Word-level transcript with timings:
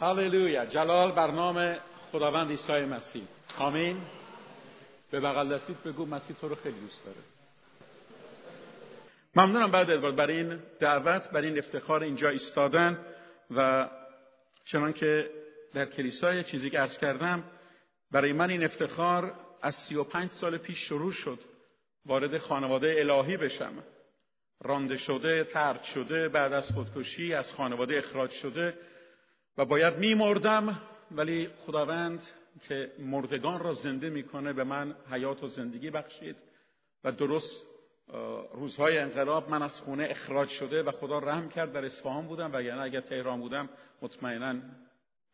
هللویا 0.00 0.66
جلال 0.66 1.12
بر 1.12 1.30
نام 1.30 1.76
خداوند 2.12 2.50
عیسی 2.50 2.84
مسیح. 2.84 3.22
آمین. 3.58 4.00
به 5.10 5.20
بغل 5.20 5.54
دستیت 5.54 5.76
بگو 5.76 6.06
مسیح 6.06 6.36
تو 6.36 6.48
رو 6.48 6.54
خیلی 6.54 6.80
دوست 6.80 7.04
داره. 7.04 7.18
ممنونم 9.36 9.70
بعد 9.70 9.90
ادوارد 9.90 10.16
برای 10.16 10.36
این 10.36 10.62
دعوت 10.80 11.30
برای 11.30 11.48
این 11.48 11.58
افتخار 11.58 12.02
اینجا 12.02 12.28
ایستادن 12.28 12.98
و 13.50 13.88
چنان 14.64 14.92
که 14.92 15.30
در 15.74 15.86
کلیسای 15.86 16.44
چیزی 16.44 16.70
که 16.70 16.78
عرض 16.78 16.98
کردم 16.98 17.44
برای 18.10 18.32
من 18.32 18.50
این 18.50 18.64
افتخار 18.64 19.34
از 19.62 19.74
سی 19.74 19.96
و 19.96 20.04
پنج 20.04 20.30
سال 20.30 20.58
پیش 20.58 20.78
شروع 20.78 21.12
شد 21.12 21.38
وارد 22.06 22.38
خانواده 22.38 22.94
الهی 22.98 23.36
بشم. 23.36 23.72
رانده 24.60 24.96
شده 24.96 25.44
ترد 25.44 25.82
شده 25.82 26.28
بعد 26.28 26.52
از 26.52 26.70
خودکشی 26.70 27.34
از 27.34 27.52
خانواده 27.52 27.98
اخراج 27.98 28.30
شده 28.30 28.78
و 29.58 29.64
باید 29.64 29.96
میمردم 29.96 30.80
ولی 31.10 31.48
خداوند 31.66 32.22
که 32.68 32.92
مردگان 32.98 33.60
را 33.60 33.72
زنده 33.72 34.10
می‌کنه 34.10 34.52
به 34.52 34.64
من 34.64 34.96
حیات 35.10 35.42
و 35.42 35.46
زندگی 35.46 35.90
بخشید 35.90 36.36
و 37.04 37.12
درست 37.12 37.66
روزهای 38.54 38.98
انقلاب 38.98 39.50
من 39.50 39.62
از 39.62 39.80
خونه 39.80 40.06
اخراج 40.10 40.48
شده 40.48 40.82
و 40.82 40.90
خدا 40.90 41.18
رحم 41.18 41.48
کرد 41.48 41.72
در 41.72 41.84
اصفهان 41.84 42.26
بودم 42.26 42.50
و 42.54 42.62
یعنی 42.62 42.80
اگر 42.80 43.00
تهران 43.00 43.40
بودم 43.40 43.68
مطمئنا 44.02 44.60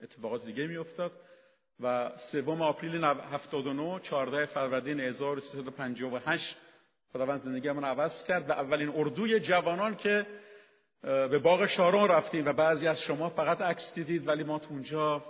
اتفاقات 0.02 0.44
دیگه 0.44 0.66
میافتاد. 0.66 1.12
و 1.80 2.10
سوم 2.16 2.62
آپریل 2.62 3.04
79 3.04 4.00
14 4.00 4.46
فروردین 4.46 5.00
1358 5.00 6.56
خداوند 7.12 7.40
زندگی 7.40 7.72
من 7.72 7.84
عوض 7.84 8.24
کرد 8.24 8.50
و 8.50 8.52
اولین 8.52 8.88
اردوی 8.88 9.40
جوانان 9.40 9.96
که 9.96 10.26
به 11.02 11.38
باغ 11.38 11.66
شارون 11.66 12.08
رفتیم 12.08 12.46
و 12.46 12.52
بعضی 12.52 12.86
از 12.86 13.00
شما 13.00 13.28
فقط 13.28 13.60
عکس 13.60 13.94
دیدید 13.94 14.28
ولی 14.28 14.44
ما 14.44 14.58
تو 14.58 14.70
اونجا 14.70 15.24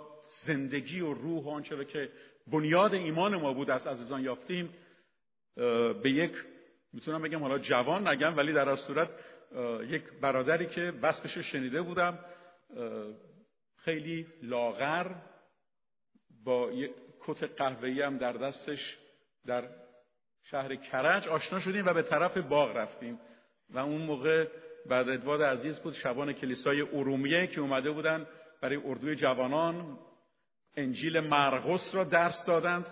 زندگی 0.45 1.01
و 1.01 1.13
روح 1.13 1.43
و 1.43 1.49
آنچه 1.49 1.85
که 1.85 2.09
بنیاد 2.47 2.93
ایمان 2.93 3.35
ما 3.35 3.53
بود 3.53 3.69
از 3.69 3.87
عزیزان 3.87 4.21
یافتیم. 4.21 4.69
به 6.03 6.11
یک 6.11 6.31
می‌تونم 6.93 7.21
بگم 7.21 7.39
حالا 7.39 7.57
جوان 7.57 8.07
نگم 8.07 8.37
ولی 8.37 8.53
در 8.53 8.75
صورت 8.75 9.09
یک 9.87 10.03
برادری 10.21 10.65
که 10.65 10.91
بسقش 10.91 11.37
شنیده 11.37 11.81
بودم. 11.81 12.19
خیلی 13.77 14.27
لاغر 14.41 15.11
با 16.43 16.71
یک 16.71 16.91
کت 17.19 17.43
قهوه‌ای 17.43 18.01
هم 18.01 18.17
در 18.17 18.33
دستش 18.33 18.97
در 19.45 19.63
شهر 20.43 20.75
کرج 20.75 21.27
آشنا 21.27 21.59
شدیم 21.59 21.85
و 21.85 21.93
به 21.93 22.01
طرف 22.01 22.37
باغ 22.37 22.77
رفتیم. 22.77 23.19
و 23.69 23.79
اون 23.79 24.01
موقع 24.01 24.47
بعد 24.85 25.09
ادوارد 25.09 25.41
عزیز 25.41 25.79
بود 25.79 25.93
شبان 25.93 26.33
کلیسای 26.33 26.81
ارومیه 26.81 27.47
که 27.47 27.61
اومده 27.61 27.91
بودن 27.91 28.27
برای 28.61 28.75
اردوی 28.85 29.15
جوانان. 29.15 29.99
انجیل 30.75 31.19
مرقس 31.19 31.95
را 31.95 32.03
درس 32.03 32.45
دادند. 32.47 32.85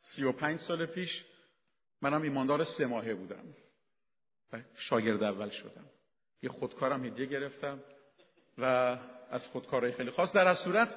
سی 0.00 0.24
و 0.24 0.32
پنج 0.32 0.58
سال 0.58 0.86
پیش. 0.86 1.24
منم 2.02 2.22
ایماندار 2.22 2.64
سه 2.64 2.86
ماهه 2.86 3.14
بودم. 3.14 3.44
و 4.52 4.60
شاگرد 4.74 5.22
اول 5.22 5.48
شدم. 5.48 5.84
یه 6.42 6.50
خودکارم 6.50 7.04
هدیه 7.04 7.26
گرفتم 7.26 7.80
و 8.58 8.64
از 9.30 9.46
خودکارهای 9.46 9.92
خیلی 9.92 10.10
خاص. 10.10 10.32
در 10.32 10.48
از 10.48 10.58
صورت 10.58 10.96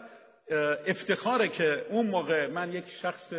افتخاره 0.87 1.49
که 1.49 1.85
اون 1.89 2.07
موقع 2.07 2.47
من 2.47 2.73
یک 2.73 2.87
شخص 3.01 3.33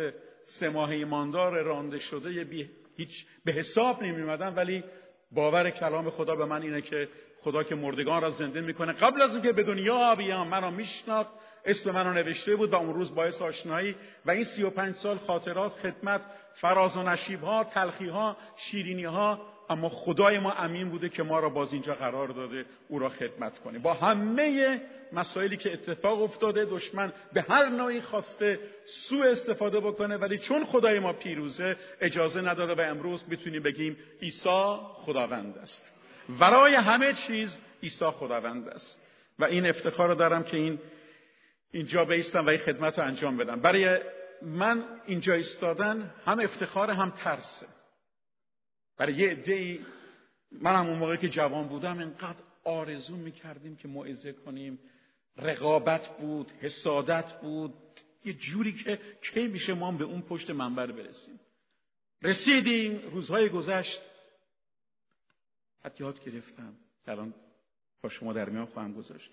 سه 0.45 0.69
ماه 0.69 0.89
ایماندار 0.89 1.63
رانده 1.63 1.99
شده 1.99 2.43
بی 2.43 2.69
هیچ 2.97 3.25
به 3.45 3.51
حساب 3.51 4.03
نمیمدم 4.03 4.55
ولی 4.55 4.83
باور 5.31 5.69
کلام 5.69 6.09
خدا 6.09 6.35
به 6.35 6.45
من 6.45 6.61
اینه 6.61 6.81
که 6.81 7.09
خدا 7.41 7.63
که 7.63 7.75
مردگان 7.75 8.21
را 8.21 8.29
زنده 8.29 8.61
می‌کنه. 8.61 8.93
قبل 8.93 9.21
از 9.21 9.33
اینکه 9.33 9.53
به 9.53 9.63
دنیا 9.63 10.15
بیام 10.15 10.47
منو 10.47 10.71
میشناخت. 10.71 11.29
اسم 11.65 11.91
منو 11.91 12.13
نوشته 12.13 12.55
بود 12.55 12.73
و 12.73 12.75
اون 12.75 12.93
روز 12.93 13.15
باعث 13.15 13.41
آشنایی. 13.41 13.95
و 14.25 14.31
این 14.31 14.43
سی 14.43 14.63
و 14.63 14.69
پنج 14.69 14.95
سال 14.95 15.17
خاطرات 15.17 15.71
خدمت 15.71 16.21
فراز 16.55 16.97
و 16.97 17.03
نشیب 17.03 17.43
ها 17.43 17.63
تلخی 17.63 18.07
ها 18.07 18.37
شیرینی 18.55 19.03
ها 19.03 19.41
اما 19.69 19.89
خدای 19.89 20.39
ما 20.39 20.51
امین 20.51 20.89
بوده 20.89 21.09
که 21.09 21.23
ما 21.23 21.39
را 21.39 21.49
باز 21.49 21.73
اینجا 21.73 21.93
قرار 21.95 22.27
داده 22.27 22.65
او 22.87 22.99
را 22.99 23.09
خدمت 23.09 23.59
کنیم 23.59 23.81
با 23.81 23.93
همه 23.93 24.81
مسائلی 25.13 25.57
که 25.57 25.73
اتفاق 25.73 26.21
افتاده 26.21 26.65
دشمن 26.65 27.13
به 27.33 27.45
هر 27.49 27.69
نوعی 27.69 28.01
خواسته 28.01 28.59
سوء 28.85 29.31
استفاده 29.31 29.79
بکنه 29.79 30.17
ولی 30.17 30.37
چون 30.37 30.65
خدای 30.65 30.99
ما 30.99 31.13
پیروزه 31.13 31.75
اجازه 32.01 32.41
نداده 32.41 32.83
و 32.83 32.89
امروز 32.89 33.23
می‌تونیم 33.27 33.63
بگیم 33.63 33.97
عیسی 34.21 34.77
خداوند 34.93 35.57
است. 35.57 35.91
ورای 36.39 36.75
همه 36.75 37.13
چیز 37.13 37.57
عیسی 37.83 38.05
خداوند 38.05 38.67
است. 38.67 39.05
و 39.39 39.45
این 39.45 39.65
افتخار 39.65 40.07
رو 40.07 40.15
دارم 40.15 40.43
که 40.43 40.57
این 40.57 40.79
اینجا 41.71 42.05
بیستم 42.05 42.45
و 42.45 42.49
این 42.49 42.59
خدمت 42.59 42.99
رو 42.99 43.05
انجام 43.05 43.37
بدم. 43.37 43.61
برای 43.61 43.99
من 44.41 44.83
اینجا 45.05 45.33
ایستادن 45.33 46.11
هم 46.25 46.39
افتخار 46.39 46.91
هم 46.91 47.09
ترسه 47.09 47.65
برای 48.99 49.13
یه 49.13 49.29
عده 49.29 49.79
من 50.51 50.75
هم 50.75 50.87
اون 50.87 50.99
موقع 50.99 51.15
که 51.15 51.29
جوان 51.29 51.67
بودم 51.67 51.99
اینقدر 51.99 52.43
آرزو 52.63 53.17
می‌کردیم 53.17 53.75
که 53.75 53.87
موعظه 53.87 54.33
کنیم. 54.33 54.79
رقابت 55.37 56.17
بود 56.17 56.51
حسادت 56.51 57.41
بود. 57.41 57.73
یه 58.25 58.33
جوری 58.33 58.73
که 58.73 58.99
کی 59.21 59.47
میشه 59.47 59.73
ما 59.73 59.91
به 59.91 60.03
اون 60.03 60.21
پشت 60.21 60.49
منبر 60.49 60.91
برسیم. 60.91 61.39
رسیدیم 62.21 63.09
روزهای 63.11 63.49
گذشت. 63.49 64.01
حتی 65.85 66.03
یاد 66.03 66.23
گرفتم. 66.23 66.75
الان 67.07 67.33
با 68.01 68.09
شما 68.09 68.33
در 68.33 68.49
میان 68.49 68.65
خواهم 68.65 68.93
گذاشت. 68.93 69.31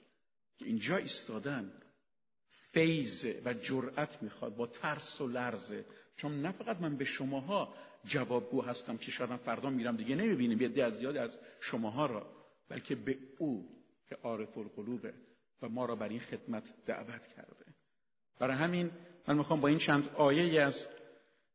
که 0.59 0.65
اینجا 0.65 0.97
ایستادن 0.97 1.73
فیضه 2.73 3.43
و 3.45 3.55
جرأت 3.55 4.23
می‌خواد 4.23 4.57
با 4.57 4.67
ترس 4.67 5.21
و 5.21 5.29
لرزه 5.29 5.85
چون 6.17 6.43
نه 6.43 6.53
فقط 6.53 6.81
من 6.81 6.97
به 6.97 7.05
شماها 7.05 7.75
جوابگو 8.05 8.63
هستم 8.63 8.97
که 8.97 9.11
شاید 9.11 9.37
فردا 9.37 9.71
میرم 9.71 9.97
دیگه 9.97 10.15
نمی‌بینیم. 10.15 10.61
یه 10.61 10.85
از 10.85 10.99
زیادی 10.99 11.19
از 11.19 11.39
شماها 11.61 12.07
را 12.07 12.27
بلکه 12.69 12.95
به 12.95 13.19
او 13.39 13.69
که 14.09 14.17
عارف 14.23 14.59
القلوبه 14.59 15.15
و 15.63 15.69
ما 15.69 15.85
را 15.85 15.97
بر 15.97 16.09
این 16.09 16.21
خدمت 16.21 16.65
دعوت 16.87 17.29
کرده. 17.37 17.67
برای 18.39 18.57
همین 18.57 18.91
من 19.29 19.37
می‌خوام 19.37 19.61
با 19.61 19.69
این 19.69 19.79
چند 19.79 20.09
آیه 20.09 20.63
از 20.63 20.89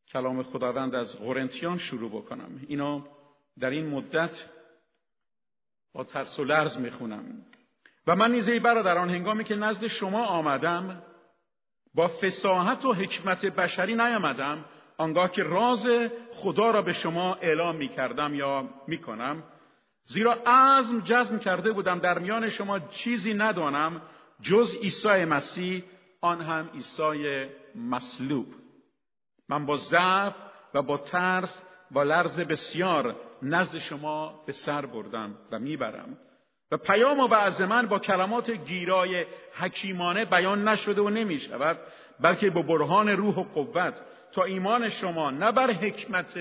کلام 0.08 0.44
خداوند 0.44 0.96
از 0.96 1.20
قرنتیان 1.20 1.78
شروع 1.78 2.12
بکنم. 2.12 2.66
اینا 2.68 3.08
در 3.60 3.70
این 3.70 3.88
مدت 3.88 4.44
با 5.94 6.04
ترس 6.04 6.40
و 6.40 6.44
لرز 6.44 6.78
می‌خونم. 6.78 7.46
و 8.08 8.16
من 8.16 8.32
نیزه 8.32 8.60
برادران 8.60 9.10
هنگامی 9.10 9.44
که 9.44 9.56
نزد 9.56 9.88
شما 9.88 10.26
آمدم 10.26 11.04
با 11.94 12.08
فساحت 12.08 12.86
و 12.86 12.94
حکمت 12.94 13.46
بشری 13.46 13.96
نیامدم 13.96 14.66
آنگاه 14.98 15.32
که 15.32 15.44
راز 15.44 15.88
خدا 16.32 16.72
را 16.72 16.82
به 16.82 16.94
شما 16.94 17.36
اعلام 17.36 17.76
می 17.76 17.90
کردم 17.90 18.36
یا 18.36 18.70
می 18.88 18.98
کنم 18.98 19.44
زیرا 20.04 20.34
عزم 20.34 21.00
جزم 21.00 21.40
کرده 21.40 21.72
بودم 21.72 22.00
در 22.00 22.20
میان 22.20 22.50
شما 22.50 22.80
چیزی 22.80 23.34
ندانم 23.34 24.02
جز 24.42 24.76
عیسی 24.76 25.26
مسیح 25.26 25.84
آن 26.22 26.42
هم 26.42 26.70
عیسی 26.74 27.46
مصلوب. 27.76 28.48
من 29.50 29.66
با 29.66 29.78
ضعف 29.78 30.36
و 30.74 30.82
با 30.82 30.98
ترس 30.98 31.62
با 31.92 32.04
لرز 32.04 32.40
بسیار 32.40 33.16
نزد 33.42 33.78
شما 33.78 34.44
به 34.46 34.52
سر 34.52 34.86
بردم 34.86 35.36
و 35.52 35.60
می‌برم. 35.60 36.18
و 36.72 36.78
پیام 36.78 37.20
و 37.20 37.28
وعظ 37.28 37.62
من 37.62 37.88
با 37.88 38.00
کلمات 38.00 38.50
گیرای 38.50 39.26
حکیمانه 39.54 40.26
بیان 40.26 40.68
نشده 40.68 41.02
و 41.02 41.10
نمی 41.10 41.40
شود 41.40 41.78
بلکه 42.20 42.50
با 42.50 42.62
برهان 42.62 43.10
روح 43.10 43.36
و 43.36 43.44
قوت 43.44 44.02
تا 44.32 44.44
ایمان 44.44 44.90
شما 44.90 45.32
نه 45.32 45.52
بر 45.52 45.72
حکمت 45.72 46.34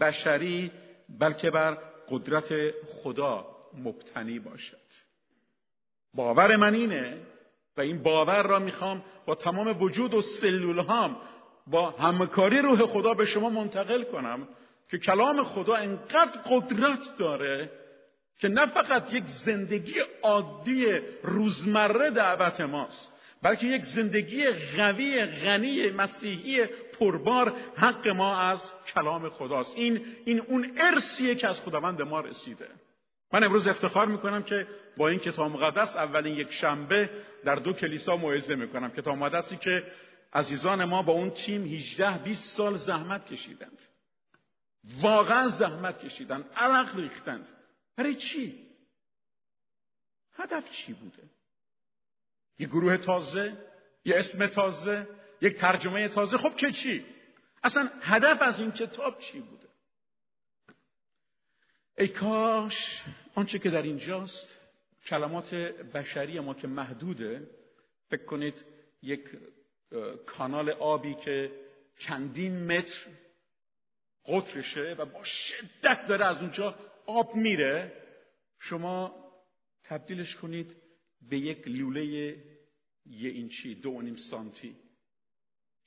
بشری 0.00 0.72
بلکه 1.18 1.50
بر 1.50 1.78
قدرت 2.08 2.54
خدا 3.02 3.46
مبتنی 3.84 4.38
باشد. 4.38 4.76
باور 6.14 6.56
من 6.56 6.74
اینه 6.74 7.16
و 7.76 7.80
این 7.80 8.02
باور 8.02 8.42
را 8.42 8.58
می‌خوام 8.58 9.04
با 9.26 9.34
تمام 9.34 9.82
وجود 9.82 10.14
و 10.14 10.20
سلول 10.20 10.78
هام 10.78 11.16
با 11.66 11.90
همکاری 11.90 12.58
روح 12.58 12.86
خدا 12.86 13.14
به 13.14 13.24
شما 13.24 13.48
منتقل 13.50 14.04
کنم 14.04 14.48
که 14.90 14.98
کلام 14.98 15.44
خدا 15.44 15.74
انقدر 15.74 16.40
قدرت 16.50 17.16
داره 17.18 17.70
که 18.38 18.48
نه 18.48 18.66
فقط 18.66 19.12
یک 19.12 19.24
زندگی 19.24 19.94
عادی 20.22 20.86
روزمره 21.22 22.10
دعوت 22.10 22.60
ماست 22.60 23.12
بلکه 23.42 23.66
یک 23.66 23.82
زندگی 23.82 24.46
قوی 24.50 25.24
غنی 25.24 25.90
مسیحی 25.90 26.66
پربار 26.66 27.56
حق 27.76 28.08
ما 28.08 28.36
از 28.38 28.72
کلام 28.94 29.28
خداست. 29.28 29.76
این 29.76 30.00
این 30.24 30.40
اون 30.40 30.72
ارسیه 30.76 31.34
که 31.34 31.48
از 31.48 31.60
خداوند 31.60 32.02
ما 32.02 32.20
رسیده. 32.20 32.68
من 33.32 33.44
امروز 33.44 33.66
افتخار 33.66 34.06
می‌کنم 34.06 34.42
که 34.42 34.66
با 34.96 35.08
این 35.08 35.18
کتاب 35.18 35.50
مقدس 35.50 35.96
اولین 35.96 36.34
یک 36.34 36.52
شنبه 36.52 37.10
در 37.44 37.54
دو 37.54 37.72
کلیسا 37.72 38.16
موعظه 38.16 38.54
می‌کنم 38.54 38.90
کتاب 38.90 39.16
مقدسی 39.16 39.56
که 39.56 39.86
عزیزان 40.32 40.84
ما 40.84 41.02
با 41.02 41.12
اون 41.12 41.30
تیم 41.30 41.64
18 41.64 42.18
20 42.18 42.56
سال 42.56 42.74
زحمت 42.74 43.26
کشیدند. 43.26 43.78
واقعا 45.00 45.48
زحمت 45.48 46.04
کشیدند. 46.04 46.44
عرق 46.56 46.96
ریختند. 46.96 47.48
برای 47.96 48.14
چی؟ 48.14 48.68
هدف 50.32 50.70
چی 50.70 50.92
بوده؟ 50.92 51.22
یه 52.58 52.66
گروه 52.66 52.96
تازه 52.96 53.56
یه 54.04 54.16
اسم 54.16 54.46
تازه 54.46 55.08
یک 55.40 55.56
ترجمه 55.56 56.08
تازه 56.08 56.38
خب 56.38 56.56
که 56.56 56.72
چی؟ 56.72 57.06
اصلا 57.62 57.90
هدف 58.00 58.42
از 58.42 58.60
این 58.60 58.72
کتاب 58.72 59.18
چی 59.18 59.40
بوده؟ 59.40 59.68
ای 61.98 62.08
کاش 62.08 63.02
آنچه 63.34 63.58
که 63.58 63.70
در 63.70 63.82
اینجاست 63.82 64.54
کلمات 65.06 65.54
بشری 65.94 66.40
ما 66.40 66.54
که 66.54 66.66
محدوده 66.68 67.50
فکر 68.08 68.24
کنید 68.24 68.64
یک 69.02 69.28
کانال 70.26 70.70
آبی 70.70 71.14
که 71.14 71.52
چندین 71.98 72.72
متر 72.72 73.10
قطرشه 74.26 74.96
و 74.98 75.04
با 75.04 75.24
شدت 75.24 76.06
داره 76.08 76.26
از 76.26 76.40
اونجا 76.40 76.74
آب 77.12 77.34
میره 77.34 77.92
شما 78.58 79.14
تبدیلش 79.84 80.36
کنید 80.36 80.76
به 81.30 81.38
یک 81.38 81.68
لوله 81.68 82.04
یه 83.06 83.30
اینچی 83.30 83.74
دو 83.74 83.90
و 83.90 84.02
نیم 84.02 84.14
سانتی. 84.14 84.76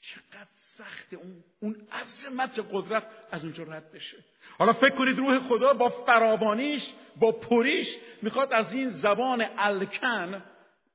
چقدر 0.02 0.48
سخت 0.54 1.14
اون 1.14 1.44
اون 1.60 1.88
عظمت 1.92 2.68
قدرت 2.72 3.08
از 3.32 3.44
اونجا 3.44 3.64
رد 3.64 3.92
بشه. 3.92 4.18
حالا 4.58 4.74
فکر 4.74 4.96
کنید 4.96 5.18
روح 5.18 5.40
خدا 5.40 5.74
با 5.74 5.90
فراوانیش 5.90 6.94
با 7.20 7.32
پریش 7.32 7.98
می‌خواد 8.22 8.54
از 8.54 8.74
این 8.74 8.90
زبان 8.90 9.46
الکن 9.58 10.44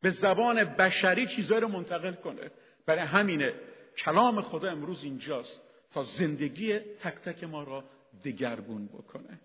به 0.02 0.10
زبان 0.10 0.64
بشری 0.64 1.26
چیزایی 1.26 1.60
رو 1.60 1.68
منتقل 1.68 2.14
کنه. 2.14 2.50
برای 2.86 3.06
همینه 3.06 3.54
کلام 3.96 4.40
خدا 4.40 4.70
امروز 4.70 5.04
اینجاست 5.04 5.60
تا 5.92 6.04
زندگی 6.04 6.78
تک 6.78 7.14
تک 7.14 7.44
ما 7.44 7.62
را 7.62 7.84
دگرگون 8.24 8.86
بکنه. 8.86 9.40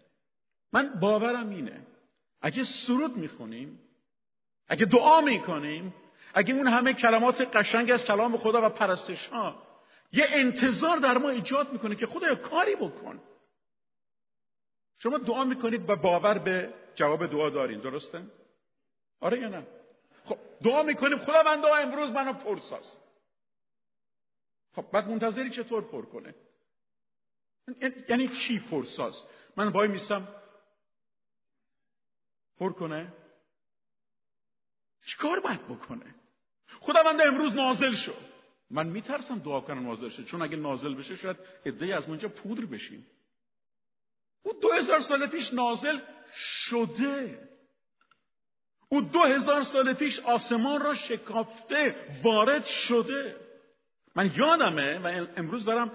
من 0.73 1.00
باورم 1.00 1.50
اینه. 1.50 1.88
اگه 2.41 2.63
سرود 2.63 3.17
می‌خونیم 3.17 3.79
اگه 4.67 4.85
دعا 4.85 5.21
می‌کنیم 5.21 5.94
اگه 6.33 6.53
اون 6.53 6.67
همه 6.67 6.94
کلمات 6.94 7.41
قشنگ 7.41 7.91
از 7.91 8.06
کلام 8.06 8.38
خدا 8.38 8.65
و 8.65 8.69
پرستش 8.69 9.27
ها 9.27 9.65
یه 10.12 10.25
انتظار 10.29 10.97
در 10.97 11.17
ما 11.17 11.29
ایجاد 11.29 11.73
می‌کنه 11.73 11.95
که 11.95 12.06
خدا 12.06 12.35
کاری 12.35 12.75
بکن. 12.75 13.21
شما 14.97 15.17
دعا 15.17 15.44
می‌کنید 15.44 15.89
و 15.89 15.95
باور 15.95 16.38
به 16.38 16.73
جواب 16.95 17.25
دعا 17.25 17.50
دارین 17.50 17.79
درسته؟ 17.79 18.23
آره 19.19 19.39
یا 19.39 19.50
نه؟ 19.50 19.68
خب 20.25 20.38
دعا 20.63 20.83
می‌کنیم 20.83 21.18
خداوندا 21.18 21.75
امروز 21.75 22.11
منو 22.11 22.33
پرساز 22.33 22.97
خب 24.75 24.91
بعد 24.91 25.07
منتظری 25.07 25.50
چطور 25.50 25.81
پر 25.81 26.06
کنه؟ 26.06 26.35
یعنی 28.09 28.27
چی 28.27 28.59
پرساز 28.59 29.23
من 29.56 29.68
وای 29.68 29.88
میستم 29.88 30.27
پر 32.57 32.74
کنه؟ 32.74 33.13
چیکار 35.06 35.40
باید 35.40 35.68
بکنه؟ 35.68 36.16
خداوند 36.80 37.22
امروز 37.22 37.54
نازل 37.54 37.94
شو. 37.94 38.13
من 38.69 38.88
میترسم 38.88 39.40
دعا 39.40 39.62
کنم 39.62 39.88
نازل 39.88 40.10
شه. 40.10 40.24
چون 40.24 40.42
اگه 40.42 40.56
نازل 40.56 40.96
بشه 40.96 41.16
شاید 41.16 41.38
عده 41.66 41.96
از 41.96 42.10
منجا 42.10 42.30
پودر 42.30 42.66
بشیم. 42.66 43.07
او 44.44 44.54
دو 44.54 44.72
هزار 44.72 45.00
سال 45.00 45.28
پیش 45.28 45.54
نازل 45.54 46.00
شده. 46.34 47.50
او 48.90 49.02
دو 49.02 49.24
هزار 49.24 49.63
سال 49.63 49.94
پیش 49.94 50.19
آسمان 50.19 50.81
را 50.81 50.94
شکافته 50.94 51.96
وارد 52.24 52.66
شده. 52.66 53.36
من 54.16 54.31
یادمه 54.36 55.00
و 55.00 55.28
امروز 55.38 55.66
دارم 55.66 55.92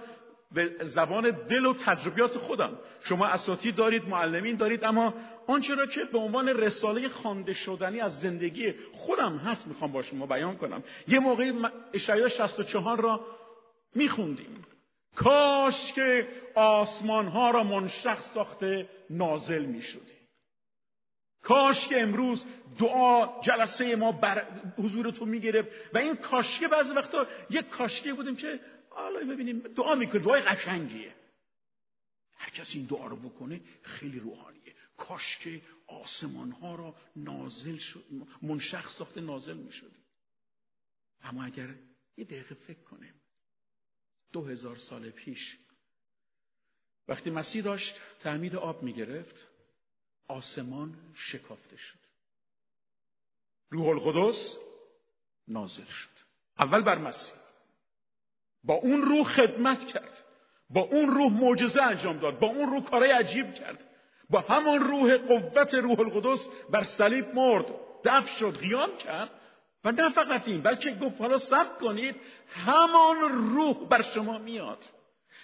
به 0.53 0.75
زبان 0.81 1.31
دل 1.31 1.65
و 1.65 1.73
تجربیات 1.73 2.37
خودم. 2.37 2.79
شما 3.03 3.25
اساتید 3.25 3.75
دارید 3.75 4.07
معلمین 4.07 4.55
دارید 4.55 4.83
اما 4.83 5.13
آنچه 5.47 5.75
را 5.75 5.85
که 5.85 6.03
به 6.03 6.17
عنوان 6.17 6.47
رساله 6.47 7.09
خوانده 7.09 7.53
شدنی 7.53 7.99
از 7.99 8.19
زندگی 8.19 8.73
خودم 8.93 9.37
هست 9.37 9.67
می‌خوام 9.67 9.91
با 9.91 10.01
شما 10.01 10.25
بیان 10.25 10.57
کنم. 10.57 10.83
یه 11.07 11.19
موقعی 11.19 11.53
اشعیا 11.93 12.29
64 12.29 13.01
را 13.01 13.25
میخوندیم. 13.95 14.65
کاش 15.15 15.93
که 15.93 16.27
آسمان 16.55 17.27
ها 17.27 17.51
را 17.51 17.63
منشخ 17.63 18.21
ساخته 18.21 18.89
نازل 19.09 19.65
می‌شدیم. 19.65 20.17
کاش 21.43 21.87
که 21.87 22.01
امروز 22.01 22.45
دعا 22.79 23.41
جلسه 23.41 23.95
ما 23.95 24.11
بر 24.11 24.45
حضور 24.77 25.11
تو 25.11 25.25
می‌گرفت 25.25 25.69
و 25.93 25.97
این 25.97 26.15
کاشکه 26.15 26.67
بعضی 26.67 26.93
وقتا 26.93 27.25
یک 27.49 27.69
کاشکه 27.69 28.13
بودیم 28.13 28.35
که 28.35 28.59
حالا 28.91 29.19
ببینیم 29.19 29.59
دعا 29.59 29.95
می‌کنه. 29.95 30.21
دعای 30.21 30.41
قشنگیه. 30.41 31.15
هر 32.35 32.49
کسی 32.49 32.77
این 32.77 32.87
دعا 32.87 33.07
رو 33.07 33.15
بکنه 33.15 33.61
خیلی 33.81 34.19
روحانیه. 34.19 34.75
کاش 34.97 35.37
که 35.37 35.61
آسمان 35.87 36.51
ها 36.51 36.75
را 36.75 36.95
نازل 37.15 37.77
شد 37.77 38.05
منشخ 38.41 38.89
ساخته 38.89 39.21
نازل 39.21 39.57
می‌شد. 39.57 39.91
اما 41.23 41.43
اگر 41.43 41.75
یه 42.17 42.25
دقیقه 42.25 42.55
فکر 42.55 42.79
کنیم 42.79 43.13
دو 44.31 44.45
هزار 44.45 44.75
سال 44.75 45.09
پیش 45.09 45.57
وقتی 47.07 47.29
مسیح 47.29 47.63
داشت 47.63 47.95
تعمید 48.19 48.55
آب 48.55 48.83
می‌گرفت 48.83 49.47
آسمان 50.27 51.13
شکافته 51.15 51.77
شد. 51.77 51.99
روح 53.69 53.87
القدس 53.87 54.55
نازل 55.47 55.85
شد. 55.85 56.09
اول 56.59 56.81
بر 56.81 56.97
مسیح. 56.97 57.40
با 58.63 58.73
اون 58.73 59.01
روح 59.01 59.23
خدمت 59.23 59.85
کرد. 59.87 60.23
با 60.69 60.81
اون 60.81 61.09
روح 61.09 61.31
معجزه 61.31 61.81
انجام 61.81 62.17
داد. 62.17 62.39
با 62.39 62.47
اون 62.47 62.69
روح 62.69 62.83
کارهای 62.83 63.11
عجیب 63.11 63.53
کرد. 63.53 63.85
با 64.29 64.39
همان 64.39 64.79
روح 64.79 65.17
قوت 65.17 65.73
روح 65.73 65.99
القدس 65.99 66.47
بر 66.69 66.83
صلیب 66.83 67.25
مرد. 67.35 67.65
دفع 68.03 68.27
شد 68.27 68.57
قیام 68.57 68.97
کرد. 68.97 69.31
و 69.85 69.91
نه 69.91 70.09
فقط 70.09 70.47
این 70.47 70.61
بلکه 70.61 70.91
گفت 70.91 71.21
حالا 71.21 71.37
سب 71.37 71.79
کنید 71.79 72.15
همان 72.49 73.19
روح 73.55 73.87
بر 73.89 74.01
شما 74.01 74.37
میاد. 74.37 74.83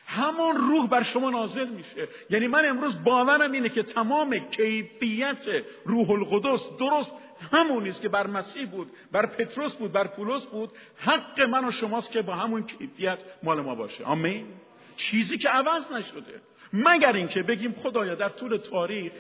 همان 0.06 0.58
روح 0.58 0.88
بر 0.88 1.04
شما 1.04 1.30
نازل 1.30 1.68
میشه. 1.68 2.08
یعنی 2.30 2.48
من 2.48 2.66
امروز 2.66 3.04
باورم 3.04 3.52
اینه 3.52 3.70
که 3.70 3.84
تمام 3.84 4.38
کیفیت 4.38 5.48
روح 5.86 6.12
القدس 6.12 6.68
درست 6.80 7.14
همون 7.52 7.88
است 7.88 8.02
که 8.02 8.10
بر 8.10 8.28
مسیح 8.28 8.66
بود 8.66 8.92
بر 9.12 9.26
پتروس 9.26 9.76
بود 9.76 9.92
بر 9.92 10.08
پولس 10.08 10.46
بود. 10.46 10.70
حق 10.98 11.42
من 11.42 11.66
و 11.66 11.72
شماست 11.72 12.12
که 12.12 12.22
با 12.22 12.36
همون 12.36 12.64
کیفیت 12.64 13.20
مال 13.44 13.62
ما 13.62 13.76
باشه. 13.76 14.04
آمین. 14.04 14.48
چیزی 14.96 15.38
که 15.38 15.50
عوض 15.50 15.92
نشده. 15.92 16.42
مگر 16.74 17.16
اینکه 17.16 17.44
بگیم 17.44 17.74
خدایا 17.74 18.16
در 18.16 18.30
طول 18.30 18.58
تاریخ 18.58 19.14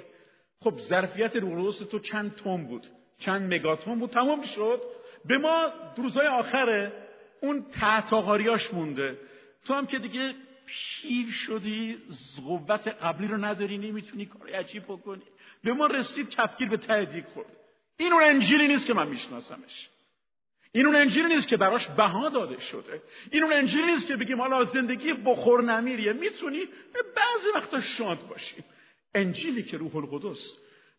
خب 0.59 0.73
ظرفیت 0.79 1.35
روح 1.35 1.73
تو 1.73 1.99
چند 1.99 2.35
تن 2.35 2.63
بود 2.63 2.87
چند 3.19 3.53
مگاتون 3.53 3.99
بود 3.99 4.09
تمام 4.09 4.41
شد. 4.41 4.81
به 5.25 5.37
ما 5.37 5.71
روزهای 5.97 6.27
آخره 6.27 6.91
اون 7.41 7.65
تحتاقاریاش 7.71 8.73
مونده. 8.73 9.19
تو 9.65 9.73
هم 9.73 9.87
که 9.87 9.99
دیگه 9.99 10.33
پیر 10.65 11.29
شدی 11.31 11.97
قوت 12.45 12.87
قبلی 12.87 13.27
رو 13.27 13.45
نداری 13.45 13.77
نمی‌تونی 13.77 14.25
کار 14.25 14.49
عجیب 14.49 14.83
بکنی. 14.83 15.23
به 15.63 15.73
ما 15.73 15.85
رسید 15.85 16.29
کفگیر 16.29 16.69
به 16.69 16.77
ته 16.77 17.25
خورد. 17.33 17.56
این 17.97 18.13
اون 18.13 18.23
انجیلی 18.23 18.67
نیست 18.67 18.85
که 18.85 18.93
من 18.93 19.07
میشناسمش. 19.07 19.89
این 20.71 20.85
اون 20.85 20.95
انجیلی 20.95 21.35
نیست 21.35 21.47
که 21.47 21.57
براش 21.57 21.87
بها 21.87 22.29
داده 22.29 22.59
شده. 22.59 23.01
این 23.31 23.43
اون 23.43 23.53
انجیلی 23.53 23.91
نیست 23.91 24.07
که 24.07 24.15
بگیم 24.15 24.41
حالا 24.41 24.65
زندگی 24.65 25.13
بخور 25.13 25.63
نمیریه. 25.63 26.13
می‌تونی 26.13 26.59
بعضی 27.15 27.49
وقتا 27.55 27.81
شاد 27.81 28.27
باشی. 28.27 28.55
انجیلی 29.15 29.63
که 29.63 29.77
روح 29.77 29.95
القدس 29.95 30.53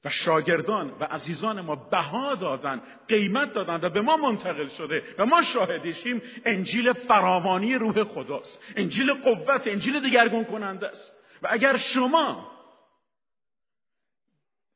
و 0.04 0.10
شاگردان 0.10 0.90
و 1.00 1.04
عزیزان 1.04 1.60
ما 1.60 1.76
بها 1.76 2.34
دادن 2.34 2.82
قیمت 3.08 3.52
دادن 3.52 3.80
و 3.82 3.88
به 3.88 4.00
ما 4.00 4.16
منتقل 4.16 4.68
شده 4.68 5.02
و 5.18 5.26
ما 5.26 5.42
شاهدیشیم 5.42 6.22
انجیل 6.44 6.92
فراوانی 6.92 7.74
روح 7.74 8.04
خداست. 8.04 8.62
انجیل 8.76 9.12
قوت 9.12 9.66
انجیل 9.66 10.10
دگرگون 10.10 10.44
کننده 10.44 10.88
است. 10.88 11.12
و 11.42 11.48
اگر 11.50 11.76
شما 11.76 12.52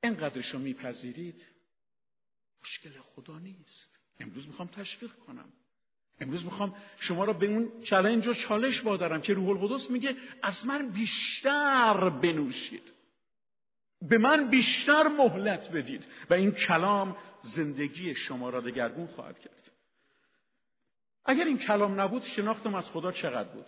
اینقدرشو 0.02 0.58
میپذیرید 0.58 1.51
مشکل 2.62 2.90
خدا 3.00 3.38
نیست. 3.38 3.98
امروز 4.20 4.48
می‌خوام 4.48 4.68
تشویق 4.68 5.12
کنم. 5.12 5.52
امروز 6.20 6.44
می‌خوام 6.44 6.76
شما 6.98 7.24
را 7.24 7.32
به 7.32 7.46
اون 7.46 7.82
چلنج 7.82 8.26
و 8.26 8.32
چالش 8.32 8.84
وادارم 8.84 9.22
که 9.22 9.34
روح 9.34 9.48
القدس 9.48 9.90
میگه 9.90 10.16
از 10.42 10.66
من 10.66 10.88
بیشتر 10.88 12.10
بنوشید. 12.10 12.92
به 14.02 14.18
من 14.18 14.50
بیشتر 14.50 15.08
مهلت 15.08 15.70
بدید. 15.70 16.04
و 16.30 16.34
این 16.34 16.50
کلام 16.50 17.16
زندگی 17.42 18.14
شما 18.14 18.50
را 18.50 18.60
دگرگون 18.60 19.06
خواهد 19.06 19.38
کرد. 19.38 19.70
اگر 21.24 21.44
این 21.44 21.58
کلام 21.58 22.00
نبود 22.00 22.22
شناختم 22.22 22.74
از 22.74 22.90
خدا 22.90 23.12
چقدر 23.12 23.48
بود. 23.48 23.66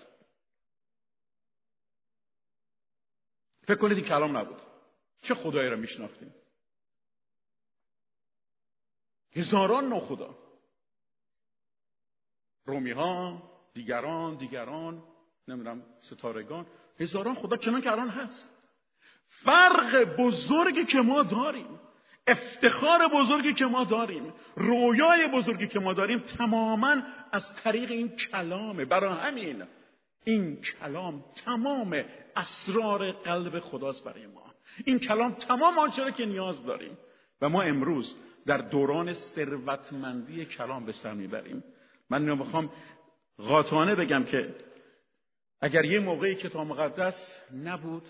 فکر 3.63 3.79
کنید 3.79 3.97
این 3.97 4.07
کلام 4.07 4.37
نبود. 4.37 4.61
چه 5.23 5.35
خدایی 5.35 5.69
را 5.69 5.77
میشناختیم؟ 5.77 6.35
هزاران 9.37 9.89
ناخدا. 9.89 10.39
رومی 12.67 12.91
ها 12.91 13.43
دیگران 13.75 14.37
دیگران 14.37 15.03
نمی‌دونم 15.49 15.83
ستارگان. 16.01 16.67
هزاران 17.01 17.35
خدا 17.35 17.57
چنان 17.57 17.81
که 17.81 17.93
الان 17.93 18.09
هست. 18.09 18.51
فرق 19.29 20.17
بزرگی 20.19 20.85
که 20.85 21.01
ما 21.01 21.23
داریم 21.23 21.81
افتخار 22.27 23.09
بزرگی 23.09 23.53
که 23.53 23.67
ما 23.67 23.85
داریم 23.85 24.33
رویای 24.57 25.29
بزرگی 25.29 25.67
که 25.67 25.81
ما 25.81 25.93
داریم 25.93 26.19
تماما 26.19 27.03
از 27.33 27.57
طریق 27.57 27.91
این 27.91 28.17
کلامه 28.17 28.85
برای 28.85 29.13
همین 29.13 29.63
این 30.25 30.61
کلام 30.61 31.25
تمام 31.45 32.05
اسرار 32.37 33.13
قلب 33.13 33.61
خداست 33.61 34.05
برای 34.05 34.27
ما. 34.27 34.55
این 34.85 34.99
کلام 34.99 35.33
تمام 35.35 35.79
آنچه 35.79 36.13
که 36.13 36.27
نیاز 36.27 36.65
داریم. 36.65 36.99
و 37.41 37.49
ما 37.49 37.63
امروز 37.63 38.17
در 38.47 38.59
دوران 38.59 39.15
ثروتمندی 39.15 40.45
کلام 40.45 40.85
به 40.87 40.93
سر 40.93 41.15
می‌بریم. 41.15 41.65
من 42.11 42.35
می‌خوام 42.35 42.71
قاطعانه 43.39 43.95
بگم 43.95 44.25
که 44.25 44.55
اگر 45.61 45.85
یه 45.85 46.01
موقعی 46.01 46.35
کتاب 46.35 46.67
مقدس 46.67 47.39
نبود 47.65 48.03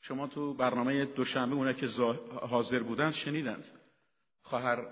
شما 0.00 0.26
تو 0.26 0.54
برنامه 0.54 1.04
دوشنبه 1.04 1.54
اونه 1.54 1.74
که 1.74 1.86
حاضر 2.40 2.82
بودن 2.82 3.10
شنیدند. 3.10 3.64
خواهر 4.42 4.86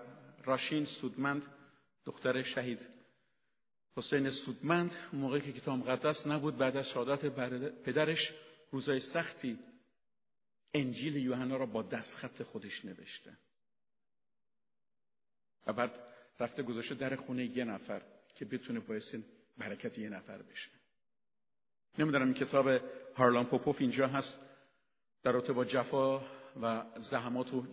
راشین 0.45 0.85
سودمند 0.85 1.43
دختر 2.05 2.43
شهید 2.43 2.89
حسین 3.97 4.31
سودمند 4.31 4.97
موقعی 5.13 5.41
که 5.41 5.53
کتاب 5.53 5.79
مقدس 5.79 6.27
نبود 6.27 6.57
بعد 6.57 6.77
از 6.77 6.89
شهادت 6.89 7.27
پدرش 7.85 8.33
روزای 8.71 9.01
سختی 9.01 9.59
انجیل 10.75 11.17
یوحنا 11.17 11.57
را 11.57 11.67
با 11.67 11.83
دستخط 11.83 12.43
خودش 12.43 12.85
نوشته. 12.85 13.37
و 15.67 15.73
بعد 15.73 16.01
رفته 16.41 16.63
گذاشته 16.63 16.95
در 16.95 17.17
خونه 17.17 17.45
یه 17.45 17.65
نفر 17.65 18.03
که 18.35 18.45
بتونه 18.45 18.81
باعث 18.81 19.15
برکت 19.59 19.99
یه 19.99 20.09
نفر 20.09 20.43
بشه. 20.43 20.71
نمی‌دونم 21.99 22.25
این 22.25 22.35
کتاب 22.35 22.69
هارلان 23.17 23.47
پوپوف 23.47 23.77
اینجا 23.81 24.09
هست. 24.09 24.39
در 25.23 25.33
رابطه 25.33 25.53
با 25.53 25.65
جفا 25.65 26.21
و 26.63 26.85
زحمات 26.99 27.55
و 27.55 27.67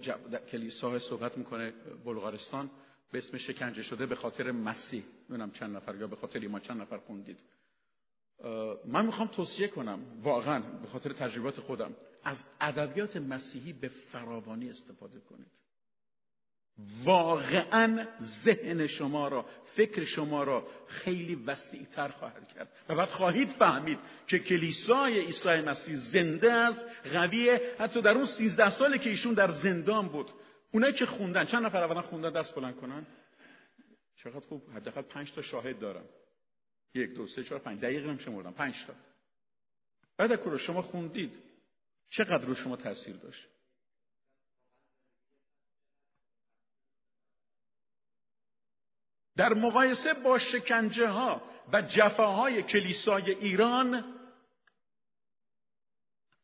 کلیسا 0.52 1.00
صحبت 1.00 1.38
می‌کنه 1.38 1.72
بلغارستان. 2.06 2.70
به 3.12 3.18
اسم 3.18 3.38
شکنجه 3.38 3.84
شده 3.84 4.06
به 4.06 4.16
خاطر 4.16 4.52
مسیح. 4.52 5.04
نمی‌دونم 5.30 5.52
چند 5.52 5.76
نفر 5.76 5.96
یا 5.96 6.08
به 6.08 6.16
خاطر 6.16 6.40
ایمان 6.40 6.62
چند 6.62 6.82
نفر 6.82 6.98
خوندید. 6.98 7.40
من 8.86 9.06
می‌خوام 9.06 9.28
توصیه 9.28 9.68
کنم 9.68 10.00
واقعا 10.24 10.60
به 10.60 10.88
خاطر 10.88 11.14
تجربات 11.14 11.60
خودم 11.60 11.96
از 12.24 12.46
ادبیات 12.62 13.18
مسیحی 13.18 13.74
به 13.74 13.88
فراوانی 13.88 14.70
استفاده 14.70 15.20
کنید. 15.20 15.62
واقعا 17.04 18.08
ذهن 18.22 18.88
شما 18.88 19.28
را 19.28 19.46
فکر 19.66 20.04
شما 20.04 20.44
را 20.44 20.68
خیلی 20.88 21.36
وسیعتر 21.36 22.08
خواهد 22.08 22.48
کرد. 22.48 22.70
و 22.90 22.96
بعد 22.96 23.10
خواهید 23.10 23.48
فهمید 23.48 24.00
که 24.28 24.40
کلیسای 24.40 25.20
عیسی 25.20 25.50
مسیح 25.50 25.96
زنده 25.96 26.54
است 26.54 26.86
قویه 27.14 27.76
حتی 27.80 28.02
در 28.02 28.12
اون 28.12 28.26
سیزده 28.26 28.70
سالی 28.70 29.00
که 29.00 29.10
ایشون 29.10 29.34
در 29.34 29.48
زندان 29.48 30.08
بود. 30.08 30.32
اونایی 30.72 30.94
که 30.94 31.06
خوندن 31.06 31.46
چند 31.46 31.66
نفر 31.66 31.84
اولا 31.84 32.02
خوندن؟ 32.02 32.30
دست 32.30 32.56
بلند 32.56 32.76
کنن. 32.76 33.06
چقدر 34.16 34.40
خوب. 34.40 34.62
حداقل 34.76 35.02
پنج 35.02 35.34
تا 35.34 35.42
شاهد 35.42 35.80
دارم. 35.80 36.06
یک 36.94 37.14
دو 37.14 37.28
سه 37.28 37.44
چهار 37.44 37.60
پنج. 37.60 37.80
دقیق 37.80 38.06
نمیشه 38.06 38.32
پنج 38.32 38.86
تا. 38.86 38.94
بعد 40.18 40.58
شما 40.58 40.82
خوندید. 40.82 41.40
چقدر 42.10 42.46
رو 42.46 42.56
شما 42.56 42.76
تاثیر 42.76 43.16
داشت؟ 43.16 43.48
در 49.36 49.54
مقایسه 49.54 50.14
با 50.14 50.40
شکنجه 50.40 51.08
ها 51.08 51.42
و 51.74 51.82
جفاهای 51.82 52.64
کلیسای 52.64 53.32
ایران 53.32 54.21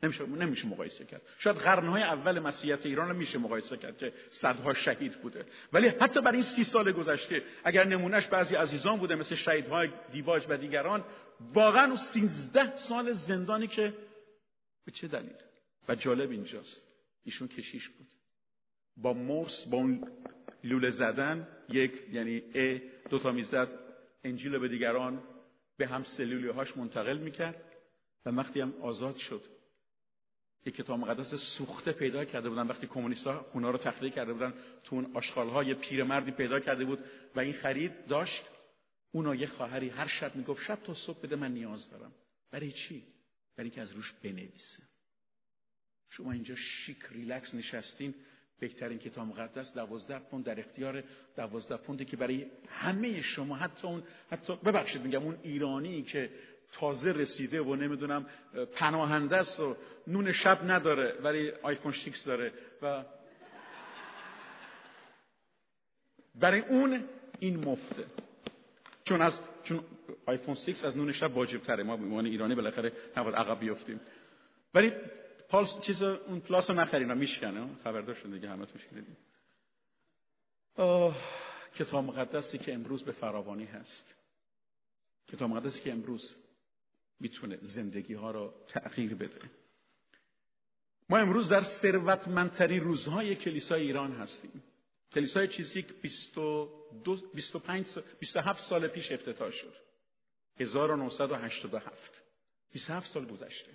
نمیشه 0.04 0.26
نمیشه 0.26 0.68
مقایسه 0.68 1.06
کرد. 1.06 1.22
شاید 1.38 1.58
قرنهای 1.58 2.04
اول 2.04 2.40
مسیحیت 2.40 2.86
ایران 2.86 3.10
رو 3.10 3.16
میشه 3.16 3.38
مقایسه 3.38 3.78
کرد 3.78 3.98
که 3.98 4.14
صدها 4.30 4.74
شهید 4.74 5.22
بوده. 5.22 5.46
ولی 5.74 5.88
حتی 5.88 6.22
برای 6.22 6.36
این 6.36 6.44
سی 6.44 6.64
سال 6.64 6.92
گذشته 6.92 7.44
اگر 7.64 7.84
نمونهش 7.84 8.28
بعضی 8.28 8.56
عزیزان 8.56 9.00
بوده 9.00 9.16
مثل 9.16 9.36
شهیدهای 9.36 9.90
دیواج 10.12 10.46
و 10.50 10.58
دیگران 10.58 11.04
واقعا 11.54 11.86
اون 11.86 11.96
سیزده 11.96 12.76
سال 12.76 13.12
زندانی 13.12 13.68
که 13.68 13.94
به 14.86 14.92
چه 14.92 15.08
دلیل؟ 15.08 15.36
و 15.88 15.96
جالب 15.96 16.32
اینجاست 16.32 16.82
ایشون 17.24 17.48
کشیش 17.48 17.90
بود. 17.90 18.08
با 18.98 19.14
مرس 19.14 19.66
با 19.66 19.78
اون 19.78 20.08
لوله 20.64 20.90
زدن 20.90 21.48
یک 21.70 21.92
یعنی 22.12 22.44
ا 22.56 22.80
دو 23.10 23.20
تا 23.20 23.32
می‌زد 23.32 23.80
انجیل 24.24 24.58
به 24.58 24.68
دیگران 24.68 25.24
به 25.78 25.88
هم 25.88 26.04
سلولی 26.04 26.48
هاش 26.48 26.78
منتقل 26.78 27.18
می‌کرد 27.18 27.64
و 28.26 28.30
وقتی 28.30 28.62
هم 28.62 28.74
آزاد 28.82 29.16
شد. 29.16 29.57
یک 30.68 30.76
کتاب 30.76 31.00
مقدس 31.00 31.36
سوخته 31.36 31.92
پیدا 31.92 32.26
کرده 32.26 32.50
بودن. 32.50 32.68
وقتی 32.68 32.88
کمونیست‌ها 32.88 33.46
خونا 33.52 33.72
رو 33.72 33.78
تخلیه 33.78 34.12
کرده 34.12 34.34
بودن 34.34 34.54
تو 34.84 34.96
اون 34.96 35.12
آشغال‌ها 35.14 35.64
یه 35.64 35.74
پیرمردی 35.74 36.32
پیدا 36.32 36.60
کرده 36.60 36.86
بود 36.86 37.00
و 37.36 37.40
این 37.40 37.54
خرید 37.54 38.08
داشت. 38.08 38.46
اونا 39.12 39.36
یه 39.36 39.48
خواهری 39.48 39.90
هر 39.90 40.08
شب 40.08 40.36
می‌گفت 40.36 40.64
شب 40.64 40.80
تا 40.84 40.94
صبح 40.94 41.22
بده 41.22 41.36
من 41.36 41.52
نیاز 41.52 41.90
دارم. 41.90 42.12
برای 42.52 42.72
چی؟ 42.72 43.04
برای 43.58 43.70
اینکه 43.70 43.82
از 43.82 43.92
روش 43.92 44.14
بنویسه. 44.24 44.84
شما 46.10 46.32
اینجا 46.32 46.56
شیک 46.56 47.00
ریلکس 47.12 47.56
نشستین. 47.56 48.14
بهترین 48.60 48.98
کتاب 48.98 49.28
مقدس 49.28 49.74
دوازده 49.74 50.20
پوند 50.20 50.46
در 50.46 50.60
اختیار 50.60 51.04
دوازده 51.36 51.78
پوندی 51.78 52.06
که 52.06 52.18
برای 52.18 52.46
همه 52.68 53.22
شما 53.22 53.56
حتی 53.56 53.88
اون 53.88 54.04
حتی 54.32 54.56
ببخشید 54.56 55.02
میگم 55.02 55.24
اون 55.24 55.38
ایرانی 55.44 56.04
که 56.04 56.30
تازه 56.72 57.12
رسیده 57.12 57.62
و 57.62 57.76
نمی‌دونم 57.76 58.26
پناهنده 58.74 59.38
است 59.38 59.60
و 59.60 59.76
نون 60.08 60.32
شب 60.32 60.72
نداره 60.72 61.20
ولی 61.22 61.52
آیفون 61.52 61.92
6 61.92 62.18
داره 62.18 62.54
و 62.82 63.04
برای 66.36 66.60
اون 66.60 67.04
این 67.40 67.66
مفته. 67.66 68.06
چون 69.04 69.22
از 69.22 69.42
چون 69.64 69.84
آیفون 70.26 70.56
6 70.56 70.84
از 70.84 70.98
نون 70.98 71.12
شب 71.12 71.38
واجب 71.38 71.62
تره 71.62 71.84
ما 71.84 71.98
به 71.98 72.16
ایرانی 72.18 72.56
بالاخره 72.56 72.92
نباید 73.18 73.36
عقب 73.36 73.60
بیفتیم 73.60 74.00
ولی 74.74 74.94
پالس 75.50 75.82
چیز 75.82 76.04
اون 76.04 76.40
پلاس 76.40 76.70
رو 76.70 76.76
نخرین 76.76 77.14
میشکنه. 77.14 77.68
خبردار 77.84 78.16
شده 78.16 78.32
دیگه 78.34 78.50
همه 78.50 78.66
تو 78.66 78.80
شنیدیم 78.80 79.18
کتاب 81.76 82.04
مقدسی 82.04 82.58
که 82.58 82.74
امروز 82.74 83.04
به 83.04 83.12
فراوانی 83.12 83.66
هست. 83.66 84.16
کتاب 85.28 85.50
مقدسی 85.50 85.82
که 85.82 85.92
امروز 85.92 86.36
می‌تونه 87.20 87.58
زندگی 87.62 88.14
ها 88.14 88.32
رو 88.32 88.54
تغییر 88.68 89.16
بده. 89.16 89.40
ما 91.10 91.18
امروز 91.18 91.50
در 91.50 91.64
ثروتمندترین 91.64 92.84
روزهای 92.84 93.36
کلیسای 93.36 93.82
ایران 93.82 94.12
هستیم. 94.12 94.64
کلیسای 95.14 95.48
چیزی 95.48 95.82
که 95.82 95.94
25 97.32 97.86
27 98.20 98.60
سال 98.60 98.88
پیش 98.88 99.12
افتتاح 99.12 99.52
شد. 99.52 99.74
1987 100.60 102.22
27 102.74 103.12
سال 103.14 103.26
گذشته. 103.26 103.72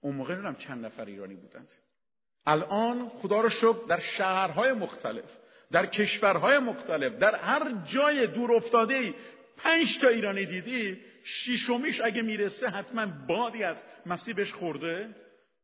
اون 0.00 0.16
موقع 0.16 0.34
نمی‌دونم 0.34 0.56
چند 0.56 0.84
نفر 0.84 1.04
ایرانی 1.04 1.34
بودند. 1.34 1.68
الان 2.46 3.08
خدا 3.08 3.40
رو 3.40 3.48
شکر 3.48 3.86
در 3.88 4.00
شهرهای 4.00 4.72
مختلف 4.72 5.36
در 5.72 5.86
کشورهای 5.86 6.58
مختلف 6.58 7.12
در 7.12 7.34
هر 7.34 7.72
جای 7.84 8.26
دور 8.26 8.52
افتاده 8.52 8.94
ای 8.94 9.14
پنج 9.56 9.98
تا 9.98 10.08
ایرانی 10.08 10.46
دیدی 10.46 11.00
شیشمیش 11.28 12.00
اگه 12.00 12.22
می‌رسه 12.22 12.68
حتما 12.68 13.06
بادی 13.06 13.62
از 13.62 13.84
مسیح 14.06 14.44
خورده. 14.44 15.14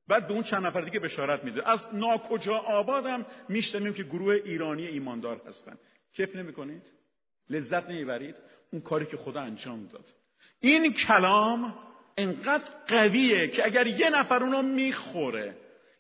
بعد 0.09 0.29
به 0.29 0.35
اون 0.35 0.43
چند 0.43 0.67
نفر 0.67 0.81
دیگه 0.81 1.01
بشارت 1.01 1.45
میده. 1.45 1.71
از 1.71 1.95
ناکجا 1.95 2.55
آبادم 2.55 3.27
میشنویم 3.49 3.95
که 3.95 4.03
گروه 4.03 4.35
ایرانی 4.35 4.87
ایماندار 4.87 5.41
هستن. 5.47 5.79
کیف 6.17 6.37
نمی‌کنید؟ 6.37 6.83
لذت 7.51 7.89
نمی‌برید؟ 7.91 8.35
اون 8.73 8.83
کاری 8.83 9.07
که 9.07 9.17
خدا 9.17 9.41
انجام 9.41 9.87
داد. 9.87 10.05
این 10.61 10.93
کلام 10.93 11.75
انقدر 12.17 12.71
قویه 12.89 13.49
که 13.49 13.67
اگر 13.67 13.87
یه 13.87 14.11
نفر 14.11 14.43
اونو 14.43 14.63
می‌خوره 14.63 15.57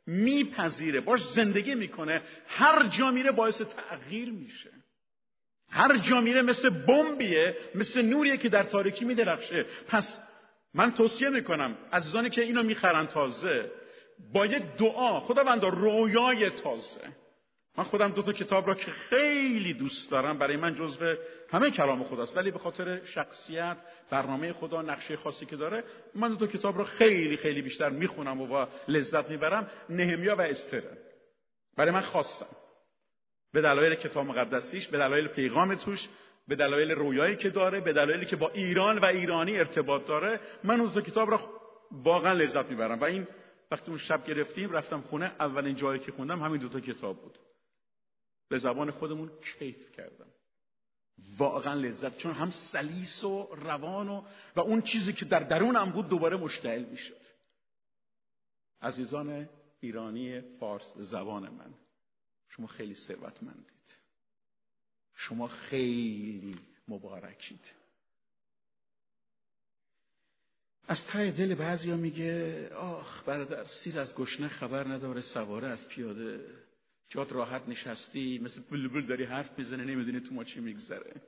میپذیره 0.07 1.01
باش 1.01 1.21
زندگی 1.21 1.75
می‌کنه 1.75 2.23
هر 2.47 2.89
جا 2.89 3.11
میره 3.11 3.33
باعث 3.33 3.63
تغییر 3.63 4.31
میشه. 4.31 4.71
هر 5.73 5.97
جا 5.97 6.21
میره 6.21 6.43
مثل 6.43 6.71
بمبیه 6.71 7.57
مثل 7.75 8.03
نوریه 8.03 8.37
که 8.37 8.49
در 8.49 8.63
تاریکی 8.63 9.05
میدرخشه. 9.05 9.67
پس 9.89 10.21
من 10.75 10.93
توصیه 10.93 11.29
می‌کنم 11.29 11.77
عزیزانی 11.93 12.31
که 12.31 12.43
اینو 12.43 12.63
می‌خرن 12.63 13.07
تازه 13.07 13.71
با 14.33 14.47
یه 14.47 14.59
دعا 14.79 15.21
خداوندا 15.21 15.69
رویای 15.69 16.51
تازه. 16.51 17.01
من 17.79 17.85
خودم 17.85 18.09
دو 18.09 18.23
تا 18.23 18.33
کتاب 18.33 18.67
را 18.67 18.75
که 18.75 18.91
خیلی 18.91 19.75
دوست 19.75 20.11
دارم 20.11 20.39
برای 20.39 20.57
من 20.57 20.75
جزو 20.75 21.15
همه 21.51 21.71
کلام 21.71 22.05
خداست. 22.05 22.37
ولی 22.37 22.51
به 22.51 22.59
خاطر 22.59 23.05
شخصیت 23.05 23.77
برنامه 24.11 24.53
خدا 24.53 24.83
نقشه 24.83 25.17
خاصی 25.17 25.47
که 25.47 25.57
داره 25.57 25.85
من 26.15 26.29
دو 26.29 26.37
تا 26.37 26.47
کتاب 26.47 26.79
را 26.79 26.85
خیلی 26.85 27.37
خیلی 27.37 27.63
بیشتر 27.63 27.91
می‌خونم 27.91 28.41
و 28.41 28.47
با 28.47 28.69
لذت 28.89 29.31
می‌برم. 29.31 29.71
نهمیا 29.89 30.37
و 30.37 30.41
استره 30.41 30.99
برای 31.77 31.91
من 31.91 32.01
خاصم 32.01 32.47
به 33.53 33.61
دلایل 33.61 33.95
کتاب 33.95 34.27
مقدسیش 34.27 34.89
به 34.89 34.99
دلایل 34.99 35.29
پیغام 35.29 35.75
توش 35.75 36.09
به 36.49 36.57
دلایل 36.57 36.91
رویایی 36.91 37.37
که 37.37 37.51
داره 37.51 37.81
به 37.81 37.93
دلایلی 37.93 38.27
که 38.27 38.37
با 38.37 38.49
ایران 38.51 38.99
و 38.99 39.05
ایرانی 39.05 39.59
ارتباط 39.59 40.07
داره. 40.07 40.41
من 40.65 40.81
اون 40.81 40.93
دو 40.93 41.01
کتاب 41.01 41.31
را 41.31 41.41
واقعا 41.93 42.33
لذت 42.33 42.67
می‌برم 42.67 43.01
و 43.01 43.05
این 43.05 43.27
وقتی 43.71 43.89
اون 43.89 43.99
شب 43.99 44.25
گرفتیم 44.25 44.71
رفتم 44.71 45.01
خونه 45.01 45.25
اولین 45.41 45.75
جایی 45.75 46.01
که 46.01 46.13
خوندم 46.13 46.43
همین 46.43 46.61
دو 46.61 46.69
تا 46.69 46.81
کتاب 46.81 47.23
بود. 47.23 47.39
به 48.49 48.59
زبان 48.59 48.91
خودمون 48.91 49.31
کیف 49.59 49.93
کردم. 49.93 50.27
واقعا 51.39 51.75
لذت 51.75 52.19
چون 52.19 52.33
هم 52.33 52.51
سلیس 52.51 53.25
و 53.25 53.49
روان 53.53 54.09
و, 54.09 54.23
و 54.57 54.61
اون 54.61 54.83
چیزی 54.83 55.13
که 55.13 55.25
در 55.25 55.41
درونم 55.41 55.91
بود 55.93 56.09
دوباره 56.09 56.37
مشتعل 56.37 56.85
می‌شد. 56.85 57.21
عزیزان 58.83 59.49
ایرانی 59.81 60.41
فارس 60.41 60.93
زبان 60.97 61.49
من. 61.49 61.75
شما 62.57 62.67
خیلی 62.67 62.95
ثروتمندید. 62.95 63.97
شما 65.15 65.49
خیلی 65.49 66.57
مبارکید. 66.89 67.83
از 70.89 71.07
ته 71.07 71.31
دل 71.31 71.55
بعضیا 71.55 71.97
میگه 71.97 72.69
آخ 72.75 73.25
برادر 73.25 73.65
سیر 73.65 73.99
از 73.99 74.15
گشنه 74.15 74.49
خبر 74.49 74.89
نداره 74.89 75.21
سواره 75.21 75.69
از 75.69 75.89
پیاده. 75.89 76.47
جات 77.09 77.33
راحت 77.33 77.69
نشستی 77.69 78.39
مثل 78.39 78.63
بلبل 78.71 79.07
داری 79.07 79.25
حرف 79.25 79.59
می‌زنه 79.59 79.85
نمی‌دونی 79.85 80.21
تو 80.21 80.35
ما 80.35 80.45
چی 80.45 80.61
میگذره. 80.61 81.23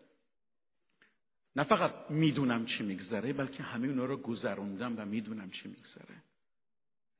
نه 1.57 1.65
فقط 1.65 2.11
می‌دونم 2.11 2.67
چی 2.67 2.85
میگذره 2.85 3.33
بلکه 3.33 3.63
همه 3.63 3.89
اونا 3.89 4.05
رو 4.05 4.17
گذروندم 4.17 4.99
و 4.99 5.05
می‌دونم 5.05 5.51
چی 5.51 5.69
میگذره. 5.69 6.23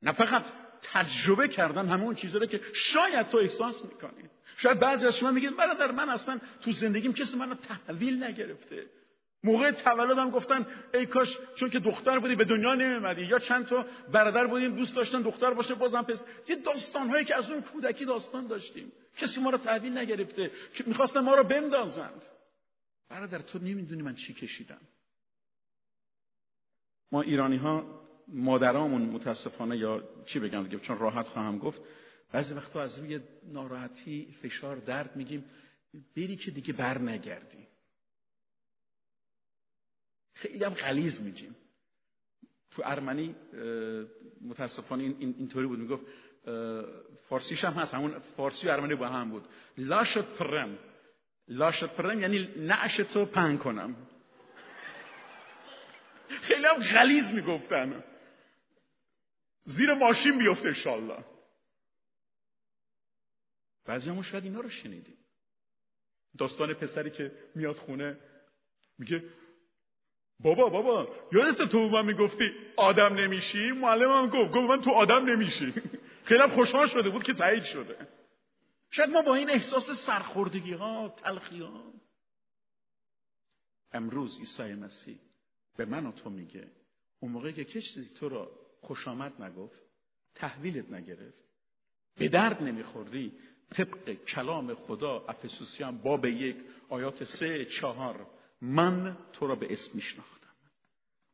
نه 0.05 0.13
فقط 0.13 0.43
تجربه 0.83 1.49
کردن 1.49 1.89
همه 1.89 2.03
اون 2.03 2.17
رو 2.33 2.47
که 2.47 2.61
شاید 2.73 3.29
تو 3.29 3.39
احساس 3.39 3.85
می‌کنی. 3.85 4.31
شاید 4.57 4.79
بعضی 4.79 5.07
از 5.07 5.17
شما 5.17 5.31
میگید 5.31 5.57
برادر 5.57 5.91
من 5.91 6.09
اصلا 6.09 6.41
تو 6.61 6.73
زندگیم 6.73 7.13
کسی 7.13 7.39
منو 7.39 7.55
تحویل 7.55 8.25
نگرفته. 8.25 8.87
موقع 9.45 9.71
تولدم 9.71 10.31
گفتن 10.31 10.67
ای 10.95 11.07
کاش 11.07 11.39
چون 11.55 11.71
که 11.71 11.79
دختر 11.79 12.19
بودی 12.19 12.35
به 12.35 12.45
دنیا 12.45 12.75
نمیمدی 12.75 13.25
یا 13.25 13.39
چند 13.39 13.67
تا 13.67 13.87
برادر 14.13 14.47
بودیم 14.47 14.77
دوست 14.77 14.97
داشتن 14.97 15.23
دختر 15.23 15.55
باشه 15.55 15.75
بازم 15.75 16.03
پس 16.03 16.25
یه 16.49 16.57
داستان 16.57 17.09
هایی 17.09 17.25
که 17.25 17.37
از 17.37 17.51
اون 17.51 17.63
کودکی 17.63 18.05
داستان 18.05 18.47
داشتیم. 18.47 18.93
کسی 19.17 19.41
ما 19.41 19.51
رو 19.51 19.59
تحویل 19.59 19.99
نگرفته 19.99 20.51
که 20.75 20.85
می‌خواستن 20.87 21.21
ما 21.21 21.35
رو 21.35 21.45
بندازند. 21.45 22.25
برادر 23.09 23.39
تو 23.39 23.59
نمی‌دونی 23.59 24.03
من 24.03 24.15
چی 24.15 24.35
کشیدم. 24.35 24.81
ما 27.13 27.23
ایرانی 27.23 27.57
ها 27.57 28.04
مادرامون 28.29 29.03
متاسفانه 29.03 29.77
یا 29.77 30.03
چی 30.25 30.41
بگم 30.41 30.63
دیگه 30.63 30.79
چون 30.79 30.99
راحت 30.99 31.29
خواهم 31.29 31.59
گفت 31.59 31.81
بعضی 32.33 32.55
وقتا 32.55 32.83
از 32.83 32.99
روی 32.99 33.21
ناراحتی 33.53 34.35
فشار 34.43 34.77
درد 34.77 35.17
میگیم. 35.17 35.45
بری 36.17 36.37
که 36.37 36.51
دیگه 36.51 36.73
بر 36.73 36.99
نگردی. 36.99 37.67
خیلی 40.35 40.65
هم 40.65 40.75
غلیز 40.75 41.23
میگیم. 41.23 41.57
تو 42.71 42.83
ارمنی 42.85 43.35
متاسفانه 44.41 45.03
این 45.03 45.35
اینطوری 45.39 45.67
بود. 45.67 45.79
می‌گفت 45.79 46.03
فارسیش 47.29 47.65
هم 47.65 47.73
هست. 47.73 47.95
همون 47.95 48.19
فارسی 48.19 48.69
و 48.69 48.71
ارمنی 48.71 48.95
با 48.95 49.09
هم 49.09 49.31
بود. 49.31 49.49
لاشت 49.79 50.19
پرم. 50.19 50.79
لاشت 51.49 51.85
پرم 51.85 52.21
یعنی 52.21 52.49
نعش 52.57 52.97
تو 52.97 53.27
پنگ 53.27 53.59
کنم. 53.59 53.97
خیلی 56.29 56.67
هم 56.67 56.75
غلیز 56.75 57.31
می‌گفتن. 57.33 58.05
زیر 59.65 59.95
ماشین 59.95 60.39
بیفته 60.39 60.69
انشالله 60.69 61.25
بعضی 63.85 64.11
همون 64.11 64.23
شاید 64.23 64.45
اینا 64.45 64.61
رو 64.61 64.69
شنیدیم. 64.69 65.19
داستان 66.39 66.75
پسری 66.75 67.11
که 67.11 67.33
میاد 67.55 67.77
خونه 67.77 68.19
میگه 68.99 69.25
بابا 70.41 70.69
بابا 70.69 71.17
یادت 71.33 71.63
تو 71.63 71.89
من 71.89 72.07
می‌گفتی 72.07 72.53
آدم 72.77 73.15
نمیشی؟ 73.15 73.73
معلمم 73.73 74.27
گفت 74.27 74.51
گفت 74.51 74.71
من 74.71 74.81
تو 74.81 74.91
آدم 74.91 75.25
نمیشی. 75.25 75.75
خیلی 76.29 76.47
خوشحال 76.47 76.87
شده 76.87 77.11
بود 77.11 77.23
که 77.23 77.33
تایید 77.33 77.65
شده. 77.65 78.09
شاید 78.91 79.11
ما 79.11 79.23
با 79.23 79.35
این 79.35 79.51
احساس 79.51 79.91
سرخوردگی 79.91 80.73
ها 80.73 81.09
تلخی 81.09 81.61
ها. 81.61 81.93
امروز 83.93 84.39
عیسی 84.39 84.75
مسیح 84.75 85.19
به 85.77 85.85
من 85.85 86.07
و 86.07 86.13
تو 86.13 86.31
میگه 86.31 86.71
اون 87.21 87.33
موقعی 87.33 87.53
که 87.53 87.65
کسی 87.65 88.11
تو 88.15 88.29
را 88.29 88.64
خوش 88.85 89.09
آمد 89.09 89.43
نگفت 89.43 89.83
تحویلت 90.35 90.91
نگرفت. 90.91 91.45
به 92.17 92.29
درد 92.29 92.63
نمیخوردی؟ 92.63 93.33
طبق 93.75 94.11
کلام 94.13 94.75
خدا 94.75 95.25
افسوسیان 95.29 95.99
باب 95.99 96.27
یک 96.27 96.57
آیات 96.89 97.25
سه 97.25 97.65
چهار 97.65 98.27
من 98.61 99.17
تو 99.33 99.47
را 99.47 99.55
به 99.55 99.73
اسم 99.73 99.91
میشناختم. 99.95 100.49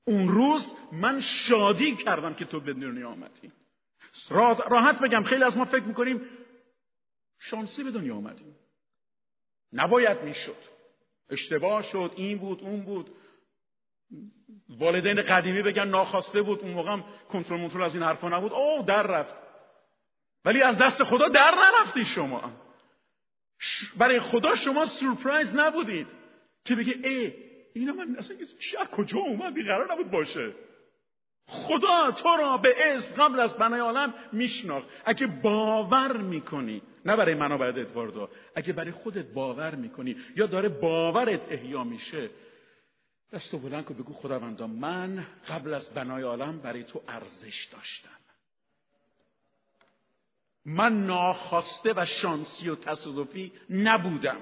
اون 0.05 0.29
روز 0.29 0.73
من 0.93 1.21
شادی 1.21 1.97
کردم 1.97 2.35
که 2.35 2.45
تو 2.45 2.61
به 2.61 2.73
دنیا 2.73 3.09
آمدی. 3.09 3.53
راحت 4.71 4.99
بگم 4.99 5.23
خیلی 5.23 5.45
از 5.45 5.57
ما 5.57 5.65
فکر 5.65 5.85
می‌کنیم 5.85 6.21
شانسی 7.39 7.85
به 7.85 7.91
دنیا 7.91 8.17
آمدیم. 8.17 8.57
نباید 9.73 10.23
می‌شد. 10.23 10.57
اشتباه 11.31 11.83
شد 11.83 12.13
این 12.17 12.39
بود 12.39 12.61
اون 12.61 12.81
بود. 12.81 13.11
والدین 14.69 15.23
قدیمی 15.23 15.63
بگن 15.63 15.89
ناخواسته 15.89 16.43
بود 16.43 16.61
اون 16.61 16.71
موقع 16.71 16.91
هم 16.91 17.05
کنترل 17.29 17.61
منترل 17.61 17.83
از 17.83 17.95
این 17.95 18.05
حرفا 18.05 18.29
نبود. 18.29 18.53
اوه 18.53 18.85
در 18.87 19.03
رفت. 19.03 19.35
ولی 20.45 20.63
از 20.63 20.79
دست 20.79 21.05
خدا 21.05 21.29
در 21.29 21.55
نرفتی 21.55 22.05
شما. 22.05 22.53
برای 23.99 24.21
خدا 24.21 24.57
شما 24.57 24.85
سورپرایز 24.85 25.57
نبودید. 25.57 26.07
که 26.65 26.75
بگه 26.75 26.95
ای 27.05 27.33
اینا 27.75 27.93
من 27.93 28.17
اصلا 28.19 28.37
چی 28.61 28.77
کجا 28.93 29.19
اومد؟ 29.19 29.67
قرار 29.67 29.93
نبود 29.93 30.11
باشه. 30.11 30.53
خدا 31.47 32.11
تو 32.11 32.29
را 32.37 32.57
به 32.57 32.75
اسم 32.79 33.15
قبل 33.15 33.41
از 33.41 33.55
بنای 33.55 33.81
عالم 33.81 34.15
میشناخت. 34.33 34.89
اگه 35.05 35.27
باور 35.27 36.17
می‌کنی 36.17 36.83
نه 37.05 37.17
برای 37.17 37.35
منو 37.35 37.59
باید 37.59 37.79
ادواردو 37.79 38.29
اگه 38.55 38.73
برای 38.73 38.91
خودت 38.91 39.27
باور 39.27 39.75
می‌کنی 39.75 40.17
یا 40.37 40.47
داره 40.47 40.69
باورت 40.69 41.53
احیا 41.53 41.85
میشه 41.85 42.31
دستو 43.33 43.59
بلند 43.59 43.85
کن 43.85 43.95
بگو 43.95 44.13
خداوندا 44.13 44.67
من 44.67 45.27
قبل 45.49 45.75
از 45.75 45.91
بنای 45.95 46.23
عالم 46.23 46.59
برای 46.59 46.85
تو 46.85 47.03
ارزش 47.09 47.69
داشتم. 47.73 48.09
من 50.65 51.07
ناخواسته 51.07 51.93
و 51.97 52.05
شانسی 52.05 52.69
و 52.69 52.75
تصادفی 52.75 53.53
نبودم. 53.71 54.41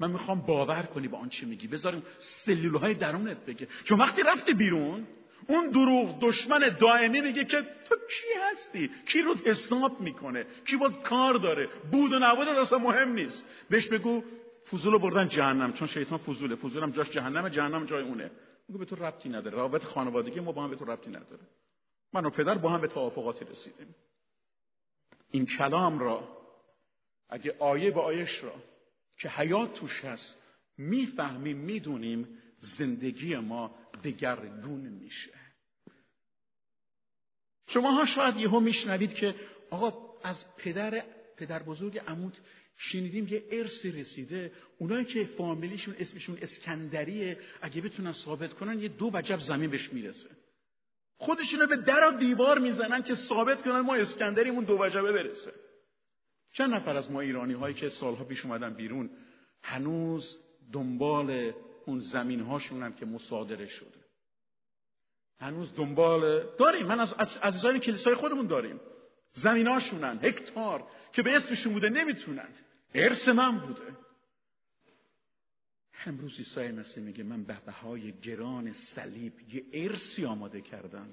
من 0.00 0.10
می‌خوام 0.10 0.40
باور 0.40 0.82
کنی 0.82 1.08
با 1.08 1.18
آنچه 1.18 1.46
میگی. 1.46 1.68
بذاریم 1.68 2.02
سلول 2.18 2.76
های 2.76 2.94
درونت 2.94 3.46
بگه. 3.46 3.68
چون 3.84 3.98
وقتی 3.98 4.22
رفتی 4.22 4.54
بیرون 4.54 5.06
اون 5.46 5.70
دروغ 5.70 6.18
دشمن 6.20 6.76
دائمی 6.80 7.20
میگه 7.20 7.44
که 7.44 7.62
تو 7.62 7.96
کی 7.96 8.40
هستی؟ 8.50 8.90
کی 9.08 9.22
رو 9.22 9.34
حساب 9.34 10.00
می‌کنه؟ 10.00 10.46
کی 10.66 10.76
باید 10.76 11.02
کار 11.02 11.34
داره؟ 11.34 11.68
بود 11.92 12.12
و 12.12 12.18
نبود 12.18 12.48
اصلا 12.48 12.78
مهم 12.78 13.12
نیست. 13.12 13.46
بهش 13.70 13.88
بگو 13.88 14.24
فضول 14.72 14.98
بردن 14.98 15.28
جهنم 15.28 15.72
چون 15.72 15.88
شیطان 15.88 16.18
فضوله. 16.18 16.56
فضول 16.56 16.82
هم 16.82 16.90
جاش 16.90 17.10
جهنم 17.10 17.48
جهنم 17.48 17.86
جای 17.86 18.02
اونه. 18.02 18.30
میگه 18.68 18.78
به 18.78 18.84
تو 18.84 18.96
ربطی 18.96 19.28
نداره. 19.28 19.56
رابط 19.56 19.84
خانوادگی 19.84 20.40
ما 20.40 20.52
با 20.52 20.64
هم 20.64 20.70
به 20.70 20.76
تو 20.76 20.84
ربطی 20.84 21.10
نداره. 21.10 21.42
من 22.12 22.24
و 22.24 22.30
پدر 22.30 22.58
با 22.58 22.68
هم 22.70 22.80
به 22.80 22.86
توافقاتی 22.86 23.44
رسیدیم. 23.44 23.94
این 25.30 25.46
کلام 25.46 25.98
را 25.98 26.36
اگه 27.28 27.56
آیه 27.58 27.90
به 27.90 28.00
آیش 28.00 28.44
را 28.44 28.54
که 29.18 29.28
حیات 29.28 29.74
توش 29.74 30.04
هست 30.04 30.38
می‌فهمیم 30.78 31.56
می‌دونیم 31.56 32.38
زندگی 32.58 33.36
ما 33.36 33.74
دگرگون 34.04 34.80
میشه. 34.80 35.30
شما 37.66 37.90
ها 37.90 38.04
شاید 38.04 38.36
یهو 38.36 38.60
میشنوید 38.60 39.14
که 39.14 39.34
آقا 39.70 40.18
از 40.22 40.56
پدر 40.56 41.04
پدر 41.36 41.62
بزرگ 41.62 41.98
عموت 41.98 42.40
شنیدیم 42.82 43.28
یه 43.28 43.44
ارثی 43.50 43.90
رسیده. 43.90 44.52
اونایی 44.78 45.04
که 45.04 45.24
فامیلیشون 45.24 45.94
اسمشون 45.98 46.38
اسکندریه 46.42 47.38
اگه 47.62 47.80
بتونن 47.80 48.12
ثابت 48.12 48.54
کنن 48.54 48.80
یه 48.80 48.88
دو 48.88 49.10
وجب 49.12 49.40
زمین 49.40 49.70
بهش 49.70 49.92
می‌رسه. 49.92 50.30
خودشونو 51.16 51.66
به 51.66 51.76
در 51.76 52.08
و 52.08 52.18
دیوار 52.18 52.58
می‌زنن 52.58 53.02
که 53.02 53.14
ثابت 53.14 53.62
کنن 53.62 53.80
ما 53.80 53.94
اسکندریمون 53.94 54.64
دو 54.64 54.78
وجبه 54.80 55.12
برسه. 55.12 55.52
چند 56.52 56.74
نفر 56.74 56.96
از 56.96 57.10
ما 57.10 57.20
ایرانی 57.20 57.52
هایی 57.52 57.74
که 57.74 57.88
سالها 57.88 58.24
پیش 58.24 58.44
اومدن 58.44 58.74
بیرون 58.74 59.10
هنوز 59.62 60.38
دنبال 60.72 61.52
اون 61.86 61.98
زمین 61.98 62.40
هاشونن 62.40 62.92
که 62.92 63.06
مصادره 63.06 63.66
شده. 63.66 64.00
هنوز 65.40 65.74
دنبال 65.74 66.46
داریم. 66.58 66.86
من 66.86 67.00
از 67.00 67.12
عزیزان 67.42 67.78
کلیسای 67.78 68.14
خودمون 68.14 68.46
داریم. 68.46 68.80
زمیناشونن 69.32 70.18
هکتار 70.22 70.86
که 71.12 71.22
به 71.22 71.36
اسمشون 71.36 71.72
بوده 71.72 71.88
نمی‌تونن 71.88 72.48
ارث 72.94 73.28
من 73.28 73.58
بوده. 73.58 73.96
امروز 76.06 76.38
عیسی 76.38 76.72
مسیح 76.72 77.04
میگه 77.04 77.24
من 77.24 77.44
به 77.44 77.56
بهای 77.66 78.12
گران 78.12 78.72
صلیب 78.72 79.32
یه 79.54 79.64
ارسی 79.72 80.24
آماده 80.24 80.60
کردم 80.60 81.08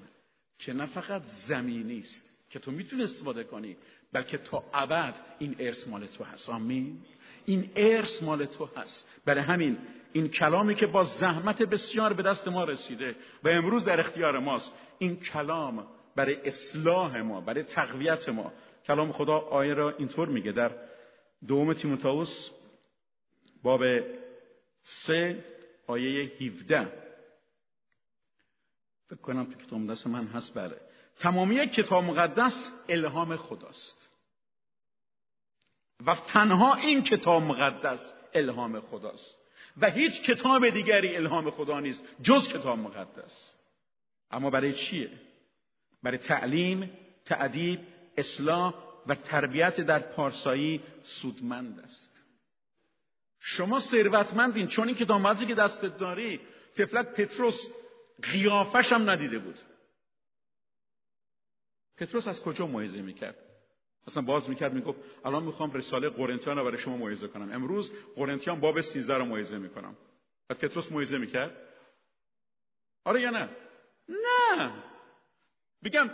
که 0.59 0.73
نه 0.73 0.85
فقط 0.85 1.21
زمینی 1.23 1.99
است 1.99 2.37
که 2.49 2.59
تو 2.59 2.71
می‌تونی 2.71 3.03
استفاده 3.03 3.43
کنی 3.43 3.77
بلکه 4.13 4.37
تا 4.37 4.63
ابد 4.73 5.15
این 5.39 5.55
ارث 5.59 5.87
مال 5.87 6.07
تو 6.07 6.23
هست. 6.23 6.49
آمین. 6.49 7.01
این 7.45 7.71
ارث 7.75 8.23
مال 8.23 8.45
تو 8.45 8.69
هست. 8.75 9.07
برای 9.25 9.43
همین 9.43 9.77
این 10.13 10.27
کلامی 10.27 10.75
که 10.75 10.87
با 10.87 11.03
زحمت 11.03 11.61
بسیار 11.61 12.13
به 12.13 12.23
دست 12.23 12.47
ما 12.47 12.63
رسیده 12.63 13.15
و 13.43 13.49
امروز 13.49 13.83
در 13.85 13.99
اختیار 13.99 14.39
ماست 14.39 14.73
این 14.99 15.15
کلام 15.15 15.87
برای 16.15 16.35
اصلاح 16.45 17.21
ما 17.21 17.41
برای 17.41 17.63
تقویت 17.63 18.29
ما. 18.29 18.53
کلام 18.85 19.11
خدا 19.11 19.37
آیه 19.37 19.73
را 19.73 19.89
اینطور 19.89 20.29
میگه 20.29 20.51
در 20.51 20.71
دوم 21.47 21.73
تیموتائوس 21.73 22.49
باب 23.63 23.81
سه 24.83 25.45
آیه 25.87 26.31
17 26.41 27.07
فکر 29.09 29.19
کنم 29.21 29.45
تو 29.45 29.65
کتاب 29.65 29.91
دست 29.91 30.07
من 30.07 30.27
هست 30.27 30.57
بله. 30.57 30.77
تمامی 31.19 31.67
کتاب 31.67 32.03
مقدس 32.03 32.71
الهام 32.89 33.35
خداست. 33.35 34.09
و 36.05 36.15
تنها 36.15 36.75
این 36.75 37.03
کتاب 37.03 37.43
مقدس 37.43 38.13
الهام 38.33 38.79
خداست. 38.79 39.39
و 39.77 39.89
هیچ 39.89 40.21
کتاب 40.21 40.69
دیگری 40.69 41.15
الهام 41.15 41.51
خدا 41.51 41.79
نیست 41.79 42.03
جز 42.21 42.47
کتاب 42.53 42.79
مقدس. 42.79 43.55
اما 44.31 44.49
برای 44.49 44.73
چیه؟ 44.73 45.09
برای 46.03 46.17
تعلیم 46.17 46.91
تعدیب 47.25 47.79
اصلاح 48.17 48.73
و 49.07 49.15
تربیت 49.15 49.81
در 49.81 49.99
پارسایی 49.99 50.83
سودمند 51.03 51.79
است. 51.79 52.23
شما 53.39 53.79
ثروتمندین 53.79 54.67
چون 54.67 54.87
این 54.87 54.97
کتاب 54.97 55.21
مقدسی 55.21 55.45
که 55.45 55.55
دستت 55.55 55.97
داری 55.97 56.39
تفلک 56.75 57.07
پتروس 57.07 57.67
قیافش 58.23 58.93
هم 58.93 59.09
ندیده 59.09 59.39
بود. 59.39 59.59
پتروس 61.97 62.27
از 62.27 62.41
کجا 62.41 62.67
موعظه 62.67 63.01
می‌کرد؟ 63.01 63.35
اصلا 64.07 64.23
باز 64.23 64.49
می‌کرد 64.49 64.73
می‌گفت 64.73 64.99
الان 65.25 65.43
می‌خوام 65.43 65.71
رساله 65.71 66.09
قرنتیان 66.09 66.57
رو 66.57 66.65
برای 66.65 66.77
شما 66.77 66.97
موعظه 66.97 67.27
کنم. 67.27 67.51
امروز 67.51 67.93
قرنتیان 68.15 68.59
باب 68.59 68.81
13 68.81 69.13
رو 69.13 69.25
موعظه 69.25 69.57
می‌کنم. 69.57 69.97
و 70.49 70.53
پتروس 70.53 70.91
موعظه 70.91 71.17
می‌کرد؟ 71.17 71.51
آره 73.05 73.21
یا 73.21 73.29
نه؟ 73.29 73.49
نه! 74.09 74.71
بگم 75.83 76.09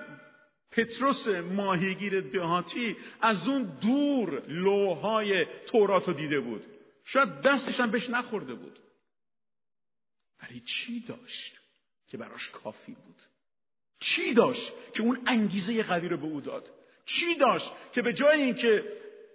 پتروس 0.76 1.28
ماهیگیر 1.28 2.22
دهاتی 2.22 2.98
از 3.22 3.48
اون 3.48 3.78
دور 3.82 4.44
لوهای 4.48 5.46
تورات 5.68 6.08
رو 6.08 6.14
دیده 6.14 6.40
بود. 6.40 6.66
شاید 7.04 7.42
دستش 7.42 7.80
هم 7.80 7.92
بهش 7.92 8.10
نخورده 8.10 8.54
بود. 8.54 8.80
برای 10.42 10.60
چی 10.60 11.00
داشت 11.00 11.60
که 12.08 12.18
براش 12.18 12.50
کافی 12.50 12.92
بود؟ 12.92 13.16
چی 14.00 14.34
داشت 14.34 14.74
که 14.94 15.04
اون 15.04 15.20
انگیزه 15.28 15.84
قوی 15.84 16.10
رو 16.10 16.18
به 16.18 16.24
او 16.24 16.42
داد؟ 16.42 16.72
چی 17.06 17.36
داشت 17.36 17.72
که 17.94 18.02
به 18.02 18.14
جای 18.14 18.42
اینکه 18.42 18.84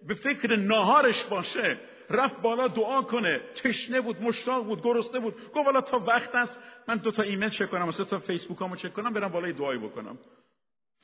به 0.07 0.15
فکر 0.15 0.57
ناهارش 0.57 1.25
باشه 1.25 1.81
رفت 2.11 2.41
بالا 2.43 2.69
دعا 2.69 3.03
کنه. 3.03 3.41
تشنه 3.55 4.01
بود 4.01 4.23
مشتاق 4.23 4.65
بود 4.65 4.83
گرسنه 4.83 5.21
بود. 5.21 5.35
گفت 5.35 5.67
والا 5.67 5.81
تا 5.81 5.99
وقت 5.99 6.35
است 6.35 6.59
من 6.89 6.97
دو 6.97 7.11
تا 7.11 7.23
ایمیل 7.23 7.49
چک 7.49 7.71
کنم 7.71 7.89
و 7.89 7.93
سه 7.93 8.05
تا 8.05 8.19
فیسبوک 8.19 8.63
همو 8.63 8.77
چک 8.77 8.93
کنم 8.93 9.13
برم 9.13 9.29
بالای 9.29 9.53
دعایی 9.53 9.81
بکنم. 9.81 10.19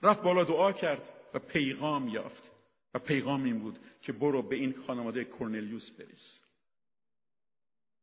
رفت 0.02 0.22
بالا 0.22 0.44
دعا 0.44 0.72
کرد 0.72 1.10
و 1.34 1.38
پیغام 1.38 2.08
یافت. 2.08 2.54
و 2.94 2.98
پیغام 2.98 3.44
این 3.44 3.58
بود 3.58 3.78
که 4.02 4.12
برو 4.12 4.42
به 4.42 4.56
این 4.56 4.74
خانواده 4.86 5.24
کورنلیوس 5.24 5.90
بریز 5.90 6.40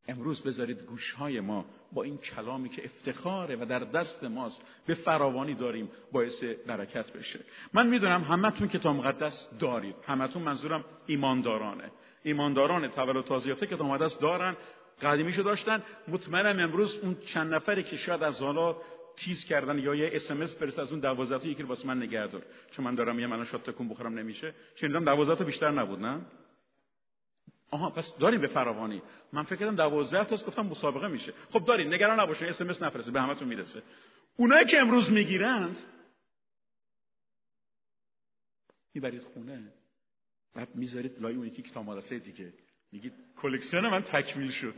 امروز 0.08 0.42
بذارید 0.42 0.82
گوشهای 0.82 1.40
ما 1.40 1.66
با 1.92 2.04
این 2.04 2.18
کلامی 2.18 2.70
که 2.70 2.86
افتخاره 2.86 3.56
و 3.56 3.66
در 3.66 3.80
دست 3.80 4.24
ماست 4.24 4.62
به 4.86 4.94
فراوانی 4.94 5.54
داریم 5.54 5.90
باعث 6.12 6.44
برکت 6.44 7.14
بشه. 7.14 7.40
من 7.74 7.88
می‌دونم 7.88 8.24
همتون 8.24 8.68
کتاب 8.68 8.96
مقدس 8.96 9.58
دارید. 9.60 9.96
همتون 10.08 10.42
منظورم 10.42 10.86
ایماندارانه. 11.06 11.92
ایمانداران 12.24 12.88
تولد 12.88 13.26
تازه 13.26 13.50
یافته 13.50 13.68
کتاب 13.68 13.88
مقدس 13.88 14.20
دارن 14.20 14.58
قدیمیشو 15.02 15.42
داشتن. 15.42 15.84
مطمئنم 16.08 16.60
امروز 16.60 16.96
اون 16.96 17.16
چند 17.16 17.54
نفری 17.54 17.84
که 17.84 17.96
شاید 17.96 18.24
از 18.24 18.42
حالا 18.42 18.76
تیز 19.26 19.46
کردن 19.46 19.80
یا 19.80 19.96
یه 19.96 20.10
اس 20.14 20.32
ام 20.32 20.42
اس 20.42 20.60
فرست 20.60 20.80
از 20.80 20.92
اون 20.92 21.00
12 21.00 21.40
تا 21.40 21.48
یکی 21.48 21.64
واسه 21.64 21.88
من 21.88 21.98
نگه 21.98 22.28
دار. 22.28 22.46
چون 22.72 22.86
من 22.86 22.96
دارم 22.96 23.20
یه 23.20 23.28
منو 23.28 23.46
شات 23.46 23.70
تکون 23.70 23.90
بخورم 23.90 24.20
نمیشه. 24.20 24.54
شنیدم 24.76 25.06
12 25.06 25.36
تا 25.36 25.44
بیشتر 25.44 25.72
نبود 25.72 26.00
نه؟ 26.00 26.22
آها 27.72 27.90
پس 27.90 28.18
داریم 28.18 28.42
به 28.42 28.48
فراوانی. 28.48 29.02
من 29.34 29.44
فکر 29.44 29.56
کردم 29.56 29.76
12 29.76 30.24
تاست 30.24 30.46
گفتم 30.46 30.66
مسابقه 30.66 31.08
میشه. 31.08 31.34
خب 31.52 31.66
داریم 31.66 31.94
نگران 31.94 32.20
نباشین 32.20 32.48
اس 32.48 32.62
ام 32.62 32.70
اس 32.70 32.84
نفرسته 32.84 33.12
به 33.12 33.22
همتون 33.22 33.48
می‌رسه. 33.48 33.84
اونایی 34.38 34.66
که 34.66 34.80
امروز 34.80 35.12
می‌گیرند 35.12 35.78
می‌برید 38.94 39.22
خونه. 39.22 39.74
بعد 40.54 40.76
می‌ذارید 40.76 41.22
لای 41.22 41.36
اون 41.36 41.48
یکی 41.48 41.62
کتاب 41.62 41.86
مدرسه 41.86 42.20
دیگه. 42.20 42.54
میگید 42.92 43.14
کلکسیون 43.36 43.90
من 43.90 44.02
تکمیل 44.02 44.52
شد. 44.52 44.76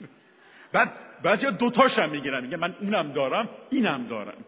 بعد 0.74 1.22
بعضی 1.22 1.52
دوتاش 1.52 2.00
هم 2.00 2.10
می‌گیرن. 2.10 2.44
میگه 2.44 2.58
من 2.58 2.76
اونم 2.76 3.12
دارم 3.12 3.50
اینم 3.70 4.08
دارم. 4.08 4.46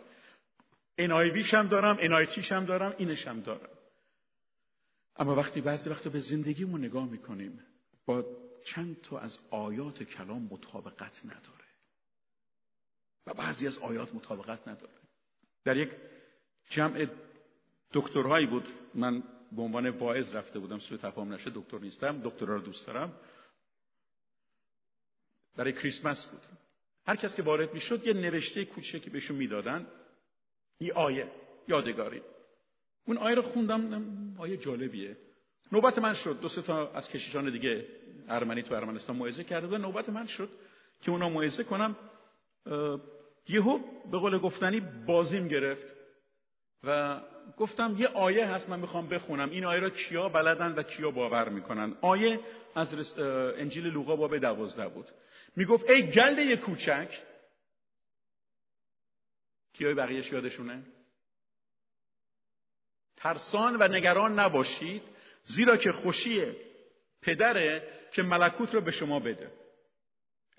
انایویش 0.97 1.53
هم 1.53 1.67
دارم 1.67 1.97
انایتیش 1.99 2.51
هم 2.51 2.65
دارم 2.65 2.95
اینش 2.97 3.27
هم 3.27 3.41
دارم. 3.41 3.69
اما 5.15 5.35
وقتی 5.35 5.61
بعضی 5.61 5.89
وقتا 5.89 6.09
به 6.09 6.19
زندگیمون 6.19 6.85
نگاه 6.85 7.05
می‌کنیم 7.05 7.59
با 8.05 8.25
چند 8.65 9.01
تا 9.01 9.19
از 9.19 9.39
آیات 9.51 10.03
کلام 10.03 10.47
مطابقت 10.51 11.21
نداره. 11.25 11.65
و 13.27 13.33
بعضی 13.33 13.67
از 13.67 13.77
آیات 13.77 14.15
مطابقت 14.15 14.67
نداره. 14.67 14.93
در 15.63 15.77
یک 15.77 15.89
جمع 16.69 17.07
دکترهایی 17.93 18.45
بود. 18.45 18.67
من 18.93 19.23
به 19.51 19.61
عنوان 19.61 19.89
واعظ 19.89 20.35
رفته 20.35 20.59
بودم 20.59 20.79
سوی 20.79 20.97
تفاهم 20.97 21.33
نشه 21.33 21.51
دکتر 21.55 21.79
نیستم. 21.79 22.21
دکترها 22.23 22.53
رو 22.53 22.61
دوست 22.61 22.88
دارم. 22.88 23.13
برای 25.57 25.73
کریسمس 25.73 26.25
بود. 26.25 26.41
هر 27.07 27.15
کس 27.15 27.35
که 27.35 27.43
وارد 27.43 27.73
می‌شد 27.73 28.07
یه 28.07 28.13
نوشته 28.13 28.65
کوچکی 28.65 29.09
بهشون 29.09 29.37
می‌دادن 29.37 29.87
این 30.77 30.91
آیه 30.91 31.27
یادگاری. 31.67 32.21
اون 33.07 33.17
آیه 33.17 33.35
رو 33.35 33.41
خوندم 33.41 34.03
آیه 34.37 34.57
جالبیه. 34.57 35.17
نوبت 35.71 35.99
من 35.99 36.13
شد. 36.13 36.39
دو 36.41 36.49
تا 36.49 36.91
از 36.91 37.09
کشیشان 37.09 37.51
دیگه 37.51 37.87
ارمنی 38.29 38.61
تو 38.61 38.75
ارمنستان 38.75 39.15
موعظه 39.15 39.43
کرده 39.43 39.67
و 39.67 39.77
نوبت 39.77 40.09
من 40.09 40.25
شد 40.25 40.49
که 41.01 41.11
اونا 41.11 41.29
موعظه 41.29 41.63
کنم. 41.63 41.95
یهو 43.47 43.79
به 44.11 44.17
قول 44.17 44.37
گفتنی 44.37 44.79
بازیم 45.05 45.47
گرفت 45.47 45.95
و 46.83 47.21
گفتم 47.57 47.95
یه 47.97 48.07
آیه 48.07 48.45
هست 48.45 48.69
من 48.69 48.79
می‌خوام 48.79 49.09
بخونم. 49.09 49.49
این 49.49 49.65
آیه 49.65 49.79
را 49.79 49.89
کیا 49.89 50.29
بلدن 50.29 50.71
و 50.71 50.83
کیا 50.83 51.11
باور 51.11 51.49
می‌کنن؟ 51.49 51.95
آیه 52.01 52.39
از 52.75 53.19
انجیل 53.57 53.87
لوقا 53.87 54.15
باب 54.15 54.37
دوازده 54.37 54.87
بود. 54.87 55.05
می‌گفت 55.55 55.89
ای 55.89 56.09
گلده 56.09 56.57
کوچک. 56.57 57.19
کیای 59.73 59.93
بقیهش 59.93 60.31
یادشونه؟ 60.31 60.83
ترسان 63.17 63.75
و 63.75 63.87
نگران 63.87 64.39
نباشید 64.39 65.01
زیرا 65.43 65.77
که 65.77 65.91
خوشی 65.91 66.51
پدره 67.21 67.87
که 68.11 68.23
ملکوت 68.23 68.75
رو 68.75 68.81
به 68.81 68.91
شما 68.91 69.19
بده. 69.19 69.51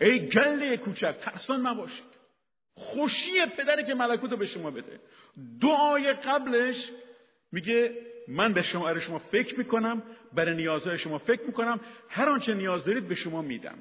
ای 0.00 0.28
گله 0.28 0.76
کوچک 0.76 1.16
ترسان 1.20 1.66
نباشید. 1.66 2.26
خوشی 2.74 3.46
پدره 3.56 3.84
که 3.84 3.94
ملکوت 3.94 4.30
رو 4.30 4.36
به 4.36 4.46
شما 4.46 4.70
بده. 4.70 5.00
دعای 5.60 6.12
قبلش 6.12 6.90
میگه 7.52 8.06
من 8.28 8.52
به 8.52 8.62
شما 8.62 9.00
شما 9.00 9.18
فکر 9.18 9.58
می‌کنم 9.58 10.02
برای 10.32 10.56
نیازهای 10.56 10.98
شما 10.98 11.18
فکر 11.18 11.42
می‌کنم. 11.42 11.80
هر 12.08 12.28
آنچه 12.28 12.54
نیاز 12.54 12.84
دارید 12.84 13.08
به 13.08 13.14
شما 13.14 13.42
میدم. 13.42 13.78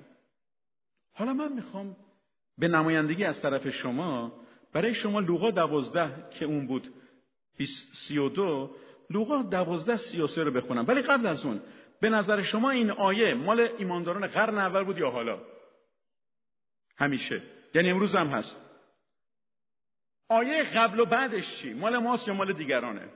حالا 1.16 1.34
من 1.34 1.54
می‌خوام 1.54 1.98
به 2.58 2.68
نمایندگی 2.68 3.24
از 3.24 3.42
طرف 3.42 3.70
شما 3.70 4.46
برای 4.74 4.94
شما 4.94 5.20
لوقا 5.20 5.52
دوازده 5.52 6.30
که 6.32 6.46
اون 6.46 6.68
بود 6.68 6.94
سی 7.94 8.18
و 8.18 8.30
دو 8.30 8.76
لوقا 9.10 9.42
دوازده 9.42 9.98
سی 9.98 10.28
سه 10.28 10.44
رو 10.44 10.52
بخونم. 10.52 10.86
ولی 10.88 11.02
قبل 11.02 11.28
از 11.28 11.46
اون 11.46 11.62
به 12.02 12.10
نظر 12.10 12.42
شما 12.42 12.70
این 12.70 12.92
آیه 12.92 13.34
مال 13.34 13.70
ایمانداران 13.78 14.28
قرن 14.28 14.58
اول 14.58 14.84
بود 14.84 14.98
یا 14.98 15.10
حالا؟ 15.10 15.42
همیشه. 16.98 17.44
یعنی 17.74 17.90
امروز 17.90 18.16
هم 18.16 18.28
هست. 18.28 18.62
آیه 20.30 20.64
قبل 20.64 21.00
و 21.00 21.06
بعدش 21.06 21.58
چی؟ 21.58 21.74
مال 21.74 21.98
ماست 21.98 22.28
یا 22.28 22.34
مال 22.34 22.54
دیگرانه؟ 22.54 23.10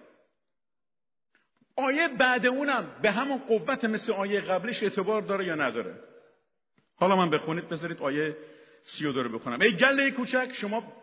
آیه 1.75 2.07
بعد 2.07 2.47
اونم 2.47 2.99
به 3.01 3.11
همون 3.11 3.37
قوت 3.37 3.85
مثل 3.85 4.13
آیه 4.13 4.41
قبلش 4.41 4.83
اعتبار 4.83 5.21
داره 5.21 5.45
یا 5.45 5.55
نداره؟ 5.55 6.08
حالا 6.99 7.15
من 7.15 7.29
بخونید 7.29 7.69
بذارید 7.69 7.99
آیه 7.99 8.37
سی 8.83 9.05
و 9.05 9.11
رو 9.11 9.39
بخونم. 9.39 9.61
ای 9.61 9.75
گله 9.75 10.11
کوچک 10.11 10.49
شما 10.53 10.93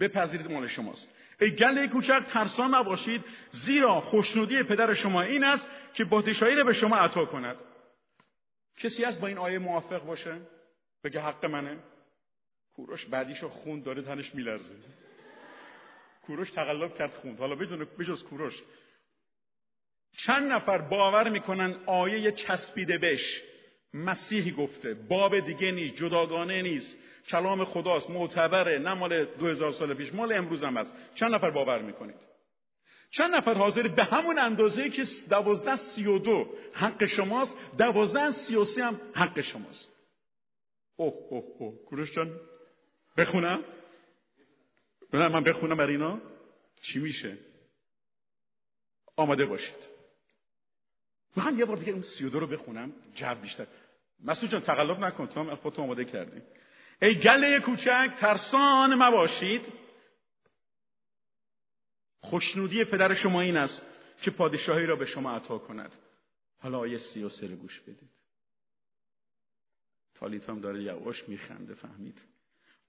بپذیرید 0.00 0.50
مال 0.50 0.66
شماست. 0.66 1.14
ای 1.40 1.50
گله 1.50 1.88
کوچک 1.88 2.22
ترسان 2.26 2.74
نباشید 2.74 3.24
زیرا 3.50 4.00
خوشنودی 4.00 4.62
پدر 4.62 4.94
شما 4.94 5.22
این 5.22 5.44
است 5.44 5.68
که 5.94 6.04
پادشاهی 6.04 6.54
را 6.54 6.64
به 6.64 6.72
شما 6.72 6.96
عطا 6.96 7.24
کند. 7.24 7.56
کسی 8.78 9.04
هست 9.04 9.20
با 9.20 9.26
این 9.26 9.38
آیه 9.38 9.58
موافق 9.58 10.04
باشه؟ 10.04 10.40
بگه 11.04 11.20
حق 11.20 11.46
منه؟ 11.46 11.78
کوروش 12.76 13.06
بعدیشو 13.06 13.48
خوند 13.48 13.84
داره 13.84 14.02
تنش 14.02 14.34
میلرزه. 14.34 14.74
کوروش 16.26 16.50
تقلب 16.50 16.98
کرد 16.98 17.14
خوند. 17.14 17.38
حالا 17.38 17.54
بدون 17.54 17.86
بجز 17.98 18.22
کوروش. 18.22 18.62
چند 20.16 20.52
نفر 20.52 20.78
باور 20.78 21.28
می‌کنن 21.28 21.76
آیه 21.86 22.32
چسبیده 22.32 22.98
بش 22.98 23.42
مسیحی 23.94 24.50
گفته 24.50 24.94
باب 24.94 25.40
دیگه 25.40 25.70
نیست 25.70 25.96
جداگانه 25.96 26.62
نیست. 26.62 26.98
کلام 27.28 27.64
خداست 27.64 28.10
معتبره 28.10 28.78
نه 28.78 28.94
مال 28.94 29.24
دو 29.24 29.46
هزار 29.46 29.72
سال 29.72 29.94
پیش 29.94 30.14
مال 30.14 30.32
امروز 30.32 30.62
هم 30.62 30.76
هست. 30.76 30.94
چند 31.14 31.34
نفر 31.34 31.50
باور 31.50 31.82
می‌کنید؟ 31.82 32.30
چند 33.10 33.34
نفر 33.34 33.54
حاضر 33.54 33.88
به 33.88 34.04
همون 34.04 34.38
اندازه 34.38 34.90
که 34.90 35.04
دوازده 35.30 35.76
سی 35.76 36.06
و 36.06 36.18
دو 36.18 36.54
حق 36.72 37.04
شماست 37.04 37.58
دوازده 37.78 38.30
سی 38.30 38.56
و 38.56 38.64
سی 38.64 38.80
هم 38.80 39.00
حق 39.14 39.40
شماست. 39.40 39.92
اوه 40.96 41.14
اوه 41.30 41.44
اوه. 41.58 41.84
کوروش 41.84 42.18
بخونم؟ 43.16 43.64
نه 45.12 45.28
من 45.28 45.44
بخونم 45.44 45.76
برای 45.76 45.92
اینا. 45.92 46.20
چی 46.82 46.98
میشه؟ 46.98 47.38
آماده 49.16 49.46
باشید. 49.46 49.90
می‌خوام 51.36 51.58
یه 51.58 51.64
بار 51.64 51.76
دیگه 51.76 51.92
اون 51.92 52.02
سی 52.02 52.24
و 52.24 52.28
دو 52.28 52.40
رو 52.40 52.46
بخونم 52.46 52.92
جو 53.14 53.34
بیشتر. 53.34 53.66
مسعود 54.24 54.50
جان 54.50 54.62
تقلب 54.62 54.98
نکن 54.98 55.26
تو 55.26 55.56
خودتو 55.56 55.82
آماده 55.82 56.04
کردی. 56.04 56.42
ای 57.02 57.14
گله 57.14 57.60
کوچک 57.60 58.10
ترسان 58.18 58.94
مباشید. 58.94 59.62
خوشنودی 62.20 62.84
پدر 62.84 63.14
شما 63.14 63.40
این 63.40 63.56
است 63.56 63.86
که 64.22 64.30
پادشاهی 64.30 64.86
را 64.86 64.96
به 64.96 65.06
شما 65.06 65.32
عطا 65.32 65.58
کند. 65.58 65.96
حالا 66.58 66.78
آیه 66.78 66.98
سی 66.98 67.22
و 67.22 67.28
سه 67.28 67.48
گوش 67.48 67.80
بدید. 67.80 68.10
تالیت 70.14 70.50
هم 70.50 70.60
داره 70.60 70.82
یواش 70.82 71.28
میخنده 71.28 71.74
فهمید. 71.74 72.20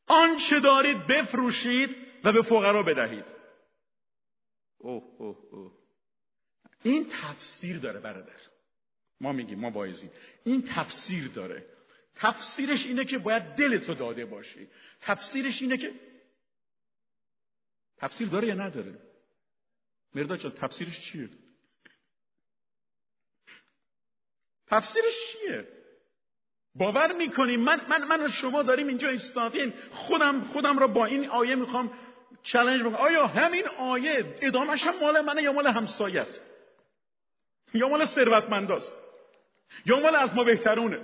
آنچه 0.08 0.60
دارید 0.60 1.08
بفروشید 1.08 1.98
و 2.24 2.32
به 2.32 2.42
فقرا 2.42 2.84
بدهید. 2.84 3.26
اوه 4.78 5.04
اوه 5.18 5.38
اوه. 5.52 5.72
این 6.84 7.10
تفسیر 7.10 7.80
داره 7.80 8.00
برادر. 8.00 8.51
ما 9.22 9.32
میگیم 9.32 9.60
ما 9.60 9.70
بایزیم 9.70 10.12
این 10.44 10.62
تفسیر 10.76 11.28
داره. 11.28 11.66
تفسیرش 12.16 12.86
اینه 12.86 13.06
که 13.06 13.18
باید 13.18 13.44
دلتو 13.44 13.94
داده 13.94 14.26
باشی. 14.26 14.68
تفسیرش 15.02 15.62
اینه 15.62 15.78
که 15.78 15.94
تفسیر 17.98 18.28
داره 18.28 18.48
یا 18.48 18.54
نداره؟ 18.54 19.00
مرداد 20.16 20.40
جان 20.40 20.52
تفسیرش 20.52 21.02
چیه؟ 21.02 21.30
تفسیرش 24.68 25.14
چیه؟ 25.32 25.68
باور 26.76 27.14
می‌کنیم 27.14 27.60
من 27.60 27.82
من 27.90 28.04
من 28.04 28.26
و 28.26 28.30
شما 28.30 28.64
داریم 28.64 28.88
اینجا 28.88 29.10
ایستادیم. 29.10 29.74
خودم 29.92 30.44
خودم 30.44 30.80
را 30.80 30.88
با 30.88 31.06
این 31.06 31.30
آیه 31.30 31.56
می‌خوام 31.56 31.94
چالش 32.44 32.82
بکنم. 32.82 32.96
آیا 32.96 33.28
همین 33.28 33.68
آیه 33.68 34.38
ادامش 34.42 34.84
هم 34.84 35.00
مال 35.00 35.22
منه 35.22 35.44
یا 35.44 35.54
مال 35.54 35.68
همسایه 35.68 36.22
است؟ 36.22 36.44
یا 37.74 37.90
مال 37.90 38.06
ثروتمنداست؟ 38.06 39.11
یا 39.86 40.00
مال 40.00 40.16
از 40.16 40.36
ما 40.36 40.44
بهترونه. 40.44 41.02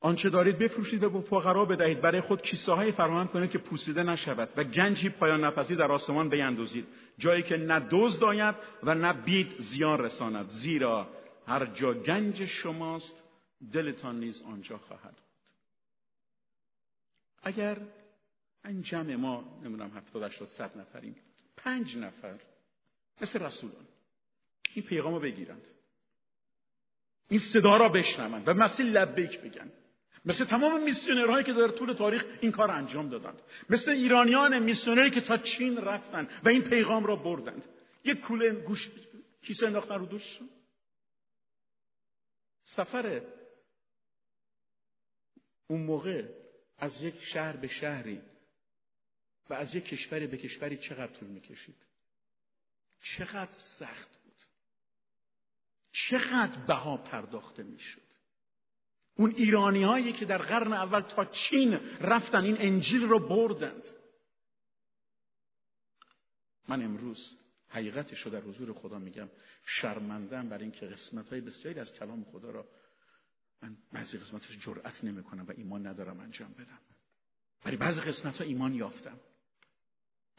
آنچه 0.00 0.30
دارید 0.30 0.58
بفروشید 0.58 1.04
و 1.04 1.10
به 1.10 1.20
فقرا 1.20 1.64
بدهید. 1.64 2.00
برای 2.00 2.20
خود 2.20 2.42
کیسه 2.42 2.72
های 2.72 2.92
فراهم 2.92 3.28
کنید 3.28 3.50
که 3.50 3.58
پوسیده 3.58 4.02
نشود 4.02 4.48
و 4.56 4.64
گنجی 4.64 5.08
پایان 5.08 5.44
نپذیر 5.44 5.78
در 5.78 5.92
آسمان 5.92 6.28
بیندازید. 6.28 6.86
جایی 7.18 7.42
که 7.42 7.56
نه 7.56 7.86
دزد 7.90 8.24
آید 8.24 8.54
و 8.82 8.94
نه 8.94 9.12
بید 9.12 9.54
زیان 9.58 9.98
رساند. 9.98 10.48
زیرا 10.48 11.08
هر 11.46 11.66
جا 11.66 11.94
گنج 11.94 12.44
شماست 12.44 13.24
دلتان 13.72 14.20
نیز 14.20 14.42
آنجا 14.42 14.78
خواهد 14.78 15.14
بود. 15.14 15.22
اگر 17.42 17.78
این 18.64 18.82
جمع 18.82 19.14
ما 19.14 19.60
نمی‌دونم 19.62 19.90
هفتاد 19.96 20.22
هشتاد 20.22 20.48
صد 20.48 20.78
نفریم. 20.78 21.16
پنج 21.56 21.96
نفر 21.96 22.38
مثل 23.20 23.42
رسولان. 23.42 23.86
این 24.76 24.84
پیغام 24.84 25.14
رو 25.14 25.20
بگیرند. 25.20 25.66
این 27.28 27.40
صدا 27.40 27.76
را 27.76 27.88
بشنوند 27.88 28.48
و 28.48 28.54
مسیح 28.54 28.86
لبیک 28.86 29.40
بگن. 29.40 29.72
مثل 30.24 30.44
تمام 30.44 30.82
میسیونرهایی 30.82 31.44
که 31.44 31.52
در 31.52 31.68
طول 31.68 31.92
تاریخ 31.92 32.24
این 32.40 32.52
کار 32.52 32.70
انجام 32.70 33.08
دادند. 33.08 33.42
مثل 33.70 33.90
ایرانیان 33.90 34.58
میسیونری 34.58 35.10
که 35.10 35.20
تا 35.20 35.36
چین 35.36 35.76
رفتند 35.76 36.30
و 36.44 36.48
این 36.48 36.62
پیغام 36.62 37.06
را 37.06 37.16
بردند. 37.16 37.64
یک 38.04 38.20
کوله 38.20 38.50
گوش 38.50 38.90
کیسه 39.42 39.66
انداختن 39.66 39.94
رو 39.94 40.06
دوششون 40.06 40.48
سفر 42.64 43.22
اون 45.66 45.82
موقع 45.82 46.24
از 46.78 47.02
یک 47.02 47.22
شهر 47.22 47.56
به 47.56 47.68
شهری 47.68 48.20
و 49.50 49.54
از 49.54 49.74
یک 49.74 49.84
کشوری 49.84 50.26
به 50.26 50.36
کشوری 50.36 50.76
چقدر 50.76 51.12
طول 51.12 51.28
می‌کشید؟ 51.28 51.76
چقدر 53.02 53.50
سخت 53.50 54.25
چقدر 55.96 56.58
بها 56.66 56.96
پرداخته 56.96 57.62
می‌شد. 57.62 58.02
اون 59.16 59.30
ایرانی 59.30 59.82
هایی 59.82 60.12
که 60.12 60.24
در 60.24 60.38
قرن 60.38 60.72
اول 60.72 61.00
تا 61.00 61.24
چین 61.24 61.74
رفتن 62.00 62.44
این 62.44 62.56
انجیل 62.58 63.02
رو 63.02 63.28
بردند. 63.28 63.86
من 66.68 66.82
امروز 66.82 67.38
حقیقتش 67.68 68.20
رو 68.20 68.30
در 68.30 68.40
حضور 68.40 68.72
خدا 68.72 68.98
میگم. 68.98 69.28
شرمندم 69.64 70.48
برای 70.48 70.62
اینکه 70.62 70.86
قسمت 70.86 71.28
های 71.28 71.40
بسیاری 71.40 71.80
از 71.80 71.94
کلام 71.94 72.24
خدا 72.24 72.50
را 72.50 72.68
من 73.62 73.76
بعضی 73.92 74.18
قسمتش 74.18 74.58
جرأت 74.58 75.04
نمی‌کنم 75.04 75.46
و 75.46 75.52
ایمان 75.56 75.86
ندارم 75.86 76.20
انجام 76.20 76.52
بدم. 76.52 76.80
برای 77.64 77.76
بعضی 77.76 78.00
قسمت 78.00 78.38
ها 78.38 78.44
ایمان 78.44 78.74
یافتم. 78.74 79.20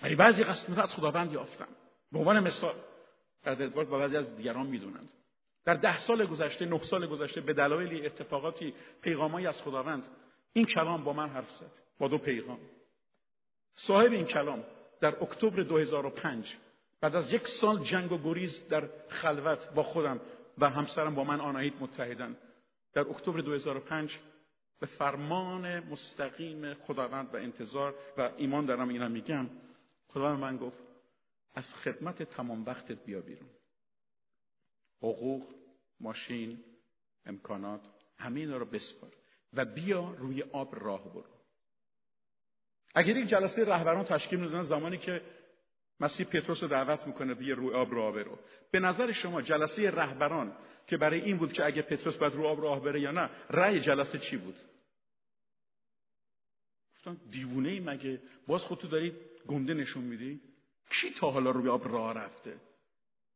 برای 0.02 0.16
بعضی 0.16 0.44
قسمت 0.44 0.78
ها 0.78 0.84
از 0.84 0.94
خداوند 0.94 1.34
یافتم. 1.34 1.68
به 2.12 2.20
عنوان 2.20 2.40
مثال 2.40 2.76
در 3.44 3.78
و 3.78 3.86
بعضی 3.86 4.18
از 4.18 4.38
دیگران 4.38 4.68
می‌دونند. 4.68 5.10
در 5.68 5.74
ده 5.74 6.00
سال 6.00 6.26
گذشته 6.26 6.66
نه 6.66 6.80
سال 6.80 7.08
گذشته 7.08 7.42
به 7.42 7.54
دلایل 7.54 8.06
اتفاقاتی 8.06 8.74
پیغامایی 9.02 9.48
از 9.48 9.62
خداوند 9.62 10.04
این 10.54 10.66
کلام 10.66 11.04
با 11.04 11.14
من 11.14 11.30
حرف 11.30 11.52
زد 11.52 11.72
با 12.00 12.08
دو 12.08 12.18
پیغام. 12.18 12.60
صاحب 13.74 14.12
این 14.12 14.26
کلام 14.26 14.64
در 15.00 15.24
اکتبر 15.24 15.64
2005 15.64 16.56
بعد 17.02 17.16
از 17.16 17.34
یک 17.34 17.48
سال 17.48 17.84
جنگ 17.84 18.12
و 18.12 18.18
گریز 18.18 18.68
در 18.68 18.90
خلوت 19.10 19.74
با 19.74 19.84
خودم 19.84 20.22
و 20.58 20.70
همسرم 20.70 21.16
با 21.16 21.24
من 21.24 21.42
آناهید 21.42 21.74
متحدن. 21.80 22.38
در 22.94 23.10
اکتبر 23.10 23.40
2005 23.40 24.20
به 24.80 24.86
فرمان 24.86 25.80
مستقیم 25.80 26.74
خداوند 26.74 27.34
و 27.34 27.38
انتظار 27.38 27.96
و 28.18 28.32
ایمان 28.38 28.66
دارم 28.66 28.90
اینم 28.90 29.12
میگم 29.12 29.50
خداوند 30.08 30.40
من 30.40 30.58
گفت 30.58 30.78
از 31.54 31.74
خدمت 31.74 32.24
تمام 32.24 32.66
وقتت 32.66 33.06
بیا 33.06 33.22
بیرون. 33.22 33.50
حقوق 35.02 35.57
ماشین 36.00 36.64
امکانات 37.26 37.82
همه 38.18 38.40
اینا 38.40 38.58
رو 38.58 38.66
بسپار 38.66 39.12
و 39.54 39.66
بیا 39.66 40.12
روی 40.18 40.44
آب 40.44 40.76
راه 40.76 41.14
برو. 41.14 41.38
اگر 42.96 43.18
یک 43.18 43.28
جلسه 43.28 43.66
رهبران 43.66 44.06
تشکیل 44.06 44.40
می‌دادن 44.40 44.62
زمانی 44.62 44.98
که 44.98 45.22
مسیح 46.00 46.26
پتروس 46.26 46.64
رو 46.64 46.70
دعوت 46.70 47.08
می‌کنه 47.08 47.34
بیا 47.34 47.56
روی 47.56 47.74
آب 47.74 47.94
راه 47.94 48.14
برو. 48.14 48.40
به 48.72 48.80
نظر 48.80 49.12
شما 49.12 49.42
جلسه 49.42 49.92
رهبران 49.92 50.58
که 50.88 50.98
برای 50.98 51.22
این 51.22 51.38
بود 51.38 51.54
که 51.54 51.66
اگه 51.66 51.82
پتروس 51.82 52.18
باید 52.18 52.34
رو 52.34 52.46
آب 52.46 52.62
راه 52.62 52.84
بره 52.84 53.02
یا 53.02 53.12
نه 53.12 53.30
رأی 53.50 53.80
جلسه 53.80 54.20
چی 54.20 54.38
بود؟ 54.38 54.56
گفتن 56.92 57.18
دیوونه 57.32 57.70
ای 57.70 57.80
مگه؟ 57.80 58.22
باز 58.48 58.64
خودتو 58.64 58.88
داری 58.88 59.16
گنده 59.48 59.74
نشون 59.74 60.04
میدی؟ 60.04 60.42
کی 60.90 61.12
تا 61.12 61.32
حالا 61.32 61.52
روی 61.52 61.70
آب 61.70 61.88
راه 61.88 62.14
رفته؟ 62.14 62.60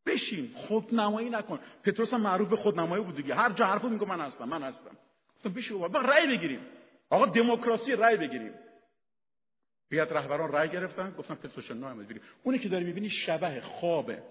بشین 0.06 0.52
خودنمایی 0.56 1.30
نکن. 1.30 1.60
پتروس 1.84 2.14
هم 2.14 2.22
معروف 2.22 2.50
به 2.50 2.56
خودنمایی 2.56 3.04
بود 3.04 3.16
دیگه. 3.16 3.36
هر 3.36 3.52
جا 3.52 3.66
حرفو 3.66 3.90
میگه 3.90 4.06
من 4.06 4.22
هستم 4.22 4.50
من 4.50 4.64
هستم. 4.64 4.98
گفتم 5.36 5.54
بشین 5.54 5.78
با 5.78 6.02
رأی 6.02 6.38
بگیریم. 6.38 6.66
آقا 7.10 7.26
دموکراسی 7.26 7.92
رأی 7.92 8.18
بگیریم. 8.18 8.54
بیاد 9.90 10.14
رهبران 10.14 10.52
رأی 10.52 10.70
گرفتن. 10.70 11.16
گفتن 11.18 11.36
پتروس 11.36 11.72
نه 11.72 11.96
بگیریم. 11.96 12.22
اونی 12.44 12.60
که 12.60 12.70
داری 12.70 12.86
می‌بینی 12.86 13.10
شبه 13.10 13.62
خوابه. 13.62 14.24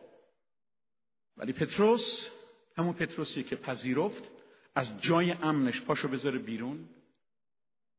ولی 1.37 1.53
پتروس 1.53 2.29
همون 2.77 2.93
پتروسی 2.93 3.43
که 3.43 3.57
پذیرفت 3.57 4.31
از 4.75 5.01
جای 5.01 5.33
امنش 5.33 5.83
پاشو 5.83 6.09
بذاره 6.09 6.39
بیرون 6.39 6.89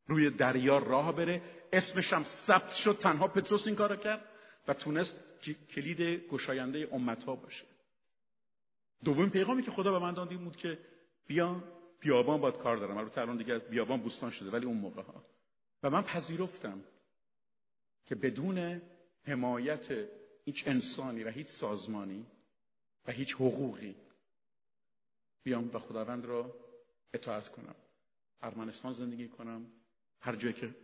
روی 0.08 0.30
دریا 0.30 0.78
راه 0.78 1.16
بره. 1.16 1.42
اسمش 1.74 2.14
هم 2.14 2.24
ثبت 2.24 2.74
شد. 2.74 2.98
تنها 2.98 3.28
پتروس 3.28 3.68
این 3.68 3.76
کارو 3.76 3.96
کرد. 3.96 4.31
و 4.68 4.74
تونست 4.74 5.24
کلید 5.76 6.02
گشاینده 6.28 6.90
امت 6.92 7.24
ها 7.24 7.36
باشه. 7.36 7.66
دومین 9.04 9.30
پیغامی 9.30 9.64
که 9.64 9.72
خدا 9.72 9.92
به 9.92 10.00
من 10.00 10.14
داد 10.14 10.32
این 10.32 10.44
بود 10.44 10.56
که 10.56 10.78
بیا 11.28 11.64
بیابان 12.00 12.42
باید 12.42 12.58
کار 12.58 12.78
دارم. 12.78 12.98
البته 12.98 13.22
الان 13.22 13.38
دیگه 13.38 13.60
بیابان 13.60 14.02
بوستان 14.02 14.32
شده 14.32 14.50
ولی 14.52 14.66
اون 14.66 14.78
موقع 14.78 15.02
ها. 15.02 15.26
و 15.84 15.90
من 15.90 16.02
پذیرفتم 16.02 16.84
که 18.06 18.16
بدون 18.16 18.82
حمایت 19.24 20.08
هیچ 20.46 20.68
انسانی 20.68 21.24
و 21.24 21.30
هیچ 21.30 21.48
سازمانی 21.48 22.26
و 23.08 23.12
هیچ 23.12 23.34
حقوقی 23.34 23.96
بیام 25.44 25.70
و 25.74 25.80
خداوند 25.80 26.26
را 26.26 26.56
اطاعت 27.14 27.48
کنم 27.48 27.76
ارمنستان 28.42 28.94
زندگی 28.94 29.28
کنم 29.28 29.66
هر 30.20 30.36
جایی 30.36 30.54
که 30.54 30.76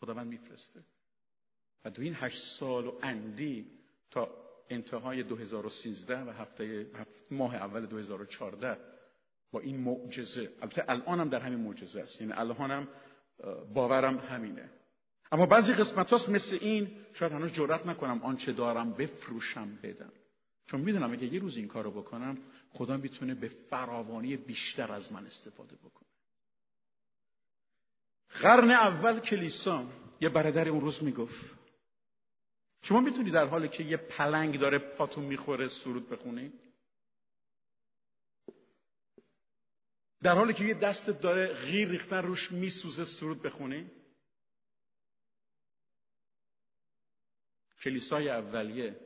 خداوند 0.00 0.26
میفرسته. 0.26 0.80
و 1.84 1.90
دو 1.90 2.02
این 2.02 2.16
هشت 2.16 2.42
سال 2.42 2.86
و 2.86 2.98
اندی 3.02 3.66
تا 4.10 4.28
انتهای 4.70 5.22
2013 5.22 6.22
و 6.22 6.30
هفته 6.30 6.86
ماه 7.30 7.54
اول 7.54 7.86
2014 7.86 8.78
با 9.52 9.60
این 9.60 9.76
معجزه. 9.76 10.52
البته 10.62 10.84
الانم 10.88 11.28
در 11.28 11.40
همین 11.40 11.58
معجزه 11.58 12.00
است. 12.00 12.20
یعنی 12.20 12.32
الانم 12.32 12.88
باورم 13.74 14.18
همینه. 14.18 14.70
اما 15.32 15.46
بعضی 15.46 15.72
قسمت 15.72 16.10
هاست 16.10 16.28
مثل 16.28 16.58
این 16.60 16.90
شاید 17.12 17.32
هنوز 17.32 17.52
جرات 17.52 17.86
نکنم 17.86 18.22
آنچه 18.22 18.52
دارم 18.52 18.92
بفروشم 18.92 19.78
بدم. 19.82 20.12
چون 20.66 20.80
می‌دونم 20.80 21.12
اگه 21.12 21.34
یه 21.34 21.40
روز 21.40 21.56
این 21.56 21.68
کارو 21.68 21.90
بکنم 21.90 22.38
خدا 22.70 22.96
می‌تونه 22.96 23.34
به 23.34 23.48
فراوانی 23.48 24.36
بیشتر 24.36 24.92
از 24.92 25.12
من 25.12 25.26
استفاده 25.26 25.76
بکنه. 25.76 26.08
قرن 28.42 28.70
اول 28.70 29.20
کلیسا 29.20 29.84
یه 30.20 30.28
برادر 30.28 30.68
اون 30.68 30.80
روز 30.80 31.04
می‌گفت 31.04 31.61
شما 32.82 33.00
می‌تونی 33.00 33.30
در 33.30 33.46
حالی 33.46 33.68
که 33.68 33.82
یه 33.82 33.96
پلنگ 33.96 34.60
داره 34.60 34.78
پاتون 34.78 35.24
می‌خوره 35.24 35.68
سرود 35.68 36.08
بخونی؟ 36.08 36.52
در 40.22 40.34
حالی 40.34 40.54
که 40.54 40.64
یه 40.64 40.74
دستت 40.74 41.20
داره 41.20 41.46
غیر 41.46 41.88
ریختن 41.88 42.22
روش 42.22 42.52
میسوزه 42.52 43.04
سرود 43.04 43.42
بخونی؟ 43.42 43.90
کلیسای 47.82 48.28
اولیه 48.28 49.00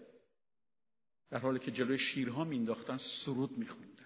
در 1.30 1.38
حالی 1.38 1.58
که 1.58 1.70
جلوی 1.70 1.98
شیرها 1.98 2.44
مینداختن 2.44 2.96
سرود 2.96 3.58
میخوندند 3.58 3.96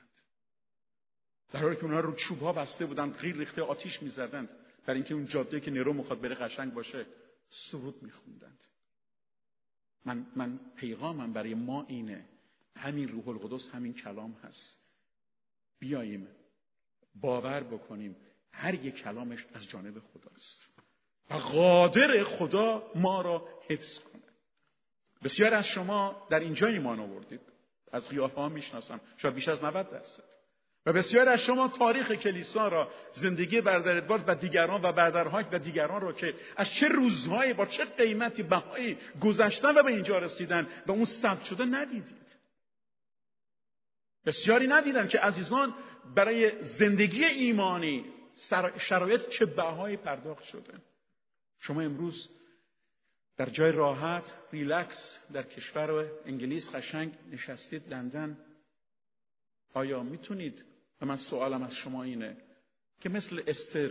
در 1.52 1.60
حالی 1.62 1.76
که 1.76 1.84
اونها 1.84 2.00
رو 2.00 2.14
چوب 2.14 2.40
ها 2.40 2.52
بسته 2.52 2.86
بودند 2.86 3.14
غیر 3.14 3.36
ریخته 3.36 3.62
آتیش 3.62 4.02
می‌زدند 4.02 4.48
برای 4.86 5.00
اینکه 5.00 5.14
اون 5.14 5.26
جاده 5.26 5.60
که 5.60 5.70
نرو 5.70 5.92
می‌خواد 5.92 6.20
بره 6.20 6.34
قشنگ 6.34 6.74
باشه 6.74 7.06
سرود 7.48 8.02
میخوندند 8.02 8.64
من, 10.04 10.26
من 10.36 10.60
پیغامم 10.76 11.32
برای 11.32 11.54
ما 11.54 11.84
اینه. 11.88 12.24
همین 12.76 13.08
روح 13.08 13.28
القدس 13.28 13.70
همین 13.72 13.94
کلام 13.94 14.32
هست. 14.32 14.80
بیاییم 15.78 16.28
باور 17.14 17.62
بکنیم 17.62 18.16
هر 18.52 18.74
یک 18.74 18.94
کلامش 18.94 19.46
از 19.54 19.68
جانب 19.68 19.98
خداست 19.98 20.68
و 21.30 21.34
قادر 21.34 22.24
خدا 22.24 22.92
ما 22.94 23.22
را 23.22 23.48
حفظ 23.68 23.98
کنه. 23.98 24.22
بسیار 25.24 25.54
از 25.54 25.66
شما 25.66 26.26
در 26.30 26.40
اینجا 26.40 26.66
ایمان 26.66 27.00
آوردید 27.00 27.40
از 27.92 28.08
قیافه 28.08 28.36
ها 28.40 28.48
می‌شناسم. 28.48 29.00
شاید 29.16 29.34
بیش 29.34 29.48
از 29.48 29.64
90 29.64 29.90
درصد. 29.90 30.39
و 30.86 30.92
بسیار 30.92 31.28
از 31.28 31.40
شما 31.40 31.68
تاریخ 31.68 32.12
کلیسا 32.12 32.68
را 32.68 32.90
زندگی 33.10 33.60
بردر 33.60 33.96
ادوارد 33.96 34.24
و 34.26 34.34
دیگران 34.34 34.82
و 34.82 34.92
بردرهایک 34.92 35.46
و 35.52 35.58
دیگران 35.58 36.00
را 36.00 36.12
که 36.12 36.34
از 36.56 36.70
چه 36.70 36.88
روزهایی 36.88 37.52
با 37.52 37.66
چه 37.66 37.84
قیمتی 37.84 38.42
بهایی 38.42 38.98
گذشتن 39.20 39.78
و 39.78 39.82
به 39.82 39.92
اینجا 39.92 40.18
رسیدن 40.18 40.68
و 40.86 40.92
اون 40.92 41.04
ثبت 41.04 41.44
شده 41.44 41.64
ندیدید. 41.64 42.20
بسیاری 44.26 44.66
ندیدن 44.66 45.08
که 45.08 45.18
عزیزان 45.18 45.74
برای 46.16 46.64
زندگی 46.64 47.24
ایمانی 47.24 48.04
شرایط 48.78 49.28
چه 49.28 49.46
بهایی 49.46 49.96
پرداخت 49.96 50.44
شده. 50.44 50.72
شما 51.58 51.80
امروز 51.80 52.28
در 53.36 53.46
جای 53.46 53.72
راحت 53.72 54.34
ریلکس 54.52 55.18
در 55.32 55.42
کشور 55.42 56.10
انگلیس 56.26 56.74
قشنگ 56.74 57.12
نشستید 57.32 57.88
لندن. 57.88 58.38
آیا 59.74 60.02
می‌تونید 60.02 60.69
و 61.00 61.06
من 61.06 61.16
سوالم 61.16 61.62
از 61.62 61.74
شما 61.74 62.02
اینه 62.02 62.36
که 63.00 63.08
مثل 63.08 63.42
استر 63.46 63.90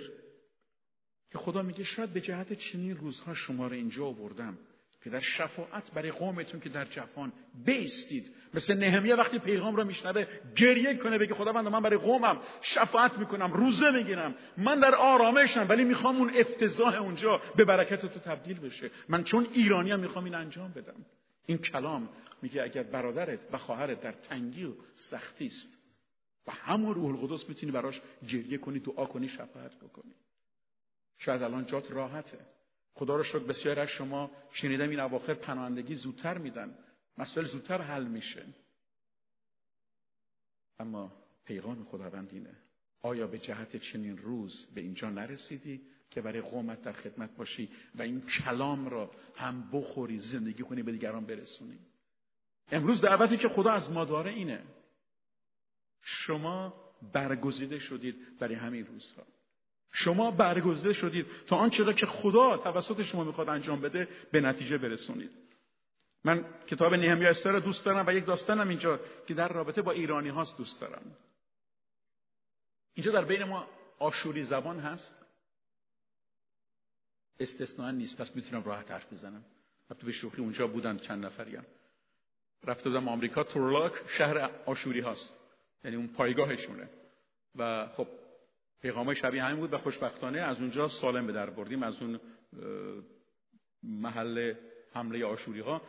که 1.31 1.37
خدا 1.37 1.61
میگه 1.61 1.83
شاید 1.83 2.13
به 2.13 2.21
جهت 2.21 2.53
چنین 2.53 2.97
روزها 2.97 3.33
شما 3.33 3.67
رو 3.67 3.73
اینجا 3.73 4.05
آوردم 4.05 4.57
که 5.03 5.09
در 5.09 5.19
شفاعت 5.19 5.91
برای 5.91 6.11
قومتون 6.11 6.59
که 6.59 6.69
در 6.69 6.85
جفان 6.85 7.33
بیستید. 7.65 8.31
مثل 8.53 8.73
نهمیه 8.73 9.15
وقتی 9.15 9.39
پیغام 9.39 9.75
رو 9.75 9.83
میشنوه 9.83 10.25
گریه 10.55 10.95
کنه 10.97 11.17
بگه 11.17 11.33
خداوند 11.33 11.67
من 11.67 11.81
برای 11.81 11.97
قومم 11.97 12.41
شفاعت 12.61 13.17
می‌کنم 13.17 13.53
روزه 13.53 13.91
می‌گیرم. 13.91 14.35
من 14.57 14.79
در 14.79 14.95
آرامشم 14.95 15.65
ولی 15.69 15.83
می‌خوام 15.83 16.15
اون 16.15 16.31
افتضاح 16.35 16.95
اونجا 16.95 17.41
به 17.55 17.65
برکت 17.65 18.05
تو 18.05 18.19
تبدیل 18.19 18.59
بشه. 18.59 18.91
من 19.09 19.23
چون 19.23 19.47
ایرانی 19.53 19.91
هم 19.91 19.99
می‌خوام 19.99 20.25
این 20.25 20.35
انجام 20.35 20.71
بدم. 20.71 21.05
این 21.45 21.57
کلام 21.57 22.09
میگه 22.41 22.63
اگر 22.63 22.83
برادرت 22.83 23.39
و 23.51 23.57
خواهرت 23.57 24.01
در 24.01 24.11
تنگی 24.11 24.63
و 24.63 24.73
سختی 24.95 25.45
است 25.45 25.78
و 26.49 26.51
همون 26.51 26.95
روح 26.95 27.05
القدس 27.05 27.49
می‌تونی 27.49 27.71
براش 27.71 28.01
گریه 28.27 28.57
کنی 28.57 28.79
دعا 28.79 29.05
کنی 29.05 29.29
شفاعت 29.29 29.75
بکنی. 29.75 30.13
شاید 31.17 31.43
الان 31.43 31.65
جات 31.65 31.91
راحته. 31.91 32.39
خدا 32.93 33.15
رو 33.15 33.23
شکر 33.23 33.39
بسیار 33.39 33.79
از 33.79 33.87
شما 33.87 34.31
شنیدم 34.51 34.89
این 34.89 34.99
اواخر 34.99 35.33
پناهندگی 35.33 35.95
زودتر 35.95 36.37
میدن. 36.37 36.77
مسائل 37.17 37.45
زودتر 37.45 37.81
حل 37.81 38.05
میشه. 38.05 38.45
اما 40.79 41.11
پیغام 41.45 41.83
خداوند 41.83 42.29
اینه. 42.33 42.55
آیا 43.01 43.27
به 43.27 43.39
جهت 43.39 43.75
چنین 43.75 44.17
روز 44.17 44.67
به 44.75 44.81
اینجا 44.81 45.09
نرسیدی 45.09 45.81
که 46.11 46.21
برای 46.21 46.41
قومت 46.41 46.81
در 46.81 46.91
خدمت 46.91 47.35
باشی 47.35 47.69
و 47.95 48.01
این 48.01 48.21
کلام 48.21 48.89
را 48.89 49.11
هم 49.35 49.69
بخوری 49.73 50.19
زندگی 50.19 50.63
کنی 50.63 50.83
به 50.83 50.91
دیگران 50.91 51.25
برسونی؟ 51.25 51.79
امروز 52.71 53.01
دعوتی 53.01 53.37
که 53.37 53.49
خدا 53.49 53.71
از 53.71 53.91
ما 53.91 54.05
داره 54.05 54.31
اینه. 54.31 54.63
شما 56.01 56.73
برگزیده 57.13 57.79
شدید 57.79 58.39
برای 58.39 58.55
همین 58.55 58.85
روزها. 58.85 59.23
شما 59.91 60.31
برگزیده 60.31 60.93
شدید 60.93 61.25
تا 61.47 61.55
آنچه 61.55 61.83
را 61.83 61.93
که 61.93 62.05
خدا 62.05 62.57
توسط 62.57 63.01
شما 63.01 63.23
می‌خواد 63.23 63.49
انجام 63.49 63.81
بده 63.81 64.07
به 64.31 64.41
نتیجه 64.41 64.77
برسونید. 64.77 65.31
من 66.23 66.45
کتاب 66.67 66.93
نهمیا 66.93 67.29
استر 67.29 67.59
دوست 67.59 67.85
دارم 67.85 68.07
و 68.07 68.13
یک 68.13 68.25
داستانم 68.25 68.69
اینجا 68.69 68.99
که 69.27 69.33
در 69.33 69.47
رابطه 69.47 69.81
با 69.81 69.91
ایرانی 69.91 70.29
هاست 70.29 70.57
دوست 70.57 70.81
دارم. 70.81 71.01
اینجا 72.93 73.11
در 73.11 73.25
بین 73.25 73.43
ما 73.43 73.67
آشوری 73.99 74.43
زبان 74.43 74.79
هست. 74.79 75.15
استثناء 77.39 77.91
نیست 77.91 78.21
پس 78.21 78.35
می‌تونم 78.35 78.63
راحت 78.63 78.91
حرف 78.91 79.13
بزنم. 79.13 79.43
تو 79.99 80.05
به 80.05 80.11
شوخی 80.11 80.41
اونجا 80.41 80.67
بودن 80.67 80.97
چند 80.97 81.25
نفریم. 81.25 81.65
رفته 82.63 82.89
بودم 82.89 83.07
آمریکا 83.07 83.43
تورلاک 83.43 83.93
شهر 84.07 84.37
آشوری 84.65 84.99
هاست. 84.99 85.38
یعنی 85.83 85.97
اون 85.97 86.07
پایگاهشونه. 86.07 86.89
و 87.55 87.87
خب 87.87 88.07
پیغامای 88.81 89.15
شبیه 89.15 89.43
همین 89.43 89.59
بود 89.59 89.73
و 89.73 89.77
خوشبختانه 89.77 90.39
از 90.39 90.59
اونجا 90.59 90.87
سالم 90.87 91.27
به 91.27 91.33
در 91.33 91.49
بردیم. 91.49 91.83
از 91.83 92.01
اون 92.01 92.19
محل 93.83 94.53
حمله 94.93 95.25
آشوری 95.25 95.59
ها 95.59 95.81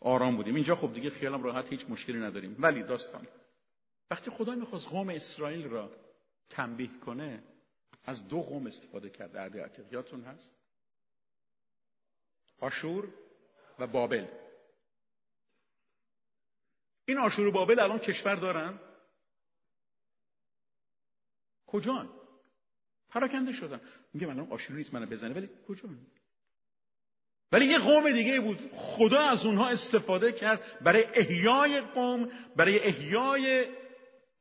آرام 0.00 0.36
بودیم. 0.36 0.54
اینجا 0.54 0.76
خب 0.76 0.92
دیگه 0.92 1.10
خیالم 1.10 1.42
راحت 1.42 1.68
هیچ 1.68 1.86
مشکلی 1.88 2.18
نداریم. 2.18 2.56
ولی 2.58 2.82
داستان. 2.82 3.26
وقتی 4.10 4.30
خدا 4.30 4.54
می‌خواست 4.54 4.88
قوم 4.88 5.08
اسرائیل 5.08 5.68
را 5.68 5.90
تنبیه 6.50 6.90
کنه 7.06 7.42
از 8.04 8.28
دو 8.28 8.42
قوم 8.42 8.66
استفاده 8.66 9.10
کرد. 9.10 9.32
در 9.32 9.70
یادتون 9.90 10.22
هست. 10.24 10.54
آشور 12.60 13.08
و 13.78 13.86
بابل. 13.86 14.26
این 17.12 17.20
آشور 17.20 17.46
و 17.46 17.52
بابل 17.52 17.80
الان 17.80 17.98
کشور 17.98 18.34
دارن؟ 18.34 18.80
کجان؟ 21.66 22.10
پراکنده 23.08 23.52
شدن. 23.52 23.80
میگه 24.14 24.26
من 24.26 24.40
آشوری 24.40 24.78
نیست 24.78 24.94
منو 24.94 25.06
بزنه. 25.06 25.34
ولی 25.34 25.50
کجان؟ 25.68 26.06
ولی 27.52 27.66
یه 27.66 27.78
قوم 27.78 28.12
دیگه 28.12 28.40
بود. 28.40 28.58
خدا 28.72 29.20
از 29.20 29.46
اونها 29.46 29.68
استفاده 29.68 30.32
کرد 30.32 30.78
برای 30.80 31.04
احیای 31.14 31.80
قوم 31.80 32.30
برای 32.56 32.80
احیای 32.80 33.66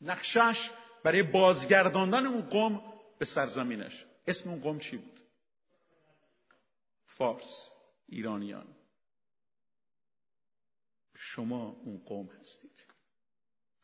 نقشش 0.01 0.69
برای 1.03 1.23
بازگرداندن 1.23 2.25
اون 2.25 2.41
قوم 2.41 2.81
به 3.19 3.25
سرزمینش. 3.25 4.05
اسم 4.27 4.49
اون 4.49 4.60
قوم 4.60 4.79
چی 4.79 4.97
بود؟ 4.97 5.19
فارس. 7.05 7.69
ایرانیان. 8.10 8.67
شما 11.35 11.75
اون 11.85 11.97
قوم 11.97 12.29
هستید. 12.39 12.87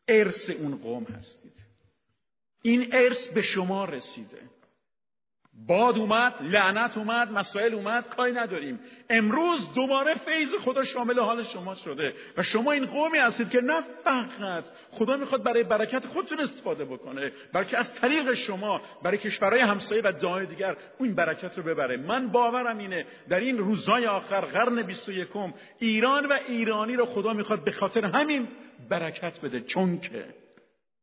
ارث 0.08 0.50
اون 0.50 0.78
قوم 0.78 1.04
هستید. 1.04 1.66
این 2.62 2.94
ارث 2.94 3.28
به 3.28 3.42
شما 3.42 3.84
رسیده. 3.84 4.50
باد 5.66 5.98
اومد 5.98 6.34
لعنت 6.40 6.96
اومد 6.96 7.32
مسائل 7.32 7.74
اومد 7.74 8.08
کاری 8.08 8.32
نداریم. 8.32 8.80
امروز 9.10 9.74
دوباره 9.74 10.14
فیض 10.14 10.54
خدا 10.54 10.84
شامل 10.84 11.18
حال 11.18 11.42
شما 11.42 11.74
شده 11.74 12.14
و 12.36 12.42
شما 12.42 12.72
این 12.72 12.86
قومی 12.86 13.18
هستید 13.18 13.50
که 13.50 13.60
نه 13.60 13.80
فقط 14.04 14.64
خدا 14.90 15.16
می‌خواد 15.16 15.42
برای 15.42 15.64
برکت 15.64 16.06
خودتون 16.06 16.40
استفاده 16.40 16.84
بکنه 16.84 17.32
بلکه 17.52 17.78
از 17.78 17.94
طریق 17.94 18.34
شما 18.34 18.80
برای 19.02 19.18
کشورهای 19.18 19.60
همسایه 19.60 20.02
و 20.04 20.12
دعای 20.12 20.46
دیگر 20.46 20.76
اون 20.98 21.14
برکت 21.14 21.58
رو 21.58 21.64
ببره. 21.64 21.96
من 21.96 22.28
باورم 22.28 22.78
اینه 22.78 23.06
در 23.28 23.40
این 23.40 23.58
روزهای 23.58 24.06
آخر 24.06 24.40
قرن 24.40 24.82
21 24.82 25.28
ایران 25.78 26.26
و 26.26 26.38
ایرانی 26.48 26.96
رو 26.96 27.06
خدا 27.06 27.32
می‌خواد 27.32 27.64
به 27.64 27.72
خاطر 27.72 28.04
همین 28.04 28.48
برکت 28.88 29.40
بده 29.40 29.60
چون 29.60 30.00
که 30.00 30.34